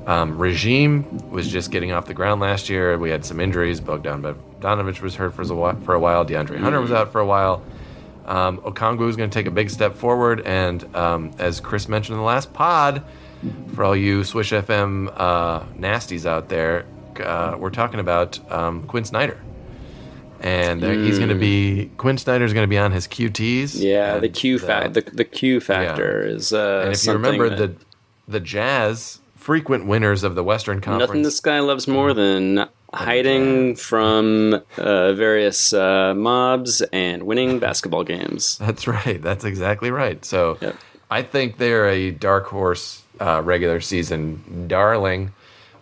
um, 0.09 0.39
regime 0.39 1.19
was 1.31 1.47
just 1.49 1.71
getting 1.71 1.93
off 1.93 2.07
the 2.07 2.15
ground 2.15 2.41
last 2.41 2.69
year. 2.71 2.99
We 2.99 3.11
had 3.11 3.25
some 3.25 3.39
injuries. 3.39 3.79
Bogdan 3.81 4.23
Bogdanovich 4.23 5.01
was 5.03 5.15
hurt 5.15 5.35
for 5.35 5.43
a 5.43 5.55
while. 5.55 5.77
For 5.83 5.95
a 5.95 6.01
while. 6.01 6.25
DeAndre 6.25 6.59
Hunter 6.59 6.81
was 6.81 6.91
out 6.91 7.13
for 7.13 7.21
a 7.21 7.27
while. 7.27 7.63
Um, 8.27 8.59
Okongwu 8.59 9.09
is 9.09 9.17
going 9.17 9.31
to 9.31 9.35
take 9.35 9.47
a 9.47 9.51
big 9.51 9.71
step 9.71 9.97
forward. 9.97 10.41
And 10.43 10.95
um, 10.95 11.33
as 11.39 11.61
Chris 11.61 11.89
mentioned 11.89 12.15
in 12.15 12.19
the 12.19 12.27
last 12.27 12.53
pod, 12.53 13.03
for 13.75 13.85
all 13.85 13.97
you 13.97 14.25
Swish 14.25 14.53
FM 14.53 15.13
uh, 15.17 15.61
nasties 15.79 16.27
out 16.27 16.49
there, 16.49 16.87
uh, 17.21 17.57
we're 17.59 17.71
talking 17.71 18.01
about 18.01 18.39
um, 18.51 18.87
Quin 18.87 19.05
Snyder. 19.05 19.41
And 20.41 20.83
uh, 20.83 20.91
he's 20.91 21.19
going 21.19 21.31
to 21.31 21.37
be, 21.37 21.91
Quin 21.99 22.19
Snyder 22.19 22.45
is 22.45 22.53
going 22.53 22.65
to 22.65 22.71
be 22.71 22.79
on 22.79 22.91
his 22.91 23.07
QTs. 23.07 23.81
Yeah, 23.81 24.19
the 24.19 24.29
Q 24.29 24.57
uh, 24.57 24.59
fact, 24.59 24.95
the, 24.95 25.03
the 25.03 25.25
Q 25.25 25.61
factor 25.61 26.21
is. 26.21 26.53
Uh, 26.53 26.83
and 26.85 26.93
if 26.93 27.07
you 27.07 27.13
remember 27.13 27.49
that 27.49 27.79
the 27.79 27.85
the 28.29 28.41
Jazz, 28.41 29.21
frequent 29.37 29.87
winners 29.87 30.25
of 30.25 30.35
the 30.35 30.45
Western 30.45 30.81
Conference. 30.81 31.09
nothing 31.09 31.23
this 31.23 31.41
guy 31.41 31.61
loves 31.61 31.87
more 31.87 32.15
than 32.15 32.69
hiding 32.93 33.75
from 33.77 34.61
uh, 34.77 35.13
various 35.15 35.73
uh, 35.73 36.15
mobs 36.15 36.83
and 36.93 37.23
winning 37.25 37.59
basketball 37.59 38.05
games. 38.05 38.59
That's 38.61 38.87
right. 38.87 39.21
That's 39.23 39.45
exactly 39.45 39.91
right. 39.91 40.25
So 40.25 40.59
I 41.11 41.23
think 41.23 41.59
they're 41.59 41.89
a 41.89 42.11
dark 42.11 42.47
horse 42.47 43.03
uh, 43.21 43.41
regular 43.45 43.81
season 43.81 44.67
darling. 44.69 45.33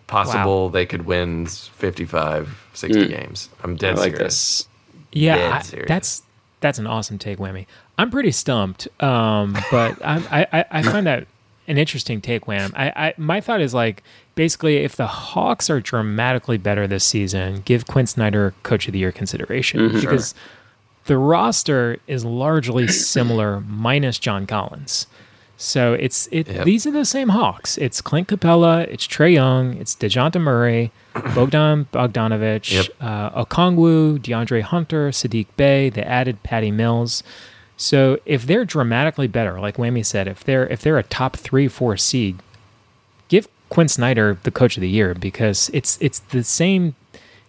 Possible 0.06 0.70
they 0.70 0.86
could 0.86 1.06
win 1.06 1.46
55, 1.46 2.68
60 2.74 2.98
Mm. 3.04 3.08
games. 3.08 3.48
I'm 3.62 3.76
dead 3.76 3.94
I 3.96 4.00
like 4.00 4.16
serious. 4.16 4.18
this. 4.64 4.68
Yeah, 5.12 5.36
Dead 5.36 5.52
I- 5.52 5.62
serious. 5.62 5.88
that's 5.88 6.22
That's 6.61 6.78
an 6.78 6.86
awesome 6.86 7.16
take, 7.18 7.38
Whammy. 7.38 7.66
I'm 7.96 8.11
pretty 8.11 8.32
stumped, 8.32 8.88
um, 9.02 9.56
but 9.70 9.96
I, 10.04 10.46
I, 10.52 10.64
I 10.70 10.82
find 10.82 11.06
that 11.06 11.26
an 11.68 11.78
interesting 11.78 12.20
take, 12.20 12.48
Wham. 12.48 12.72
I, 12.76 12.88
I, 12.90 13.14
my 13.18 13.40
thought 13.40 13.61
is 13.61 13.72
like 13.72 14.02
basically 14.34 14.78
if 14.78 14.96
the 14.96 15.06
Hawks 15.06 15.68
are 15.70 15.80
dramatically 15.80 16.58
better 16.58 16.86
this 16.86 17.04
season, 17.04 17.62
give 17.64 17.86
Quin 17.86 18.06
Snyder 18.06 18.54
Coach 18.62 18.86
of 18.86 18.92
the 18.92 18.98
Year 19.00 19.12
consideration 19.12 19.80
Mhm. 19.90 20.00
because 20.00 20.34
the 21.06 21.16
roster 21.18 21.98
is 22.06 22.24
largely 22.24 22.86
similar, 22.88 23.60
minus 23.66 24.18
John 24.18 24.46
Collins. 24.46 25.06
So 25.56 25.92
it's 25.92 26.26
it. 26.32 26.48
Yep. 26.48 26.64
These 26.64 26.86
are 26.86 26.90
the 26.90 27.04
same 27.04 27.28
Hawks. 27.30 27.76
It's 27.76 28.00
Clint 28.00 28.28
Capela. 28.28 28.86
It's 28.88 29.06
Trae 29.06 29.34
Young. 29.34 29.74
It's 29.76 29.94
Dejounte 29.94 30.40
Murray, 30.40 30.90
Bogdan 31.34 31.86
Bogdanovich, 31.92 32.72
Yep. 32.72 32.86
uh, 32.98 33.44
Okongwu, 33.44 34.18
DeAndre 34.20 34.62
Hunter, 34.62 35.10
Sadiq 35.10 35.48
Bey. 35.58 35.90
They 35.90 36.02
added 36.02 36.42
Patty 36.42 36.70
Mills. 36.70 37.22
So 37.76 38.18
if 38.24 38.46
they're 38.46 38.64
dramatically 38.64 39.26
better, 39.26 39.60
like 39.60 39.76
Whammy 39.76 40.04
said, 40.04 40.28
if 40.28 40.42
they're 40.44 40.66
if 40.68 40.80
they're 40.80 40.98
a 40.98 41.02
top 41.02 41.36
three 41.36 41.68
four 41.68 41.96
seed, 41.98 42.38
Quin 43.70 43.88
Snyder 43.88 44.38
the 44.42 44.50
coach 44.50 44.76
of 44.76 44.82
the 44.82 44.88
year 44.88 45.14
because 45.14 45.70
it's 45.72 45.96
it's 46.00 46.18
the 46.18 46.44
same 46.44 46.94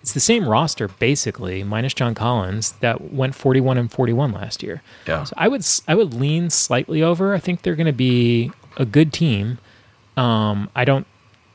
it's 0.01 0.13
the 0.13 0.19
same 0.19 0.47
roster 0.47 0.87
basically 0.87 1.63
minus 1.63 1.93
John 1.93 2.15
Collins 2.15 2.73
that 2.79 3.13
went 3.13 3.35
41 3.35 3.77
and 3.77 3.91
41 3.91 4.31
last 4.31 4.63
year. 4.63 4.81
Yeah. 5.05 5.25
So 5.25 5.33
I 5.37 5.47
would 5.47 5.65
I 5.87 5.95
would 5.95 6.13
lean 6.13 6.49
slightly 6.49 7.03
over. 7.03 7.33
I 7.33 7.39
think 7.39 7.61
they're 7.61 7.75
going 7.75 7.85
to 7.85 7.91
be 7.93 8.51
a 8.77 8.85
good 8.85 9.11
team. 9.11 9.57
Um 10.17 10.69
I 10.75 10.85
don't 10.85 11.05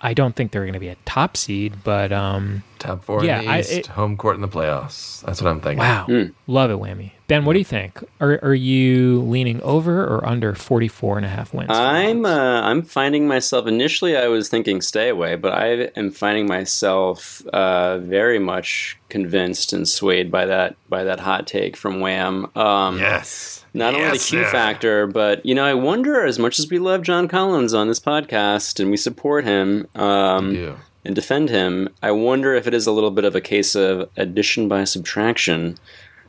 I 0.01 0.15
don't 0.15 0.37
think 0.37 0.53
they're 0.53 0.63
going 0.65 0.75
to 0.75 0.81
be 0.81 0.89
a 0.89 0.97
top 1.05 1.37
seed, 1.37 1.83
but 1.83 2.13
um 2.13 2.63
Top 2.79 3.05
four 3.05 3.25
Yeah, 3.25 3.39
in 3.41 3.45
the 3.47 3.51
I- 3.53 3.61
East, 3.61 3.73
it- 3.73 3.87
home 3.89 4.17
court 4.17 4.35
in 4.37 4.43
the 4.43 4.49
playoffs. 4.49 5.23
That's 5.23 5.41
what 5.41 5.51
I'm 5.51 5.61
thinking. 5.61 5.79
wow. 5.79 6.07
Love 6.47 6.71
it, 6.71 6.77
Whammy. 6.79 7.13
Ben, 7.29 7.45
what 7.45 7.55
do 7.55 7.59
you 7.59 7.65
think? 7.65 8.05
Are 8.21 8.39
are 8.43 8.55
you 8.55 9.21
leaning 9.23 9.61
over 9.63 10.05
or 10.05 10.25
under 10.25 10.55
44 10.55 11.17
and 11.17 11.27
a 11.27 11.29
half 11.29 11.53
wins? 11.53 11.71
I'm 11.71 12.25
uh, 12.25 12.61
I'm 12.61 12.83
finding 12.83 13.27
myself 13.27 13.67
initially 13.67 14.17
I 14.17 14.29
was 14.29 14.49
thinking 14.49 14.81
stay 14.81 15.09
away, 15.09 15.35
but 15.35 15.53
I 15.53 15.91
am 15.97 16.13
finding 16.13 16.47
myself 16.47 17.45
uh, 17.53 17.99
very 17.99 18.39
much 18.39 18.97
convinced 19.09 19.73
and 19.73 19.89
swayed 19.89 20.31
by 20.31 20.47
that 20.47 20.77
by 20.89 21.03
that 21.05 21.19
hot 21.19 21.47
take 21.49 21.77
from 21.77 21.99
Wham. 22.01 22.47
Um, 22.55 22.99
Yes. 22.99 23.65
Not 23.75 23.95
only 23.95 24.07
the 24.07 24.13
Yes, 24.15 24.31
Q 24.31 24.45
sir. 24.45 24.51
factor, 24.51 25.07
but 25.09 25.45
you 25.45 25.55
know, 25.55 25.65
I 25.65 25.75
wonder 25.75 26.25
as 26.25 26.39
much 26.39 26.59
as 26.61 26.71
we 26.71 26.79
love 26.79 27.03
John 27.03 27.27
Collins 27.29 27.75
on 27.75 27.89
this 27.89 28.01
podcast 28.01 28.79
and 28.81 28.91
we 28.91 28.97
support 28.97 29.45
him 29.45 29.87
um, 29.97 30.55
Yeah. 30.55 30.73
And 31.07 31.15
defend 31.15 31.51
him, 31.51 31.89
I 32.03 32.11
wonder 32.11 32.53
if 32.55 32.67
it 32.67 32.75
is 32.75 32.89
a 32.89 32.91
little 32.91 33.13
bit 33.13 33.25
of 33.25 33.37
a 33.37 33.41
case 33.41 33.77
of 33.77 34.11
addition 34.17 34.67
by 34.67 34.83
subtraction, 34.83 35.79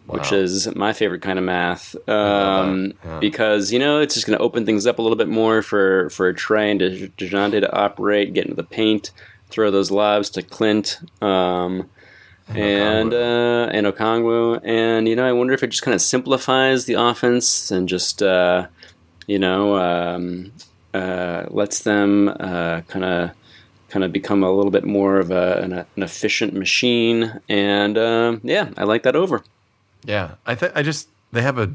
which 0.05 0.31
is 0.31 0.73
my 0.75 0.93
favorite 0.93 1.23
kind 1.23 1.39
of 1.39 1.45
math. 1.45 1.95
Um, 2.07 2.93
yeah. 3.03 3.17
Because 3.17 3.73
you 3.73 3.79
know, 3.79 3.99
it's 3.99 4.13
just 4.13 4.27
going 4.27 4.37
to 4.37 4.43
open 4.43 4.67
things 4.67 4.85
up 4.85 4.99
a 4.99 5.01
little 5.01 5.17
bit 5.17 5.29
more 5.29 5.63
for 5.63 6.11
for 6.11 6.31
Trae 6.31 6.69
and 6.69 6.79
De- 6.79 7.07
Dejounte 7.09 7.59
to 7.59 7.75
operate, 7.75 8.33
get 8.33 8.45
into 8.45 8.55
the 8.55 8.63
paint, 8.63 9.09
throw 9.49 9.71
those 9.71 9.89
lobs 9.89 10.29
to 10.29 10.43
Clint. 10.43 10.99
Um, 11.23 11.89
and 12.49 13.13
uh, 13.13 13.69
and 13.71 13.87
Okongwu, 13.87 14.61
and 14.63 15.07
you 15.07 15.15
know, 15.15 15.27
I 15.27 15.31
wonder 15.31 15.53
if 15.53 15.63
it 15.63 15.71
just 15.71 15.81
kind 15.81 15.95
of 15.95 16.01
simplifies 16.01 16.85
the 16.85 16.93
offense 16.93 17.71
and 17.71 17.89
just 17.89 18.21
uh, 18.21 18.67
you 19.25 19.39
know 19.39 19.75
um, 19.75 20.51
uh, 20.93 21.45
lets 21.49 21.79
them 21.81 22.29
uh, 22.29 22.81
kind 22.81 23.05
of 23.05 23.31
kind 23.89 24.03
of 24.03 24.11
become 24.11 24.43
a 24.43 24.51
little 24.51 24.71
bit 24.71 24.83
more 24.85 25.17
of 25.19 25.31
a, 25.31 25.57
an, 25.61 25.73
an 25.73 26.03
efficient 26.03 26.53
machine. 26.53 27.39
And 27.49 27.97
um, 27.97 28.41
yeah, 28.43 28.69
I 28.77 28.83
like 28.83 29.03
that 29.03 29.15
over. 29.15 29.43
Yeah, 30.03 30.35
I 30.45 30.55
think 30.55 30.73
I 30.75 30.81
just 30.83 31.09
they 31.31 31.41
have 31.41 31.57
a 31.57 31.71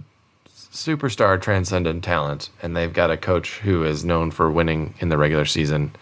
superstar 0.73 1.41
transcendent 1.41 2.03
talent, 2.05 2.49
and 2.63 2.77
they've 2.77 2.93
got 2.93 3.11
a 3.11 3.17
coach 3.17 3.59
who 3.61 3.85
is 3.85 4.05
known 4.05 4.31
for 4.31 4.51
winning 4.51 4.95
in 5.01 5.09
the 5.11 5.19
regular 5.19 5.45
season. 5.45 5.95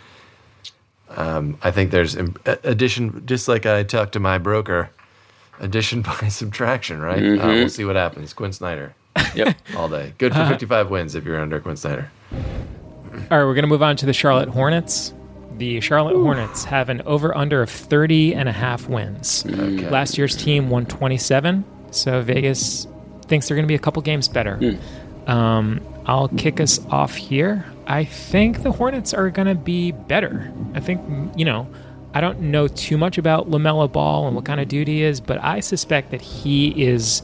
Um, 1.16 1.58
I 1.62 1.72
think 1.72 1.90
there's 1.90 2.16
addition, 2.44 3.26
just 3.26 3.48
like 3.48 3.66
I 3.66 3.82
talked 3.82 4.12
to 4.12 4.20
my 4.20 4.38
broker, 4.38 4.90
addition 5.58 6.02
by 6.20 6.28
subtraction, 6.28 7.00
right? 7.00 7.18
Uh, 7.18 7.26
Mhm. 7.46 7.54
we'll 7.58 7.68
see 7.68 7.84
what 7.84 7.96
happens. 7.96 8.32
Quin 8.32 8.52
Snyder, 8.52 8.94
Yep. 9.34 9.56
all 9.76 9.88
day. 9.88 10.14
Good 10.18 10.32
for 10.34 10.46
55 10.46 10.88
wins 10.88 11.16
if 11.16 11.24
you're 11.24 11.40
under 11.40 11.58
Quin 11.58 11.76
Snyder. 11.76 12.10
All 12.32 13.38
right, 13.38 13.44
we're 13.44 13.54
going 13.54 13.62
to 13.64 13.66
move 13.68 13.82
on 13.82 13.96
to 13.96 14.06
the 14.06 14.12
Charlotte 14.12 14.48
Hornets. 14.50 15.12
The 15.60 15.78
Charlotte 15.82 16.14
Hornets 16.16 16.64
have 16.64 16.88
an 16.88 17.02
over 17.04 17.36
under 17.36 17.60
of 17.60 17.68
30 17.68 18.34
and 18.34 18.48
a 18.48 18.52
half 18.52 18.88
wins. 18.88 19.44
Last 19.90 20.16
year's 20.16 20.34
team 20.34 20.70
won 20.70 20.86
27, 20.86 21.64
so 21.90 22.22
Vegas 22.22 22.86
thinks 23.26 23.46
they're 23.46 23.56
going 23.56 23.66
to 23.66 23.68
be 23.68 23.74
a 23.74 23.78
couple 23.78 24.00
games 24.00 24.26
better. 24.26 24.58
Um, 25.26 25.82
I'll 26.06 26.28
kick 26.28 26.60
us 26.60 26.80
off 26.88 27.14
here. 27.14 27.66
I 27.86 28.04
think 28.04 28.62
the 28.62 28.72
Hornets 28.72 29.12
are 29.12 29.28
going 29.28 29.48
to 29.48 29.54
be 29.54 29.92
better. 29.92 30.50
I 30.72 30.80
think, 30.80 31.02
you 31.36 31.44
know, 31.44 31.68
I 32.14 32.22
don't 32.22 32.40
know 32.40 32.66
too 32.66 32.96
much 32.96 33.18
about 33.18 33.50
LaMelo 33.50 33.92
Ball 33.92 34.26
and 34.28 34.34
what 34.34 34.46
kind 34.46 34.60
of 34.60 34.68
dude 34.68 34.88
he 34.88 35.02
is, 35.02 35.20
but 35.20 35.44
I 35.44 35.60
suspect 35.60 36.10
that 36.12 36.22
he 36.22 36.68
is 36.82 37.22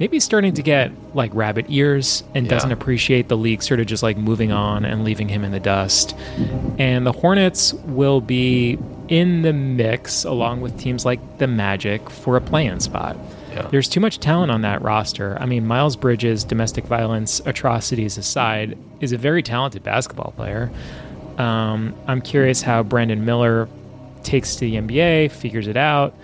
maybe 0.00 0.18
starting 0.18 0.54
to 0.54 0.62
get 0.62 0.90
like 1.14 1.30
rabbit 1.34 1.66
ears 1.68 2.24
and 2.34 2.46
Yeah. 2.46 2.50
doesn't 2.50 2.72
appreciate 2.72 3.28
the 3.28 3.36
league 3.36 3.62
sort 3.62 3.78
of 3.80 3.86
just 3.86 4.02
like 4.02 4.16
moving 4.16 4.50
on 4.50 4.84
and 4.84 5.04
leaving 5.04 5.28
him 5.28 5.44
in 5.44 5.52
the 5.52 5.60
dust. 5.60 6.16
And 6.78 7.06
the 7.06 7.12
Hornets 7.12 7.74
will 7.74 8.20
be 8.20 8.78
in 9.08 9.42
the 9.42 9.52
mix 9.52 10.24
along 10.24 10.62
with 10.62 10.78
teams 10.78 11.04
like 11.04 11.20
the 11.38 11.46
Magic 11.46 12.08
for 12.10 12.36
a 12.36 12.40
play-in 12.40 12.80
spot. 12.80 13.16
Yeah. 13.52 13.66
There's 13.70 13.88
too 13.88 14.00
much 14.00 14.20
talent 14.20 14.50
on 14.52 14.62
that 14.62 14.80
roster. 14.80 15.36
I 15.40 15.44
mean, 15.46 15.66
Miles 15.66 15.96
Bridges, 15.96 16.44
domestic 16.44 16.84
violence 16.84 17.40
atrocities 17.44 18.16
aside, 18.16 18.78
is 19.00 19.12
a 19.12 19.18
very 19.18 19.42
talented 19.42 19.82
basketball 19.82 20.32
player. 20.36 20.70
Um, 21.36 21.94
I'm 22.06 22.20
curious 22.22 22.62
how 22.62 22.82
Brandon 22.84 23.24
Miller 23.24 23.68
takes 24.22 24.54
to 24.54 24.60
the 24.60 24.76
NBA, 24.76 25.30
figures 25.32 25.66
it 25.66 25.76
out. 25.76 26.14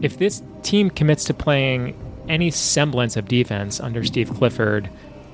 If 0.00 0.18
this 0.18 0.42
team 0.62 0.90
commits 0.90 1.24
to 1.24 1.34
playing 1.34 1.94
any 2.28 2.50
semblance 2.50 3.16
of 3.16 3.28
defense 3.28 3.80
under 3.80 4.04
Steve 4.04 4.30
Clifford 4.30 4.88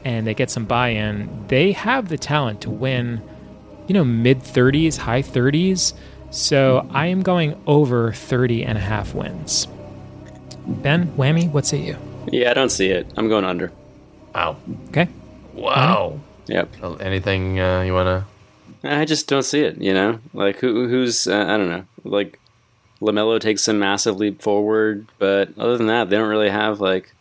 and 0.04 0.26
they 0.26 0.34
get 0.34 0.50
some 0.50 0.64
buy 0.64 0.88
in, 0.90 1.46
they 1.48 1.72
have 1.72 2.08
the 2.08 2.18
talent 2.18 2.60
to 2.62 2.70
win, 2.70 3.22
you 3.86 3.94
know, 3.94 4.04
mid 4.04 4.40
30s, 4.40 4.96
high 4.96 5.22
30s. 5.22 5.92
So 6.30 6.88
I 6.92 7.06
am 7.06 7.22
going 7.22 7.60
over 7.66 8.12
30 8.12 8.64
and 8.64 8.78
a 8.78 8.80
half 8.80 9.14
wins. 9.14 9.66
Ben, 10.66 11.08
Whammy, 11.16 11.50
what 11.50 11.66
say 11.66 11.78
you? 11.78 11.96
Yeah, 12.30 12.50
I 12.50 12.54
don't 12.54 12.70
see 12.70 12.88
it. 12.88 13.06
I'm 13.16 13.28
going 13.28 13.44
under. 13.44 13.72
Wow. 14.34 14.56
Okay. 14.88 15.08
Wow. 15.54 16.20
Yep. 16.46 17.00
Anything 17.00 17.58
uh, 17.58 17.82
you 17.82 17.94
want 17.94 18.06
to? 18.06 18.24
I 18.84 19.04
just 19.04 19.26
don't 19.26 19.42
see 19.42 19.60
it. 19.60 19.78
You 19.78 19.92
know, 19.92 20.20
like 20.34 20.56
who 20.58 20.88
who's 20.88 21.26
uh, 21.26 21.44
I 21.48 21.56
don't 21.56 21.68
know. 21.68 21.84
Like 22.04 22.38
LaMelo 23.00 23.40
takes 23.40 23.68
a 23.68 23.72
massive 23.74 24.16
leap 24.16 24.42
forward, 24.42 25.06
but 25.18 25.50
other 25.58 25.76
than 25.76 25.86
that, 25.86 26.10
they 26.10 26.16
don't 26.16 26.28
really 26.28 26.50
have 26.50 26.80
like 26.80 27.14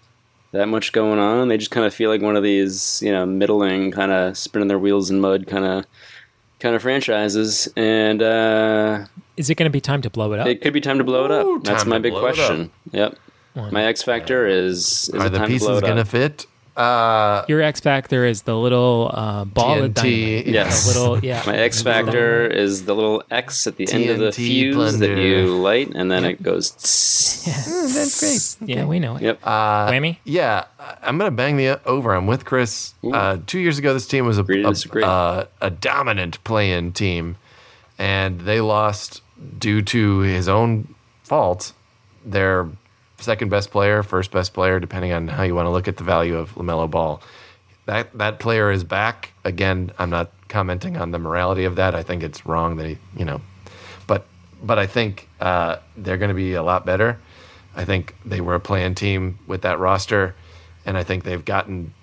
that 0.51 0.67
much 0.67 0.91
going 0.91 1.19
on. 1.19 1.47
They 1.49 1.57
just 1.57 1.71
kind 1.71 1.85
of 1.85 1.93
feel 1.93 2.09
like 2.09 2.21
one 2.21 2.35
of 2.35 2.43
these 2.43 3.01
you 3.03 3.11
know 3.11 3.25
middling 3.25 3.91
kind 3.91 4.11
of 4.11 4.37
spinning 4.37 4.67
their 4.69 4.79
wheels 4.79 5.09
in 5.11 5.19
mud 5.19 5.45
kind 5.47 5.65
of 5.65 5.85
kind 6.59 6.75
of 6.75 6.81
franchises, 6.81 7.67
and 7.77 8.21
uh, 8.23 9.05
Is 9.35 9.49
it 9.51 9.55
going 9.55 9.69
to 9.69 9.73
be 9.73 9.81
time 9.81 10.01
to 10.01 10.09
blow 10.09 10.33
it 10.33 10.39
up? 10.39 10.47
it 10.47 10.61
could 10.61 10.73
be 10.73 10.81
time 10.81 10.97
to 10.97 11.03
blow 11.03 11.25
it 11.25 11.31
up. 11.31 11.45
Ooh, 11.45 11.59
That's 11.63 11.85
my 11.85 11.99
big 11.99 12.13
blow 12.13 12.25
it 12.25 12.29
up. 12.29 12.35
question. 12.35 12.71
Yep. 12.91 13.15
One. 13.53 13.73
My 13.73 13.83
X 13.85 14.01
factor 14.03 14.47
is 14.47 15.09
is 15.09 15.09
Are 15.13 15.27
it 15.27 15.29
the 15.29 15.37
time 15.37 15.47
to 15.47 15.53
pieces 15.53 15.67
blow 15.67 15.77
it 15.77 15.81
going 15.81 15.95
to 15.95 16.01
up? 16.01 16.07
fit? 16.07 16.45
Uh, 16.77 17.43
Your 17.47 17.61
X 17.61 17.79
factor 17.79 18.23
is 18.23 18.43
the 18.43 18.55
little 18.55 19.09
uh, 19.11 19.45
ball 19.45 19.81
of 19.83 19.93
TNT. 19.95 19.95
dynamite. 20.43 20.47
Yes. 20.47 20.85
A 20.85 20.87
little, 20.99 21.25
yeah. 21.25 21.41
My 21.47 21.57
X 21.57 21.81
factor 21.81 22.45
is 22.45 22.85
the 22.85 22.93
little 22.93 23.23
X 23.31 23.65
at 23.65 23.77
the 23.77 23.91
end 23.91 24.09
of 24.11 24.19
the 24.19 24.27
TNT 24.29 24.35
fuse 24.35 24.99
that 24.99 25.17
you 25.17 25.57
light, 25.57 25.89
and 25.95 26.11
then 26.11 26.23
it 26.23 26.43
goes. 26.43 26.71
that's 27.45 28.57
great. 28.59 28.69
Yeah, 28.69 28.85
we 28.85 28.99
know 28.99 29.15
it. 29.15 29.23
Yep. 29.23 29.39
Uh, 29.43 29.89
Whammy? 29.89 30.17
Yeah, 30.23 30.65
I- 30.79 30.97
I'm 31.01 31.17
going 31.17 31.31
to 31.31 31.35
bang 31.35 31.57
the 31.57 31.81
over. 31.87 32.13
I'm 32.13 32.27
with 32.27 32.45
Chris. 32.45 32.93
Uh, 33.03 33.39
two 33.47 33.59
years 33.59 33.79
ago, 33.79 33.93
this 33.93 34.05
team 34.07 34.27
was 34.27 34.37
a, 34.37 34.41
Agree 34.41 34.63
a, 34.63 35.07
uh, 35.07 35.45
a 35.61 35.69
dominant 35.71 36.43
play-in 36.43 36.91
team, 36.91 37.37
and 37.97 38.41
they 38.41 38.61
lost 38.61 39.21
due 39.57 39.81
to 39.81 40.19
his 40.19 40.47
own 40.47 40.93
fault. 41.23 41.73
Their 42.23 42.67
second 43.19 43.49
best 43.49 43.71
player, 43.71 44.03
first 44.03 44.31
best 44.31 44.53
player, 44.53 44.79
depending 44.79 45.11
on 45.11 45.27
how 45.27 45.43
you 45.43 45.55
want 45.55 45.65
to 45.65 45.71
look 45.71 45.87
at 45.87 45.97
the 45.97 46.03
value 46.03 46.37
of 46.37 46.53
LaMelo 46.55 46.89
Ball. 46.89 47.21
That 47.85 48.17
that 48.17 48.39
player 48.39 48.71
is 48.71 48.83
back 48.83 49.31
again. 49.43 49.91
I'm 49.97 50.09
not 50.09 50.31
commenting 50.49 50.97
on 50.97 51.11
the 51.11 51.19
morality 51.19 51.65
of 51.65 51.75
that. 51.75 51.95
I 51.95 52.03
think 52.03 52.23
it's 52.23 52.45
wrong 52.45 52.77
that 52.77 52.87
he, 52.87 52.97
you 53.15 53.25
know, 53.25 53.41
but 54.07 54.25
but 54.61 54.77
I 54.77 54.87
think 54.87 55.27
uh, 55.39 55.77
they're 55.95 56.17
going 56.17 56.29
to 56.29 56.35
be 56.35 56.53
a 56.53 56.63
lot 56.63 56.85
better. 56.85 57.19
I 57.75 57.85
think 57.85 58.15
they 58.25 58.41
were 58.41 58.55
a 58.55 58.59
playing 58.59 58.95
team 58.95 59.39
with 59.47 59.61
that 59.61 59.79
roster, 59.79 60.35
and 60.85 60.97
I 60.97 61.03
think 61.03 61.23
they've 61.23 61.45
gotten 61.45 61.93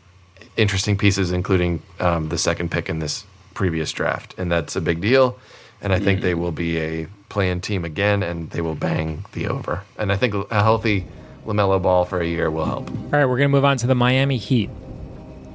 interesting 0.57 0.97
pieces, 0.97 1.33
including 1.33 1.83
um, 2.01 2.29
the 2.29 2.39
second 2.39 2.71
pick 2.71 2.89
in 2.89 3.01
this 3.01 3.27
previous 3.55 3.93
draft, 3.93 4.35
and 4.39 4.51
that's 4.51 4.77
a 4.77 4.81
big 4.81 5.01
deal. 5.01 5.39
And 5.81 5.93
I 5.93 5.99
think 5.99 6.23
they 6.23 6.35
will 6.35 6.53
be 6.53 6.79
a 6.79 7.07
playing 7.35 7.61
team 7.61 7.85
again, 7.85 8.23
and 8.23 8.49
they 8.51 8.61
will 8.61 8.77
bang 8.77 9.25
the 9.33 9.49
over. 9.49 9.83
And 9.99 10.13
I 10.13 10.17
think 10.17 10.35
a 10.51 10.63
healthy 10.63 11.05
LaMelo 11.45 11.83
Ball 11.83 12.05
for 12.05 12.21
a 12.21 12.27
year 12.27 12.49
will 12.49 12.65
help. 12.65 12.89
All 12.91 12.97
right, 13.11 13.27
we're 13.27 13.37
going 13.37 13.51
to 13.51 13.57
move 13.57 13.65
on 13.65 13.77
to 13.79 13.89
the 13.89 13.95
Miami 13.97 14.37
Heat. 14.39 14.71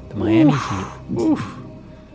The 0.10 0.16
Miami 0.16 0.52
Heat. 0.52 1.22
Oof. 1.22 1.56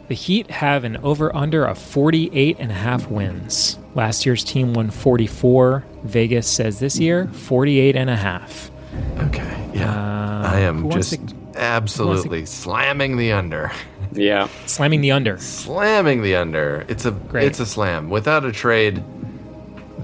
The 0.08 0.14
Heat 0.14 0.50
have 0.50 0.84
an 0.84 0.98
over 0.98 1.34
under 1.34 1.64
of 1.64 1.78
48 1.78 2.58
and 2.60 2.70
a 2.70 2.74
half 2.74 3.08
wins. 3.08 3.78
Last 3.94 4.26
year's 4.26 4.44
team 4.44 4.74
won 4.74 4.90
44. 4.90 5.82
Vegas 6.02 6.46
says 6.46 6.78
this 6.78 6.98
year 6.98 7.28
48 7.28 7.96
and 7.96 8.10
a 8.10 8.16
half. 8.16 8.70
Okay, 9.18 9.70
yeah, 9.74 9.90
Uh, 9.92 10.50
I 10.54 10.60
am 10.60 10.90
just 10.90 11.12
to- 11.26 11.34
absolutely 11.56 12.44
slamming 12.44 13.16
the 13.16 13.32
under. 13.32 13.72
Yeah. 14.12 14.48
Slamming 14.66 15.00
the 15.00 15.10
under. 15.12 15.38
slamming 15.38 16.22
the 16.22 16.36
under. 16.36 16.84
It's 16.88 17.06
a 17.06 17.10
Great. 17.10 17.46
it's 17.46 17.58
a 17.60 17.66
slam. 17.66 18.10
Without 18.10 18.44
a 18.44 18.52
trade, 18.52 19.02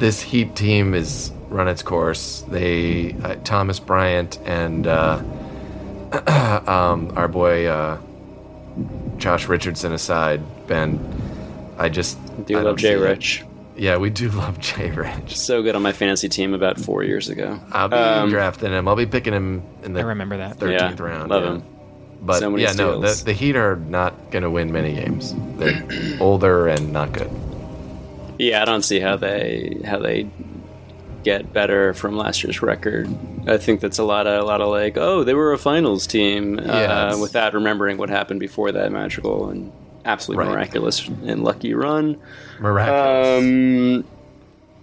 this 0.01 0.21
Heat 0.21 0.57
team 0.57 0.95
is 0.95 1.31
run 1.49 1.69
its 1.69 1.83
course. 1.83 2.41
They 2.49 3.15
uh, 3.23 3.37
Thomas 3.45 3.79
Bryant 3.79 4.39
and 4.45 4.87
uh, 4.87 5.23
um, 6.67 7.13
our 7.17 7.29
boy 7.29 7.67
uh, 7.67 8.01
Josh 9.19 9.47
Richardson 9.47 9.93
aside, 9.93 10.41
Ben. 10.67 10.99
I 11.79 11.89
just 11.89 12.19
Do 12.47 12.55
I 12.55 12.63
love 12.63 12.65
don't 12.65 12.79
Jay 12.79 12.89
see 12.97 13.01
it. 13.03 13.09
Rich. 13.09 13.45
Yeah, 13.77 13.97
we 13.97 14.11
do 14.11 14.29
love 14.43 14.59
Jay 14.59 14.91
Rich. 14.91 15.37
So 15.37 15.63
good 15.63 15.75
on 15.77 15.83
my 15.83 15.93
fantasy 15.93 16.29
team 16.29 16.53
about 16.55 16.79
four 16.79 17.03
years 17.03 17.29
ago. 17.29 17.59
I'll 17.73 17.89
be 17.89 17.97
Um, 17.97 18.29
drafting 18.31 18.73
him. 18.73 18.89
I'll 18.89 18.97
be 18.97 19.07
picking 19.07 19.33
him 19.33 19.63
in 19.83 19.93
the 19.95 20.01
I 20.01 20.05
remember 20.05 20.39
that. 20.39 20.57
thirteenth 20.59 20.99
Yeah, 21.01 21.07
round. 21.07 21.31
love 21.31 21.45
yeah. 21.45 21.51
him. 21.53 21.65
But 22.23 22.41
So 22.41 22.51
many 22.51 22.63
yeah, 22.65 22.73
no, 22.73 23.01
the, 23.01 23.23
the 23.25 23.33
Heat 23.33 23.57
are 23.57 23.77
not 23.77 24.31
going 24.31 24.43
to 24.43 24.51
win 24.51 24.71
many 24.73 24.93
games. 24.95 25.35
They're 25.57 25.83
older 26.21 26.69
and 26.69 26.93
not 26.93 27.13
good. 27.13 27.31
Yeah, 28.41 28.62
I 28.62 28.64
don't 28.64 28.82
see 28.82 29.01
how 29.01 29.16
they 29.16 29.78
how 29.84 29.99
they 29.99 30.26
get 31.22 31.53
better 31.53 31.93
from 31.93 32.16
last 32.16 32.43
year's 32.43 32.62
record. 32.62 33.07
I 33.47 33.59
think 33.59 33.80
that's 33.80 33.99
a 33.99 34.05
lot 34.05 34.26
of 34.26 34.43
a 34.43 34.47
lot 34.47 34.61
of 34.62 34.68
like, 34.68 34.97
oh, 34.97 35.24
they 35.24 35.34
were 35.34 35.53
a 35.53 35.59
finals 35.59 36.07
team, 36.07 36.59
Yeah, 36.59 37.11
uh, 37.12 37.18
without 37.18 37.53
remembering 37.55 37.99
what 37.99 38.09
happened 38.09 38.41
before 38.41 38.72
that 38.72 38.91
magical 38.93 39.51
and 39.51 39.70
absolutely 40.07 40.47
Right. 40.47 40.53
miraculous 40.53 41.07
and 41.07 41.45
lucky 41.45 41.74
run. 41.74 42.16
Miraculous. 42.59 43.38
Um, 43.43 44.05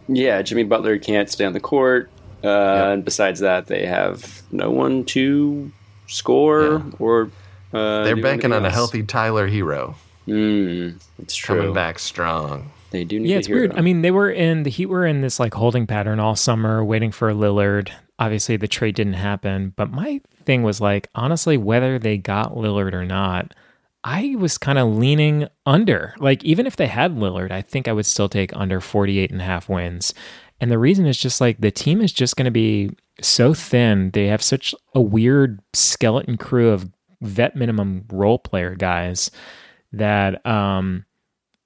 yeah, 0.08 0.42
Jimmy 0.44 0.64
Butler 0.64 1.00
can't 1.00 1.30
stay 1.30 1.46
on 1.46 1.54
the 1.54 1.60
court. 1.60 2.12
Uh, 2.44 2.92
And 2.94 3.04
besides 3.04 3.40
that, 3.40 3.66
they 3.66 3.88
have 3.88 4.44
no 4.52 4.70
one 4.70 5.04
to 5.06 5.72
score 6.06 6.64
Yeah. 6.74 6.82
or. 7.00 7.32
Uh, 7.74 8.04
They're 8.04 8.16
banking 8.16 8.54
on 8.54 8.64
a 8.66 8.70
healthy 8.70 9.02
Tyler 9.04 9.50
Herro 9.50 9.96
Mm, 10.28 11.02
it's 11.20 11.36
true. 11.36 11.58
coming 11.58 11.74
back 11.74 11.98
strong. 12.00 12.70
They 12.92 13.04
do 13.04 13.20
need 13.20 13.30
Yeah, 13.30 13.38
it's 13.38 13.50
weird. 13.50 13.76
I 13.76 13.82
mean, 13.82 14.02
they 14.02 14.12
were 14.12 14.30
in 14.30 14.64
the 14.64 14.70
Heat 14.70 14.88
were 14.88 15.06
in 15.06 15.22
this 15.22 15.40
like 15.40 15.54
holding 15.54 15.88
pattern 15.88 16.20
all 16.20 16.36
summer, 16.36 16.84
waiting 16.84 17.12
for 17.12 17.32
Lillard. 17.34 17.90
Obviously, 18.20 18.58
the 18.58 18.68
trade 18.68 18.96
didn't 18.96 19.14
happen. 19.14 19.74
But 19.76 19.92
my 19.92 20.22
thing 20.46 20.64
was 20.64 20.82
like, 20.82 21.10
honestly, 21.14 21.58
whether 21.58 22.00
they 22.00 22.18
got 22.18 22.56
Lillard 22.56 22.94
or 22.94 23.06
not, 23.06 23.54
I 24.04 24.36
was 24.38 24.58
kind 24.58 24.80
of 24.80 24.96
leaning 24.96 25.48
under. 25.66 26.16
Like, 26.18 26.44
even 26.44 26.66
if 26.66 26.76
they 26.78 26.88
had 26.88 27.16
Lillard, 27.16 27.52
I 27.52 27.62
think 27.62 27.88
I 27.88 27.94
would 27.94 28.06
still 28.06 28.30
take 28.30 28.56
under 28.56 28.80
48 28.80 29.32
and 29.32 29.42
a 29.42 29.46
half 29.46 29.68
wins. 29.70 30.14
And 30.60 30.72
the 30.72 30.80
reason 30.80 31.06
is 31.06 31.18
just 31.18 31.40
like 31.42 31.60
the 31.60 31.72
team 31.72 32.02
is 32.02 32.12
just 32.12 32.36
going 32.36 32.46
to 32.46 32.52
be 32.52 32.92
so 33.22 33.54
thin. 33.54 34.12
They 34.12 34.28
have 34.28 34.42
such 34.42 34.74
a 34.96 35.02
weird 35.02 35.60
skeleton 35.74 36.38
crew 36.38 36.70
of 36.70 36.90
vet 37.22 37.56
minimum 37.56 38.06
role 38.12 38.40
player 38.40 38.76
guys 38.76 39.32
that 39.92 40.46
um 40.46 41.06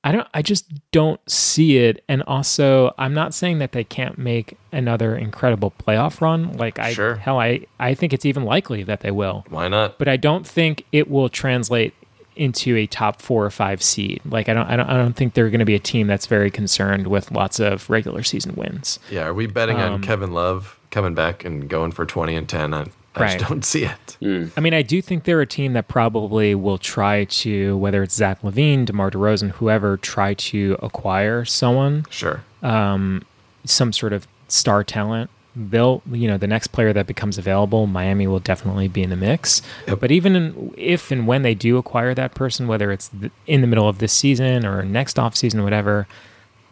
I 0.04 0.12
don't 0.12 0.28
I 0.34 0.42
just 0.42 0.66
don't 0.92 1.20
see 1.30 1.78
it 1.78 2.04
and 2.08 2.24
also 2.24 2.94
I'm 2.98 3.14
not 3.14 3.34
saying 3.34 3.60
that 3.60 3.72
they 3.72 3.84
can't 3.84 4.18
make 4.18 4.58
another 4.72 5.16
incredible 5.16 5.72
playoff 5.80 6.22
run 6.22 6.54
like 6.54 6.80
I 6.80 6.94
Sure. 6.94 7.16
hell 7.16 7.40
I 7.40 7.66
I 7.80 7.94
think 7.94 8.12
it's 8.14 8.26
even 8.26 8.44
likely 8.44 8.82
that 8.84 9.02
they 9.02 9.12
will 9.12 9.46
Why 9.50 9.68
not? 9.68 10.00
but 10.00 10.08
I 10.08 10.18
don't 10.18 10.46
think 10.48 10.86
it 10.92 11.10
will 11.10 11.30
translate 11.30 11.94
into 12.36 12.76
a 12.78 12.88
top 12.88 13.22
4 13.22 13.46
or 13.46 13.50
5 13.52 13.84
seed 13.84 14.22
like 14.26 14.50
I 14.50 14.54
don't 14.56 14.68
I 14.68 14.76
don't 14.76 14.90
I 14.90 14.94
don't 14.98 15.14
think 15.14 15.34
they're 15.36 15.50
going 15.50 15.60
to 15.60 15.66
be 15.66 15.76
a 15.76 15.80
team 15.80 16.08
that's 16.08 16.26
very 16.26 16.50
concerned 16.50 17.06
with 17.08 17.30
lots 17.32 17.60
of 17.60 17.88
regular 17.90 18.24
season 18.24 18.56
wins 18.56 18.98
Yeah, 19.12 19.26
are 19.26 19.34
we 19.34 19.46
betting 19.48 19.78
Um, 19.78 19.94
on 19.96 20.02
Kevin 20.02 20.32
Love 20.32 20.80
coming 20.90 21.14
back 21.14 21.46
and 21.46 21.70
going 21.70 21.92
for 21.92 22.06
20 22.06 22.36
and 22.36 22.50
10? 22.50 22.74
I, 22.74 22.86
I 23.16 23.22
Right. 23.22 23.40
just 23.40 23.50
don't 23.50 23.66
see 23.66 23.84
it. 23.84 24.18
I 24.56 24.62
mean, 24.62 24.74
I 24.74 24.84
do 24.84 25.02
think 25.02 25.26
they're 25.26 25.42
a 25.42 25.46
team 25.46 25.74
that 25.74 25.88
probably 25.90 26.56
will 26.56 26.78
try 26.78 27.26
to, 27.26 27.76
whether 27.78 28.04
it's 28.04 28.16
Zach 28.16 28.42
LaVine, 28.42 28.86
DeMar 28.86 29.12
DeRozan, 29.12 29.52
whoever, 29.52 29.98
try 29.98 30.34
to 30.36 30.78
acquire 30.82 31.44
someone, 31.44 32.06
Sure. 32.10 32.42
um, 32.64 33.24
some 33.66 33.92
sort 33.92 34.14
of 34.14 34.28
star 34.48 34.84
talent. 34.84 35.30
They'll, 35.54 36.02
you 36.10 36.30
know, 36.30 36.38
the 36.38 36.48
next 36.48 36.68
player 36.68 36.94
that 36.94 37.06
becomes 37.08 37.38
available, 37.38 37.86
Miami 37.86 38.26
will 38.28 38.40
definitely 38.40 38.88
be 38.88 39.04
in 39.04 39.10
the 39.10 39.18
mix. 39.18 39.62
But 40.00 40.10
even 40.12 40.36
in, 40.38 40.74
if 40.78 41.12
and 41.12 41.28
when 41.28 41.42
they 41.42 41.54
do 41.54 41.76
acquire 41.78 42.14
that 42.14 42.34
person, 42.34 42.68
whether 42.68 42.90
it's 42.94 43.10
th- 43.10 43.34
in 43.48 43.60
the 43.60 43.68
middle 43.68 43.90
of 43.90 43.98
this 43.98 44.14
season 44.14 44.66
or 44.66 44.84
next 44.84 45.20
off 45.20 45.36
season, 45.36 45.64
whatever, 45.64 46.08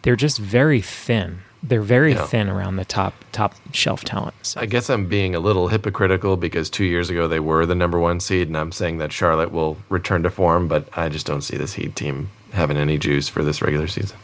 they're 0.03 0.15
just 0.15 0.37
very 0.37 0.79
thin. 0.79 1.39
They're 1.61 1.81
very 1.81 2.13
Yeah. 2.13 2.25
thin 2.25 2.47
around 2.49 2.77
the 2.77 2.85
top 2.85 3.13
top 3.31 3.53
shelf 3.73 4.03
talent. 4.03 4.33
So. 4.43 4.61
I 4.61 4.65
guess 4.65 4.89
I'm 4.89 5.05
being 5.07 5.35
a 5.35 5.39
little 5.39 5.67
hypocritical 5.67 6.37
because 6.37 6.69
two 6.69 6.85
years 6.85 7.09
ago 7.09 7.27
they 7.27 7.39
were 7.39 7.65
the 7.65 7.75
number 7.75 7.99
one 7.99 8.19
seed, 8.19 8.47
and 8.47 8.57
I'm 8.57 8.71
saying 8.71 8.97
that 8.99 9.11
Charlotte 9.11 9.51
will 9.51 9.77
return 9.89 10.23
to 10.23 10.29
form, 10.29 10.67
but 10.67 10.87
I 10.97 11.09
just 11.09 11.25
don't 11.25 11.41
see 11.41 11.57
this 11.57 11.73
Heat 11.73 11.95
team 11.95 12.29
having 12.53 12.77
any 12.77 12.97
juice 12.97 13.27
for 13.27 13.43
this 13.43 13.61
regular 13.61 13.87
season. 13.87 14.17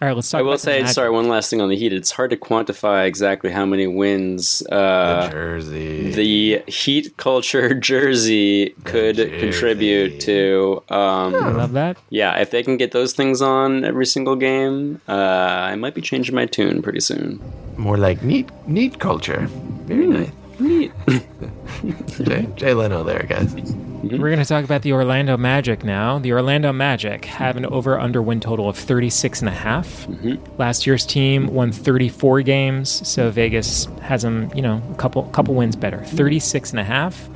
All 0.00 0.06
right, 0.06 0.14
let's 0.14 0.30
talk 0.30 0.38
I 0.38 0.42
will 0.42 0.50
about 0.50 0.60
say, 0.60 0.78
Magic. 0.80 0.94
sorry, 0.94 1.10
one 1.10 1.26
last 1.28 1.50
thing 1.50 1.60
on 1.60 1.68
the 1.68 1.76
Heat. 1.76 1.92
It's 1.92 2.12
hard 2.12 2.30
to 2.30 2.36
quantify 2.36 3.06
exactly 3.06 3.50
how 3.50 3.66
many 3.66 3.88
wins 3.88 4.62
uh, 4.70 5.24
the 5.26 5.30
jersey. 5.32 6.12
the 6.12 6.62
Heat 6.70 7.16
culture 7.16 7.74
jersey 7.90 8.74
could 8.84 9.16
jersey. 9.16 9.40
contribute 9.40 10.20
to. 10.20 10.84
Um, 10.88 11.34
I 11.34 11.48
love 11.50 11.72
that. 11.72 11.96
yeah, 12.10 12.38
if 12.38 12.52
they 12.52 12.62
can 12.62 12.76
get 12.76 12.92
those 12.92 13.12
things 13.12 13.42
on 13.42 13.84
every 13.84 14.06
single 14.06 14.36
game, 14.36 15.00
uh, 15.08 15.12
I 15.12 15.74
might 15.74 15.94
be 15.96 16.00
changing 16.00 16.34
my 16.36 16.46
tune 16.46 16.80
pretty 16.80 17.00
soon. 17.00 17.40
More 17.76 17.96
like 17.96 18.22
neat, 18.22 18.48
neat 18.68 19.00
culture. 19.00 19.46
Very 19.86 20.06
nice. 20.06 20.30
Neat. 20.60 20.92
Jay, 22.22 22.48
Jay 22.54 22.74
Leno 22.74 23.02
there, 23.02 23.24
guys. 23.28 23.52
Mm-hmm. 23.98 24.22
We're 24.22 24.28
going 24.30 24.38
to 24.38 24.44
talk 24.44 24.64
about 24.64 24.82
the 24.82 24.92
Orlando 24.92 25.36
Magic 25.36 25.82
now. 25.82 26.18
The 26.20 26.32
Orlando 26.32 26.72
Magic 26.72 27.24
have 27.24 27.56
an 27.56 27.66
over 27.66 27.98
under 27.98 28.22
win 28.22 28.38
total 28.38 28.68
of 28.68 28.76
36 28.76 29.40
and 29.40 29.48
a 29.48 29.52
half. 29.52 30.06
Mm-hmm. 30.06 30.56
Last 30.56 30.86
year's 30.86 31.04
team 31.04 31.48
won 31.48 31.72
34 31.72 32.42
games, 32.42 33.06
so 33.08 33.30
Vegas 33.30 33.86
has 34.02 34.22
them, 34.22 34.50
you 34.54 34.62
know, 34.62 34.80
a 34.92 34.94
couple 34.94 35.24
couple 35.30 35.54
wins 35.54 35.74
better. 35.74 35.98
Mm-hmm. 35.98 36.16
36 36.16 36.70
and 36.70 36.80
a 36.80 36.84
half. 36.84 37.28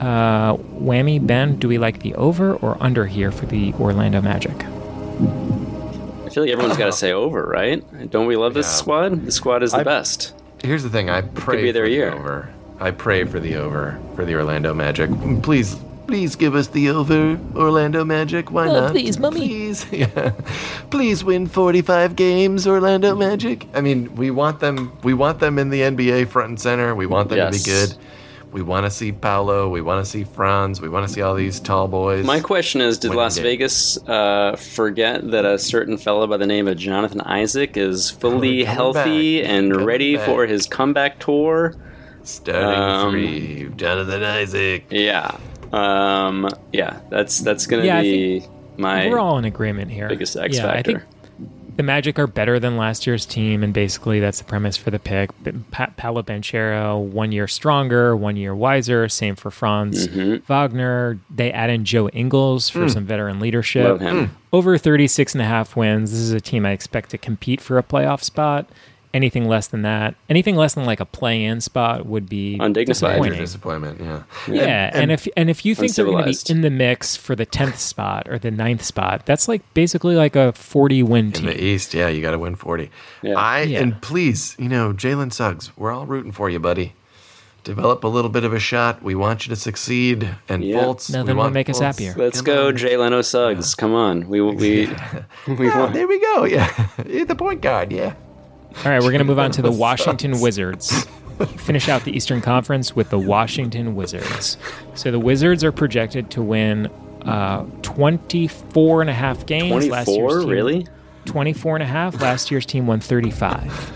Uh, 0.00 0.56
whammy, 0.56 1.24
Ben, 1.26 1.56
do 1.58 1.68
we 1.68 1.78
like 1.78 2.00
the 2.02 2.14
over 2.14 2.54
or 2.56 2.76
under 2.82 3.06
here 3.06 3.30
for 3.32 3.46
the 3.46 3.72
Orlando 3.74 4.20
Magic? 4.20 4.64
I 4.64 6.28
feel 6.32 6.44
like 6.44 6.52
everyone's 6.52 6.76
got 6.78 6.86
to 6.86 6.92
say 6.92 7.12
over, 7.12 7.42
right? 7.44 7.82
Don't 8.10 8.26
we 8.26 8.36
love 8.36 8.54
this 8.54 8.66
Yeah. 8.66 8.72
squad? 8.72 9.24
The 9.26 9.32
squad 9.32 9.62
is 9.62 9.72
the 9.72 9.78
I- 9.78 9.84
best. 9.84 10.34
Here's 10.62 10.82
the 10.82 10.90
thing. 10.90 11.08
I 11.08 11.22
pray 11.22 11.56
could 11.56 11.62
be 11.62 11.72
their 11.72 11.84
for 11.86 11.90
year. 11.90 12.10
the 12.10 12.16
over. 12.18 12.48
I 12.80 12.90
pray 12.92 13.24
for 13.24 13.38
the 13.40 13.56
over 13.56 14.00
for 14.16 14.24
the 14.24 14.34
Orlando 14.34 14.72
Magic. 14.72 15.10
Please, 15.42 15.76
please 16.06 16.34
give 16.34 16.54
us 16.54 16.68
the 16.68 16.88
over, 16.90 17.38
Orlando 17.54 18.04
Magic. 18.04 18.50
Why 18.50 18.66
not? 18.66 18.92
please, 18.92 19.18
mummy. 19.18 19.40
Please, 19.48 19.86
yeah. 19.92 20.32
Please 20.90 21.22
win 21.22 21.46
45 21.46 22.16
games, 22.16 22.66
Orlando 22.66 23.14
Magic. 23.14 23.66
I 23.74 23.80
mean, 23.82 24.14
we 24.16 24.30
want 24.30 24.60
them. 24.60 24.96
We 25.02 25.12
want 25.14 25.40
them 25.40 25.58
in 25.58 25.68
the 25.68 25.80
NBA 25.82 26.28
front 26.28 26.48
and 26.48 26.60
center. 26.60 26.94
We 26.94 27.06
want 27.06 27.28
them 27.28 27.38
Yes. 27.38 27.62
to 27.62 27.70
be 27.70 27.70
good. 27.76 27.96
We 28.50 28.62
want 28.62 28.84
to 28.86 28.90
see 28.90 29.12
Paolo. 29.12 29.68
We 29.68 29.80
want 29.80 30.04
to 30.04 30.10
see 30.10 30.24
Franz. 30.24 30.80
We 30.80 30.88
want 30.88 31.06
to 31.06 31.12
see 31.12 31.20
all 31.22 31.36
these 31.36 31.60
tall 31.60 31.86
boys. 31.86 32.24
My 32.26 32.40
question 32.40 32.80
is, 32.80 32.98
did 32.98 33.14
Las. 33.14 33.38
Vegas 33.38 33.96
uh, 34.08 34.56
forget 34.56 35.30
that 35.30 35.44
a 35.44 35.56
certain 35.56 35.96
fellow 35.98 36.26
by 36.26 36.36
the 36.38 36.46
name 36.48 36.66
of 36.66 36.76
Jonathan 36.76 37.20
Isaac 37.20 37.76
is 37.76 38.10
fully 38.10 38.64
Coming 38.64 38.74
healthy 38.74 39.42
back. 39.42 39.50
and 39.50 39.70
Coming 39.70 39.86
ready 39.86 40.16
back. 40.16 40.26
for 40.26 40.46
his 40.46 40.66
comeback 40.66 41.20
tour? 41.20 41.76
Starting 42.22 42.80
Um, 42.80 43.10
three, 43.12 43.70
Jonathan 43.76 44.22
Isaac. 44.22 44.86
Yeah, 44.90 45.36
um, 45.72 46.48
yeah, 46.72 47.00
that's 47.10 47.40
that's 47.40 47.66
gonna 47.66 47.84
Yeah, 47.84 48.02
be 48.02 48.42
my 48.76 49.08
We're 49.08 49.18
all 49.18 49.38
in 49.38 49.44
agreement 49.44 49.90
here. 49.90 50.08
biggest 50.08 50.36
X 50.36 50.56
yeah, 50.56 50.68
I 50.68 50.74
factor. 50.76 50.92
think 50.92 51.02
the 51.76 51.82
Magic 51.84 52.18
are 52.18 52.26
better 52.26 52.58
than 52.60 52.76
last 52.76 53.06
year's 53.06 53.24
team, 53.24 53.62
and 53.62 53.72
basically 53.72 54.20
that's 54.20 54.36
the 54.38 54.44
premise 54.44 54.76
for 54.76 54.90
the 54.90 54.98
pick. 54.98 55.30
But 55.42 55.70
Pa- 55.70 55.88
Paolo 55.96 56.22
Banchero, 56.22 57.00
one 57.02 57.32
year 57.32 57.48
stronger, 57.48 58.14
one 58.14 58.36
year 58.36 58.54
wiser. 58.54 59.08
Same 59.08 59.34
for 59.34 59.50
Franz 59.50 60.06
Mm-hmm. 60.08 60.44
Wagner. 60.52 61.18
They 61.34 61.50
add 61.52 61.70
in 61.70 61.86
Joe 61.86 62.08
Ingles 62.10 62.68
for 62.68 62.86
some 62.90 63.04
veteran 63.06 63.40
leadership. 63.40 63.84
Love 63.84 64.00
him. 64.00 64.36
Over 64.52 64.76
36 64.76 65.34
and 65.34 65.40
a 65.40 65.46
half 65.46 65.74
wins. 65.74 66.10
This 66.10 66.20
is 66.20 66.32
a 66.32 66.40
team 66.40 66.66
I 66.66 66.72
expect 66.72 67.10
to 67.10 67.18
compete 67.18 67.62
for 67.62 67.78
a 67.78 67.82
playoff 67.82 68.22
spot. 68.22 68.68
Anything 69.12 69.48
less 69.48 69.66
than 69.66 69.82
that, 69.82 70.14
anything 70.28 70.54
less 70.54 70.74
than 70.74 70.84
like 70.84 71.00
a 71.00 71.04
play-in 71.04 71.60
spot 71.60 72.06
would 72.06 72.28
be 72.28 72.56
Undignified. 72.60 73.20
Major 73.20 73.34
disappointment. 73.34 74.00
Yeah. 74.00 74.22
Yeah, 74.46 74.90
and, 74.94 75.10
if 75.10 75.26
and 75.36 75.50
if 75.50 75.64
you 75.66 75.74
think 75.74 75.94
they're 75.96 76.04
going 76.04 76.32
to 76.32 76.44
be 76.46 76.52
in 76.52 76.60
the 76.60 76.70
mix 76.70 77.16
for 77.16 77.34
the 77.34 77.44
tenth 77.44 77.80
spot 77.80 78.28
or 78.28 78.38
the 78.38 78.52
ninth 78.52 78.84
spot, 78.84 79.26
that's 79.26 79.48
like 79.48 79.62
basically 79.74 80.14
like 80.14 80.36
a 80.36 80.52
forty-win 80.52 81.32
team 81.32 81.48
In 81.48 81.56
the 81.56 81.60
East, 81.60 81.92
yeah, 81.92 82.06
you 82.06 82.22
got 82.22 82.30
to 82.30 82.38
win 82.38 82.54
40. 82.54 82.88
Yeah. 83.22 83.34
I 83.36 83.62
Yeah. 83.62 83.80
and 83.82 84.00
please, 84.00 84.54
you 84.60 84.68
know, 84.68 84.92
Jalen 84.92 85.32
Suggs, 85.32 85.72
we're 85.76 85.90
all 85.90 86.06
rooting 86.06 86.30
for 86.30 86.48
you, 86.48 86.60
buddy. 86.60 86.92
develop 87.64 88.04
a 88.04 88.08
little 88.08 88.30
bit 88.30 88.42
of 88.44 88.54
a 88.54 88.58
shot. 88.60 89.02
We 89.02 89.14
want 89.14 89.44
you 89.46 89.50
to 89.54 89.60
succeed. 89.60 90.36
And 90.48 90.64
Yeah. 90.64 90.84
Fultz, 90.84 91.10
Nothing 91.10 91.26
we 91.26 91.32
would 91.34 91.38
want 91.38 91.52
make 91.52 91.68
us 91.68 91.78
happier. 91.80 92.14
Let's 92.16 92.40
Come 92.40 92.54
go, 92.54 92.68
on. 92.68 92.76
Jay 92.76 92.96
Leno 92.96 93.20
Suggs. 93.22 93.74
Come 93.74 93.92
on, 93.92 94.28
we 94.28 94.40
we 94.40 94.86
we 95.48 95.66
Yeah, 95.66 95.80
want. 95.80 95.92
there 95.94 96.06
we 96.06 96.20
go. 96.20 96.44
Yeah, 96.44 96.70
the 97.24 97.34
point 97.36 97.60
guard. 97.60 97.92
Yeah. 97.92 98.14
All 98.78 98.84
right, 98.90 99.00
we're 99.02 99.10
going 99.10 99.18
to 99.18 99.24
move 99.24 99.38
on 99.38 99.50
to 99.52 99.62
the 99.62 99.70
Washington 99.86 100.40
Wizards. 100.40 101.06
Finish 101.56 101.88
out 101.88 102.04
the 102.04 102.14
Eastern 102.16 102.40
Conference 102.40 102.94
with 102.94 103.10
the 103.10 103.18
Washington 103.18 103.94
Wizards. 103.94 104.56
So 104.94 105.10
the 105.10 105.18
Wizards 105.18 105.64
are 105.64 105.72
projected 105.72 106.30
to 106.32 106.42
win 106.42 106.86
uh, 107.22 107.64
24 107.82 109.00
and 109.00 109.10
a 109.10 109.14
half 109.14 109.46
games. 109.46 109.88
Last 109.88 110.08
year's 110.08 110.16
24? 110.18 110.40
team- 110.40 110.48
Really? 110.48 110.86
24 111.26 111.76
and 111.76 111.82
a 111.82 111.86
half. 111.86 112.20
Last 112.20 112.50
year's 112.50 112.66
team 112.66 112.86
won 112.86 113.00
35. 113.00 113.92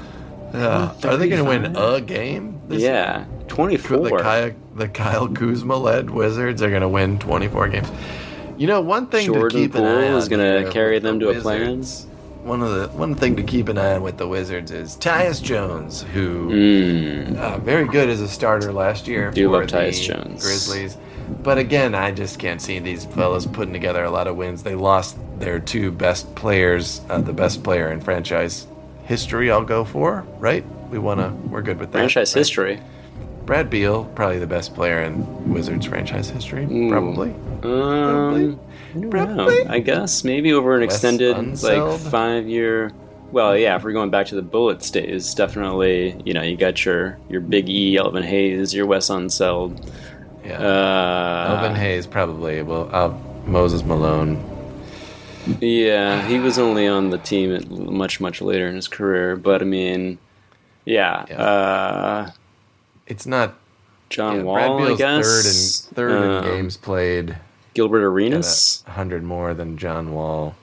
Uh, 0.55 0.95
are 1.05 1.17
they 1.17 1.29
going 1.29 1.43
to 1.43 1.49
win 1.49 1.77
a 1.77 2.01
game? 2.01 2.61
This 2.69 2.83
Yeah, 2.83 3.25
The 3.41 3.45
24. 3.47 4.19
Kyle, 4.21 4.53
the 4.77 4.89
Kyle 4.89 5.29
Kuzma 5.29 5.77
led 5.77 6.11
Wizards 6.11 6.63
are 6.63 6.71
going 6.71 6.83
to 6.83 6.89
win 6.89 7.19
24 7.19 7.69
games. 7.69 7.89
You 8.57 8.69
know, 8.69 8.81
one 8.81 9.09
thing 9.09 9.27
Jordan 9.27 9.51
to 9.51 9.57
keep 9.67 9.75
an 9.75 9.81
Poole 9.83 9.91
eye 9.99 10.09
on 10.09 10.17
is 10.19 10.29
gonna 10.29 10.71
carry 10.71 10.99
them 11.01 11.19
the 11.19 11.33
to 11.33 11.39
a 11.39 11.43
plan? 11.43 11.85
One 12.45 12.61
of 12.63 12.71
the 12.75 12.89
one 12.97 13.15
thing 13.15 13.37
to 13.37 13.43
keep 13.43 13.69
an 13.69 13.79
eye 13.79 13.95
on 13.95 14.03
with 14.03 14.19
the 14.19 14.29
Wizards 14.29 14.71
is 14.71 14.97
Tyus 14.97 15.43
Jones, 15.43 16.03
who 16.13 16.51
Mm. 16.51 17.37
uh, 17.39 17.59
very 17.59 17.87
good 17.87 18.11
as 18.11 18.21
a 18.21 18.29
starter 18.29 18.71
last 18.73 19.09
year 19.09 19.31
Do 19.31 19.49
for 19.49 19.61
love 19.61 19.67
Tyus 19.69 20.03
Jones. 20.03 20.43
Grizzlies. 20.43 20.97
But 21.43 21.57
again, 21.57 21.95
I 21.95 22.11
just 22.11 22.39
can't 22.39 22.61
see 22.61 22.79
these 22.81 23.07
fellas 23.07 23.47
putting 23.47 23.73
together 23.73 24.05
a 24.05 24.11
lot 24.11 24.27
of 24.27 24.37
wins. 24.37 24.63
They 24.63 24.75
lost 24.75 25.17
their 25.39 25.59
two 25.59 25.91
best 25.91 26.35
players, 26.35 27.01
uh, 27.09 27.23
the 27.23 27.33
best 27.33 27.63
player 27.63 27.91
in 27.91 28.01
franchise 28.03 28.67
history. 29.05 29.51
I'll 29.51 29.65
go 29.65 29.85
for 29.85 30.27
right. 30.39 30.65
We 30.91 30.99
wanna. 30.99 31.33
We're 31.49 31.63
good 31.63 31.81
with 31.81 31.93
that. 31.93 31.99
Franchise 31.99 32.35
right? 32.35 32.41
history. 32.41 32.81
Brad 33.47 33.69
Beal, 33.71 34.05
probably 34.15 34.39
the 34.39 34.47
best 34.47 34.75
player 34.75 35.01
in 35.03 35.53
Wizards 35.53 35.87
franchise 35.87 36.29
history. 36.29 36.65
Ooh. 36.71 36.91
Probably. 36.91 37.31
Um, 37.31 37.61
don't 37.63 38.59
Probably. 39.11 39.65
know. 39.65 39.71
I 39.71 39.79
guess 39.81 40.25
maybe 40.25 40.53
over 40.53 40.75
an 40.75 40.81
Wes 40.83 40.95
extended 40.95 41.63
like 41.63 42.01
five 42.01 42.47
year. 42.49 42.93
Well, 43.33 43.57
yeah, 43.57 43.75
if 43.77 43.83
we're 43.83 43.93
going 43.93 44.11
back 44.11 44.27
to 44.29 44.37
the 44.37 44.43
bullet 44.43 44.81
days, 44.93 45.35
definitely. 45.35 46.21
You 46.25 46.35
know, 46.35 46.43
you 46.43 46.57
got 46.57 46.85
your 46.85 47.19
your 47.29 47.41
Big 47.41 47.69
E, 47.69 47.97
Elvin 47.97 48.23
Hayes, 48.23 48.73
your 48.75 48.87
Wes 48.87 49.09
Unseld. 49.09 49.85
Yeah. 50.45 50.59
Uh, 50.61 51.57
Elvin 51.57 51.75
Hayes, 51.77 52.07
probably. 52.07 52.63
Well, 52.63 52.89
uh, 52.93 53.13
Moses 53.47 53.83
Malone. 53.83 54.43
Yeah, 55.61 56.27
he 56.27 56.39
was 56.39 56.59
only 56.59 56.87
on 56.87 57.11
the 57.11 57.19
team 57.19 57.55
at 57.55 57.69
much 57.71 58.21
much 58.21 58.41
later 58.41 58.67
in 58.69 58.77
his 58.77 58.89
career, 58.89 59.37
but 59.37 59.61
I 59.61 59.65
mean, 59.65 60.19
yeah, 60.85 61.27
Yeah. 61.29 61.37
Uh, 61.43 62.31
It's 63.07 63.27
not. 63.27 63.55
John 64.11 64.37
yeah, 64.37 64.43
Wall, 64.45 64.55
Brad 64.79 64.87
Beal's 64.87 65.01
I 65.01 65.17
guess. 65.19 65.81
third 65.93 66.11
and 66.15 66.21
third 66.23 66.31
Um, 66.31 66.45
in 66.45 66.57
games 66.57 66.77
played. 66.77 67.37
Gilbert 67.75 68.05
Arenas, 68.05 68.83
hundred 68.87 69.23
more 69.23 69.55
than 69.55 69.77
John 69.77 70.15
Wall, 70.15 70.55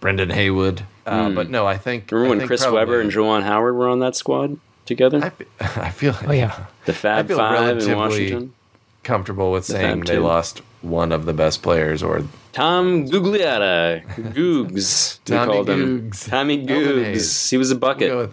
Brendan 0.00 0.30
Haywood. 0.30 0.84
Uh, 1.06 1.28
mm. 1.28 1.34
But 1.34 1.50
no, 1.50 1.66
I 1.66 1.76
think 1.76 2.10
remember 2.10 2.26
I 2.26 2.30
when 2.30 2.38
think 2.38 2.48
Chris 2.48 2.62
probably, 2.62 2.78
Webber 2.78 3.00
and 3.00 3.10
Juwan 3.10 3.42
Howard 3.42 3.74
were 3.74 3.88
on 3.88 4.00
that 4.00 4.16
squad 4.16 4.58
together. 4.86 5.24
I, 5.24 5.30
feel, 5.30 5.46
I 5.60 5.90
feel 5.90 6.16
oh 6.26 6.32
yeah, 6.32 6.66
the 6.84 6.92
Fab 6.92 7.28
Five 7.30 7.78
in 7.78 7.96
Washington. 7.96 8.54
Comfortable 9.02 9.52
with 9.52 9.66
the 9.66 9.74
saying 9.74 10.00
they 10.00 10.18
lost 10.18 10.62
one 10.80 11.12
of 11.12 11.26
the 11.26 11.34
best 11.34 11.62
players 11.62 12.02
or 12.02 12.24
Tom 12.52 13.06
Gugliotta, 13.06 14.06
Googs. 14.32 15.18
They 15.24 15.36
Tommy 15.36 15.52
called 15.52 15.68
him 15.68 16.10
Tommy 16.12 16.64
Googs. 16.66 17.50
He 17.50 17.56
was 17.56 17.70
a 17.70 17.76
bucket. 17.76 18.14
We'll 18.14 18.32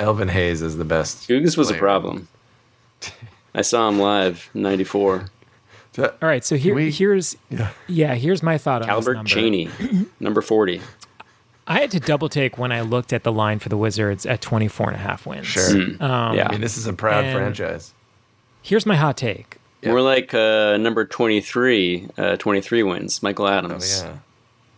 Elvin 0.00 0.28
Hayes 0.28 0.62
is 0.62 0.78
the 0.78 0.84
best. 0.84 1.28
Googs 1.28 1.56
was 1.56 1.68
player. 1.68 1.78
a 1.78 1.80
problem. 1.80 2.28
I 3.54 3.62
saw 3.62 3.88
him 3.88 3.98
live 3.98 4.48
'94. 4.54 5.26
So, 6.00 6.14
All 6.22 6.28
right, 6.28 6.42
so 6.42 6.56
here, 6.56 6.74
we, 6.74 6.90
here's 6.90 7.36
yeah. 7.50 7.72
yeah. 7.86 8.14
here's 8.14 8.42
my 8.42 8.56
thought 8.56 8.82
Calbert 8.82 9.18
on 9.18 9.26
Calbert 9.26 9.68
Cheaney, 9.70 10.06
number 10.18 10.40
forty. 10.40 10.80
I 11.66 11.80
had 11.80 11.90
to 11.90 12.00
double 12.00 12.28
take 12.30 12.56
when 12.56 12.72
I 12.72 12.80
looked 12.80 13.12
at 13.12 13.22
the 13.22 13.30
line 13.30 13.58
for 13.58 13.68
the 13.68 13.76
Wizards 13.76 14.26
at 14.26 14.40
24 14.40 14.88
and 14.88 14.96
a 14.96 14.98
half 14.98 15.24
wins. 15.24 15.46
Sure. 15.46 15.70
Hmm. 15.70 16.02
Um, 16.02 16.36
yeah. 16.36 16.48
I 16.48 16.52
mean, 16.52 16.60
this 16.60 16.76
is 16.76 16.88
a 16.88 16.92
proud 16.92 17.32
franchise. 17.32 17.94
Here's 18.62 18.86
my 18.86 18.96
hot 18.96 19.16
take. 19.16 19.58
Yeah. 19.82 19.92
We're 19.92 20.00
like 20.00 20.34
uh, 20.34 20.78
number 20.78 21.04
23, 21.04 22.08
uh, 22.18 22.36
23 22.38 22.82
wins, 22.82 23.22
Michael 23.22 23.46
Adams. 23.46 24.02
Oh, 24.02 24.06
yeah. 24.08 24.16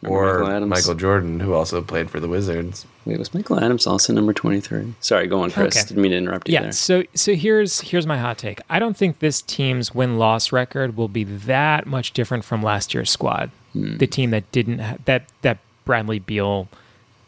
Remember 0.03 0.19
Or 0.19 0.39
Michael 0.41 0.57
Adams? 0.57 0.71
Michael 0.71 0.95
Jordan, 0.95 1.41
who 1.41 1.55
also 1.55 1.81
played 1.81 2.11
for 2.11 2.19
the 2.21 2.29
Wizards. 2.29 2.87
Wait, 3.05 3.19
was 3.19 3.33
Michael 3.33 3.59
Adams 3.61 3.87
also 3.87 4.13
number 4.13 4.33
23? 4.33 4.95
Sorry, 5.01 5.27
go 5.29 5.41
on, 5.43 5.51
Chris. 5.51 5.77
Okay. 5.77 5.87
Didn't 5.89 6.03
mean 6.03 6.11
to 6.11 6.17
interrupt 6.19 6.49
you 6.49 6.55
Yeah, 6.55 6.63
there. 6.63 6.73
so 6.73 7.05
so 7.15 7.35
here's 7.35 7.81
here's 7.81 8.07
my 8.07 8.19
hot 8.19 8.37
take. 8.39 8.61
I 8.69 8.79
don't 8.79 8.97
think 8.97 9.21
this 9.21 9.41
team's 9.43 9.95
win 9.95 10.19
loss 10.19 10.51
record 10.53 10.97
will 10.97 11.09
be 11.09 11.23
that 11.25 11.87
much 11.87 12.13
different 12.13 12.45
from 12.45 12.63
last 12.63 12.93
year's 12.95 13.11
squad. 13.11 13.51
Hmm. 13.73 13.97
The 13.99 14.07
team 14.09 14.31
that 14.31 14.51
didn't 14.53 14.81
ha- 14.81 14.97
that 15.05 15.29
that 15.43 15.59
Bradley 15.85 16.19
Beal 16.19 16.69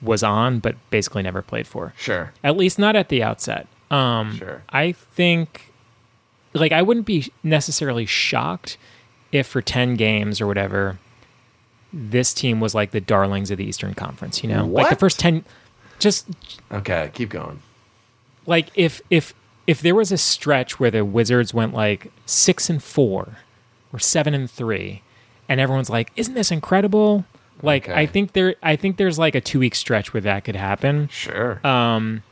was 0.02 0.22
on, 0.22 0.58
but 0.58 0.74
basically 0.90 1.22
never 1.22 1.42
played 1.42 1.66
for. 1.66 1.94
Sure. 1.96 2.32
At 2.42 2.56
least 2.56 2.78
not 2.78 2.94
at 2.96 3.08
the 3.08 3.22
outset. 3.22 3.66
Um, 3.90 4.36
Sure. 4.36 4.62
I 4.68 4.92
think, 4.92 5.72
like, 6.52 6.72
I 6.72 6.82
wouldn't 6.82 7.06
be 7.06 7.30
necessarily 7.42 8.04
shocked 8.04 8.76
if 9.32 9.46
for 9.46 9.62
ten 9.62 9.94
games 9.94 10.40
or 10.40 10.46
whatever, 10.46 10.98
this 11.96 12.34
team 12.34 12.60
was 12.60 12.74
like 12.74 12.90
the 12.90 13.00
darlings 13.00 13.50
of 13.50 13.58
the 13.58 13.64
Eastern 13.64 13.94
Conference. 13.94 14.42
You 14.42 14.48
know, 14.50 14.66
like 14.66 14.90
the 14.90 14.96
first 14.96 15.18
ten, 15.18 15.44
just 15.98 16.26
Okay, 16.72 17.10
keep 17.14 17.30
going. 17.30 17.60
like 18.46 18.68
if 18.74 19.00
if 19.10 19.32
if 19.66 19.80
there 19.80 19.94
was 19.94 20.12
a 20.12 20.18
stretch 20.18 20.78
where 20.80 20.90
the 20.90 21.04
Wizards 21.04 21.54
went 21.54 21.72
like 21.72 22.10
six 22.26 22.68
and 22.68 22.82
four 22.82 23.38
or 23.92 23.98
seven 23.98 24.34
and 24.34 24.50
three, 24.50 25.02
and 25.48 25.60
everyone's 25.60 25.88
like, 25.90 26.10
"Isn't 26.16 26.34
this 26.34 26.50
incredible?" 26.50 27.24
Like 27.62 27.88
Okay. 27.88 27.98
I 27.98 28.06
think 28.06 28.32
there 28.32 28.56
I 28.62 28.76
think 28.76 28.96
there's 28.96 29.18
like 29.18 29.34
a 29.34 29.40
two 29.40 29.60
week 29.60 29.74
stretch 29.74 30.12
where 30.12 30.20
that 30.22 30.44
could 30.44 30.56
happen. 30.56 31.08
Sure. 31.08 31.64
Um, 31.66 32.22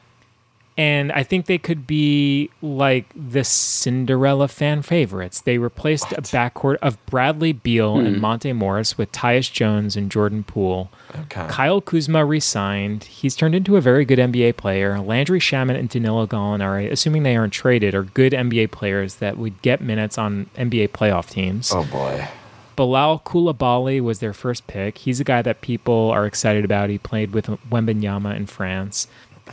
and 0.77 1.13
I 1.13 1.23
think 1.23 1.47
they 1.47 1.59
could 1.59 1.87
be 1.87 2.51
like 2.63 3.07
the 3.15 3.45
Cinderella 3.45 4.49
fan 4.49 4.81
favorites. 4.81 5.41
They 5.43 5.59
replaced 5.59 6.13
a 6.13 6.23
backcourt 6.23 6.77
of 6.77 7.05
Bradley 7.07 7.53
Beal 7.53 7.99
and 7.99 8.17
hmm. 8.17 8.21
Monte 8.23 8.53
Morris 8.55 8.97
with 8.97 9.13
Tyus 9.13 9.53
Jones 9.53 9.97
and 9.97 10.11
Jordan 10.11 10.45
Poole. 10.45 10.91
okay. 11.21 11.47
Kyle 11.49 11.83
Kuzma 11.83 12.25
resigned. 12.25 13.05
He's 13.05 13.37
turned 13.37 13.55
into 13.55 13.77
a 13.77 13.83
very 13.83 14.07
good 14.07 14.19
NBA 14.19 14.57
player. 14.57 14.99
Landry 14.99 15.41
Shamet 15.41 15.79
and 15.79 15.91
Danilo 15.91 16.27
Gallinari, 16.27 16.91
assuming 16.91 17.23
they 17.23 17.37
aren't 17.37 17.53
traded, 17.53 17.95
are 17.95 18.05
good 18.05 18.33
NBA 18.33 18.71
players 18.71 19.17
that 19.17 19.37
would 19.37 19.61
get 19.61 19.83
minutes 19.83 20.17
on 20.17 20.47
NBA 20.57 20.89
playoff 20.89 21.29
teams. 21.29 21.71
oh 21.73 21.85
boy. 21.85 22.29
Bilal 22.75 23.21
Coulibaly 23.21 24.01
was 24.01 24.21
their 24.21 24.33
first 24.33 24.67
pick. 24.67 24.97
He's 24.97 25.21
a 25.21 25.25
guy 25.25 25.43
that 25.43 25.61
people 25.61 26.11
are 26.11 26.25
excited 26.25 26.65
about. 26.65 26.89
He 26.89 26.97
played 26.97 27.33
with 27.33 27.47
Wembanyama 27.69 28.35
in 28.35 28.47
France. 28.47 29.07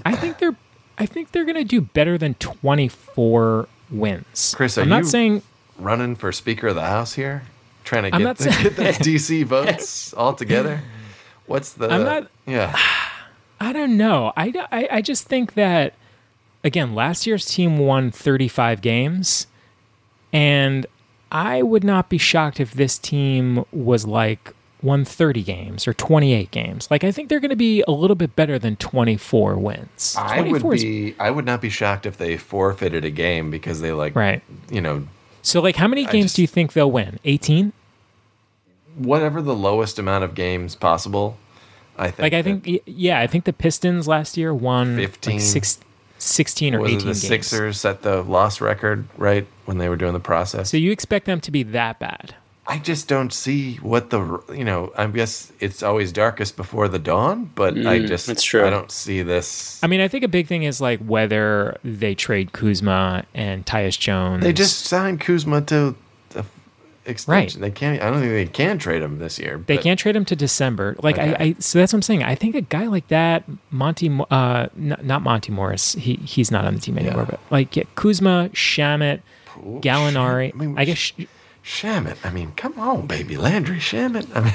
I 0.06 0.16
think 0.16 0.38
they're 0.38 0.56
I 1.00 1.06
think 1.06 1.32
they're 1.32 1.46
going 1.46 1.56
to 1.56 1.64
do 1.64 1.82
better 1.82 2.18
than 2.18 2.34
24 2.36 3.68
wins. 3.90 4.54
Chris, 4.56 4.78
are 4.78 4.82
I'm 4.82 4.90
not 4.90 5.04
you- 5.04 5.10
saying 5.10 5.42
Running 5.78 6.16
for 6.16 6.32
Speaker 6.32 6.68
of 6.68 6.76
the 6.76 6.82
House 6.82 7.14
here, 7.14 7.44
trying 7.86 8.04
to 8.04 8.12
get, 8.12 8.38
the, 8.38 8.52
saying- 8.52 8.64
get 8.64 8.76
those 8.76 8.98
DC 8.98 9.46
votes 9.46 10.14
all 10.14 10.34
together. 10.34 10.82
What's 11.46 11.74
the? 11.74 11.90
I'm 11.90 12.04
not- 12.04 12.28
Yeah. 12.46 12.78
I 13.62 13.74
don't 13.74 13.98
know. 13.98 14.32
I, 14.38 14.54
I, 14.72 14.88
I 14.92 15.02
just 15.02 15.26
think 15.26 15.56
that, 15.56 15.94
again, 16.64 16.96
last 16.96 17.28
year's 17.28 17.46
team 17.46 17.78
won 17.78 18.10
35 18.10 18.82
games, 18.82 19.48
and 20.32 20.86
I 21.32 21.62
would 21.62 21.84
not 21.84 22.10
be 22.10 22.18
shocked 22.18 22.60
if 22.62 22.72
this 22.74 22.98
team 22.98 23.66
was 23.74 24.06
like 24.06 24.54
won 24.82 25.04
30 25.04 25.44
games 25.44 25.88
or 25.88 25.94
28 25.94 26.52
games. 26.52 26.90
Like, 26.90 27.04
I 27.04 27.12
think 27.12 27.28
they're 27.30 27.40
going 27.42 27.50
to 27.50 27.56
be 27.56 27.84
a 27.88 27.92
little 27.92 28.16
bit 28.16 28.36
better 28.36 28.58
than 28.58 28.76
24 28.78 29.58
wins. 29.58 30.16
I 30.18 30.42
would 30.42 30.50
24 30.62 30.76
is- 30.76 30.84
be. 30.84 31.16
I 31.20 31.32
would 31.32 31.46
not 31.46 31.62
be 31.62 31.70
shocked 31.70 32.06
if 32.06 32.18
they 32.18 32.38
forfeited 32.38 33.04
a 33.04 33.10
game 33.12 33.52
because 33.52 33.82
they 33.82 33.92
like. 33.92 34.16
Right. 34.16 34.42
You 34.72 34.82
know, 34.82 35.08
So, 35.42 35.62
like, 35.62 35.76
how 35.76 35.88
many 35.88 36.08
I 36.08 36.12
games 36.12 36.26
just- 36.26 36.36
do 36.38 36.42
you 36.44 36.48
think 36.48 36.74
they'll 36.74 36.92
win? 36.92 37.20
18? 37.26 37.74
whatever 38.98 39.42
the 39.42 39.56
lowest 39.56 39.98
amount 39.98 40.24
of 40.26 40.36
games 40.36 40.76
possible. 40.76 41.38
I 41.98 42.08
think. 42.12 42.20
Like, 42.20 42.34
I 42.34 42.42
think, 42.42 42.66
y- 42.68 42.80
yeah, 42.86 43.20
I 43.20 43.28
think 43.28 43.46
the 43.46 43.54
Pistons 43.54 44.08
last 44.08 44.36
year 44.36 44.54
won 44.54 44.96
15. 44.98 45.34
like 45.36 45.42
six, 45.42 45.80
16 46.18 46.76
or 46.76 46.80
was 46.82 46.90
18 46.92 46.98
it 46.98 47.02
the 47.02 47.06
games. 47.06 47.22
Sixers 47.22 47.80
set 47.80 48.02
the 48.02 48.24
loss 48.24 48.60
record 48.60 49.08
right 49.18 49.48
when 49.66 49.78
they 49.78 49.88
were 49.88 49.96
doing 49.96 50.14
the 50.14 50.20
process. 50.20 50.70
So, 50.70 50.78
you 50.78 50.92
expect 50.92 51.26
them 51.28 51.40
to 51.42 51.52
be 51.52 51.64
that 51.64 52.00
bad? 52.00 52.36
I 52.70 52.78
just 52.78 53.08
don't 53.08 53.34
see 53.34 53.78
what 53.78 54.12
the 54.12 54.44
you 54.54 54.64
know. 54.64 54.94
I 54.96 55.08
guess 55.08 55.52
it's 55.60 55.82
always 55.82 56.12
darkest 56.12 56.56
before 56.56 56.88
the 56.88 57.00
dawn, 57.00 57.50
but 57.56 57.74
I 57.74 58.00
Mm, 58.00 58.08
just 58.08 58.28
that's 58.28 58.44
true. 58.44 58.64
I 58.66 58.70
don't 58.70 58.92
see 58.92 59.24
this. 59.24 59.80
I 59.84 59.88
mean, 59.88 60.02
I 60.02 60.08
think 60.08 60.24
a 60.24 60.28
big 60.28 60.46
thing 60.46 60.62
is 60.64 60.80
like 60.80 61.00
whether 61.00 61.80
they 61.84 62.14
trade 62.14 62.54
Kuzma 62.54 63.26
and 63.34 63.66
Tyus 63.66 63.98
Jones. 63.98 64.44
They 64.44 64.54
just 64.54 64.86
signed 64.86 65.20
Kuzma 65.20 65.62
to 65.64 65.96
the 66.30 66.46
extension. 67.06 67.62
They 67.62 67.72
can't. 67.72 68.00
I 68.04 68.12
don't 68.12 68.20
think 68.22 68.34
they 68.34 68.46
can 68.46 68.78
trade 68.78 69.02
him 69.02 69.18
this 69.18 69.40
year. 69.40 69.64
they 69.66 69.78
but- 69.78 69.84
can't 69.84 70.00
trade 70.00 70.16
him 70.16 70.26
to 70.26 70.36
December. 70.36 70.96
Like 71.02 71.18
I, 71.18 71.32
Okay. 71.34 71.44
I, 71.44 71.56
so 71.60 71.80
that's 71.80 71.92
what 71.92 71.98
I'm 71.98 72.02
saying. 72.04 72.24
I 72.24 72.36
think 72.36 72.54
a 72.54 72.62
guy 72.62 72.86
like 72.86 73.08
that, 73.08 73.46
Monty, 73.72 74.16
uh, 74.30 74.68
n- 74.78 74.96
not 75.02 75.24
Monty 75.24 75.52
Morris. 75.52 75.94
He 75.94 76.18
he's 76.18 76.52
not 76.52 76.66
on 76.66 76.76
the 76.76 76.82
team 76.82 77.00
anymore. 77.00 77.24
Yeah. 77.24 77.32
But 77.32 77.40
like 77.50 77.76
yeah, 77.76 77.86
Kuzma, 77.96 78.52
Shamet, 78.54 79.22
Gallinari. 79.58 80.54
I 80.54 80.58
mean, 80.58 80.78
I 80.78 80.86
guess 80.86 80.98
sh- 81.00 81.14
Shamet. 81.64 82.18
I 82.24 82.30
mean, 82.32 82.54
come 82.56 82.78
on, 82.80 83.08
baby. 83.08 83.38
Landry 83.38 83.78
Shamet. 83.78 84.28
I 84.36 84.42
mean, 84.42 84.54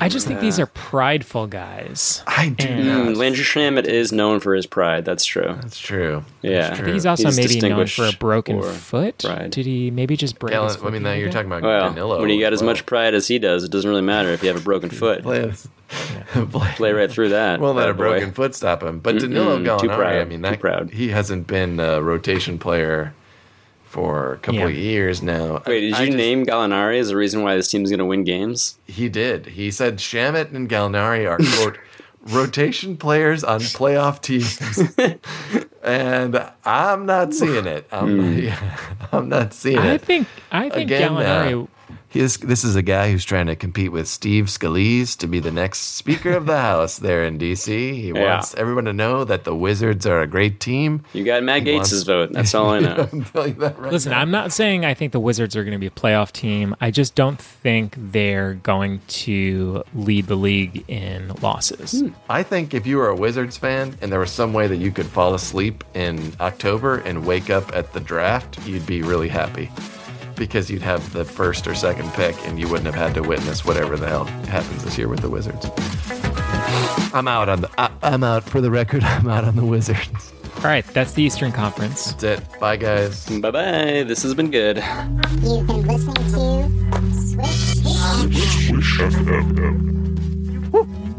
I 0.00 0.08
just 0.08 0.26
think 0.26 0.40
these 0.40 0.58
are 0.58 0.66
prideful 0.66 1.46
guys. 1.46 2.22
I 2.26 2.48
do 2.48 2.66
And- 2.66 2.86
Mm, 2.86 3.16
Landry 3.16 3.44
Shamet 3.44 3.84
is 3.86 4.10
known 4.10 4.40
for 4.40 4.54
his 4.54 4.66
pride. 4.66 5.04
That's 5.04 5.24
true. 5.24 5.56
That's 5.62 5.78
true. 5.78 6.24
Yeah. 6.42 6.60
That's 6.62 6.66
I 6.72 6.74
true. 6.76 6.84
think 6.86 6.94
he's 6.94 7.06
also 7.06 7.28
He's 7.28 7.36
maybe 7.36 7.68
known 7.68 7.86
for 7.86 8.06
a 8.06 8.12
broken 8.12 8.60
for 8.60 8.72
foot. 8.72 9.18
pride. 9.18 9.50
Did 9.52 9.66
he 9.66 9.90
maybe 9.92 10.16
just 10.16 10.38
break 10.40 10.60
his 10.60 10.76
foot? 10.76 10.88
I 10.88 10.90
mean, 10.90 11.02
now 11.04 11.12
you're 11.12 11.30
talking 11.30 11.46
about 11.50 11.62
Well, 11.62 11.88
Danilo. 11.90 12.20
when 12.20 12.30
you 12.30 12.40
got 12.40 12.52
as 12.52 12.62
well. 12.62 12.70
much 12.70 12.84
pride 12.86 13.14
as 13.14 13.28
he 13.28 13.38
does, 13.38 13.62
it 13.62 13.70
doesn't 13.70 13.88
really 13.88 14.02
matter 14.02 14.30
if 14.30 14.42
you 14.42 14.48
have 14.48 14.56
a 14.60 14.64
broken 14.64 14.90
foot. 15.02 15.22
play, 15.22 15.52
play, 16.50 16.72
Play 16.76 16.92
right 16.92 17.10
through 17.10 17.28
that. 17.28 17.60
Won't 17.60 17.76
let 17.76 17.84
bad 17.84 17.90
a 17.90 17.94
boy. 17.94 17.98
broken 18.10 18.32
foot 18.32 18.56
stop 18.56 18.82
him. 18.82 18.98
But 18.98 19.20
Danilo 19.20 19.58
too 19.58 19.64
Gallinari, 19.64 19.94
proud, 19.96 20.16
I 20.16 20.24
mean, 20.24 20.38
too 20.42 20.50
that, 20.50 20.60
proud. 20.60 20.90
he 20.90 21.08
hasn't 21.10 21.46
been 21.46 21.78
a 21.78 22.02
rotation 22.02 22.58
player 22.58 23.14
for 23.96 24.34
a 24.34 24.36
couple 24.36 24.60
Yeah. 24.60 24.66
of 24.66 24.74
years 24.76 25.22
now. 25.22 25.62
Wait, 25.66 25.80
did 25.80 25.94
I 25.94 26.00
you 26.02 26.06
just- 26.08 26.18
name 26.18 26.44
Gallinari 26.44 26.98
as 27.00 27.08
the 27.08 27.16
reason 27.16 27.42
why 27.42 27.56
this 27.56 27.66
team's 27.68 27.88
going 27.88 27.98
to 27.98 28.04
win 28.04 28.24
games? 28.24 28.76
He 28.86 29.08
did. 29.08 29.46
He 29.46 29.70
said 29.70 29.96
Shamet 29.96 30.52
and 30.52 30.68
Gallinari 30.68 31.26
are 31.26 31.38
quote 31.56 31.78
rotation 32.26 32.98
players 32.98 33.42
on 33.42 33.60
playoff 33.60 34.20
teams, 34.20 34.58
and 35.82 36.46
I'm 36.66 37.06
not 37.06 37.32
seeing 37.32 37.66
it. 37.66 37.86
I'm, 37.90 38.52
I'm 39.12 39.30
not 39.30 39.54
seeing 39.54 39.78
I 39.78 39.92
it. 39.92 39.94
I 39.94 39.98
think 39.98 40.28
I 40.52 40.68
think 40.68 40.90
Again, 40.90 41.12
Gallinari. 41.12 41.62
uh, 41.64 41.66
he 42.16 42.22
is, 42.22 42.38
this 42.38 42.64
is 42.64 42.76
a 42.76 42.82
guy 42.82 43.10
who's 43.10 43.24
trying 43.24 43.46
to 43.46 43.54
compete 43.56 43.92
with 43.92 44.08
Steve 44.08 44.46
Scalise 44.46 45.16
to 45.18 45.26
be 45.26 45.38
the 45.38 45.50
next 45.50 45.80
Speaker 45.96 46.30
of 46.30 46.46
the 46.46 46.56
House 46.58 46.98
there 46.98 47.24
in 47.24 47.36
D.C. 47.36 47.94
He 47.94 48.08
Yeah. 48.08 48.36
wants 48.36 48.54
everyone 48.54 48.86
to 48.86 48.92
know 48.94 49.24
that 49.24 49.44
the 49.44 49.54
Wizards 49.54 50.06
are 50.06 50.22
a 50.22 50.26
great 50.26 50.58
team. 50.58 51.02
You 51.12 51.24
got 51.24 51.42
Matt 51.42 51.62
He 51.62 51.72
Gaetz' 51.72 51.76
wants- 51.76 52.02
vote. 52.04 52.32
That's 52.32 52.54
all 52.54 52.70
I 52.70 52.78
know. 52.86 53.08
I'm 53.12 53.24
telling 53.24 53.48
you 53.54 53.60
that 53.60 53.78
right 53.78 53.92
Listen, 53.92 54.12
now. 54.12 54.20
I'm 54.20 54.30
not 54.30 54.50
saying 54.52 54.84
I 54.86 54.94
think 54.94 55.12
the 55.12 55.20
Wizards 55.20 55.54
are 55.56 55.62
going 55.64 55.72
to 55.72 55.78
be 55.78 55.86
a 55.86 55.90
playoff 55.90 56.32
team. 56.32 56.74
I 56.80 56.90
just 56.90 57.14
don't 57.14 57.38
think 57.38 57.94
they're 57.98 58.54
going 58.54 59.00
to 59.08 59.82
lead 59.94 60.26
the 60.26 60.36
league 60.36 60.84
in 60.88 61.28
losses. 61.42 62.00
Hmm. 62.00 62.08
I 62.30 62.42
think 62.42 62.72
if 62.72 62.86
you 62.86 62.96
were 62.96 63.08
a 63.08 63.14
Wizards 63.16 63.58
fan 63.58 63.94
and 64.00 64.10
there 64.10 64.20
was 64.20 64.30
some 64.30 64.54
way 64.54 64.66
that 64.68 64.76
you 64.78 64.90
could 64.90 65.06
fall 65.06 65.34
asleep 65.34 65.84
in 65.94 66.32
October 66.40 66.96
and 66.98 67.26
wake 67.26 67.50
up 67.50 67.74
at 67.76 67.92
the 67.92 68.00
draft, 68.00 68.66
you'd 68.66 68.86
be 68.86 69.02
really 69.02 69.28
happy 69.28 69.70
because 70.36 70.70
you'd 70.70 70.82
have 70.82 71.12
the 71.12 71.24
first 71.24 71.66
or 71.66 71.74
second 71.74 72.10
pick 72.12 72.36
and 72.46 72.58
you 72.60 72.68
wouldn't 72.68 72.86
have 72.86 72.94
had 72.94 73.14
to 73.14 73.22
witness 73.22 73.64
whatever 73.64 73.96
the 73.96 74.08
hell 74.08 74.24
happens 74.24 74.84
this 74.84 74.98
year 74.98 75.08
with 75.08 75.20
the 75.20 75.30
Wizards. 75.30 75.66
I'm 77.14 77.28
out 77.28 77.48
on 77.48 77.62
the. 77.62 77.70
I, 77.78 77.90
I'm 78.02 78.22
out 78.22 78.44
for 78.44 78.60
the 78.60 78.70
record. 78.70 79.02
I'm 79.04 79.28
out 79.28 79.44
on 79.44 79.56
the 79.56 79.64
Wizards. 79.64 80.32
All 80.56 80.62
right, 80.62 80.86
that's 80.88 81.12
the 81.12 81.22
Eastern 81.22 81.52
Conference. 81.52 82.12
That's 82.12 82.42
it. 82.42 82.60
Bye, 82.60 82.76
guys. 82.76 83.26
bye 83.40 83.50
bye. 83.50 84.04
This 84.06 84.22
has 84.22 84.34
been 84.34 84.50
good. 84.50 84.76
You've 85.42 85.66
been 85.66 85.86
listening 85.86 86.14
to 86.14 87.12
Swish. 87.12 87.76
Swish 88.66 88.98
FM. 88.98 91.15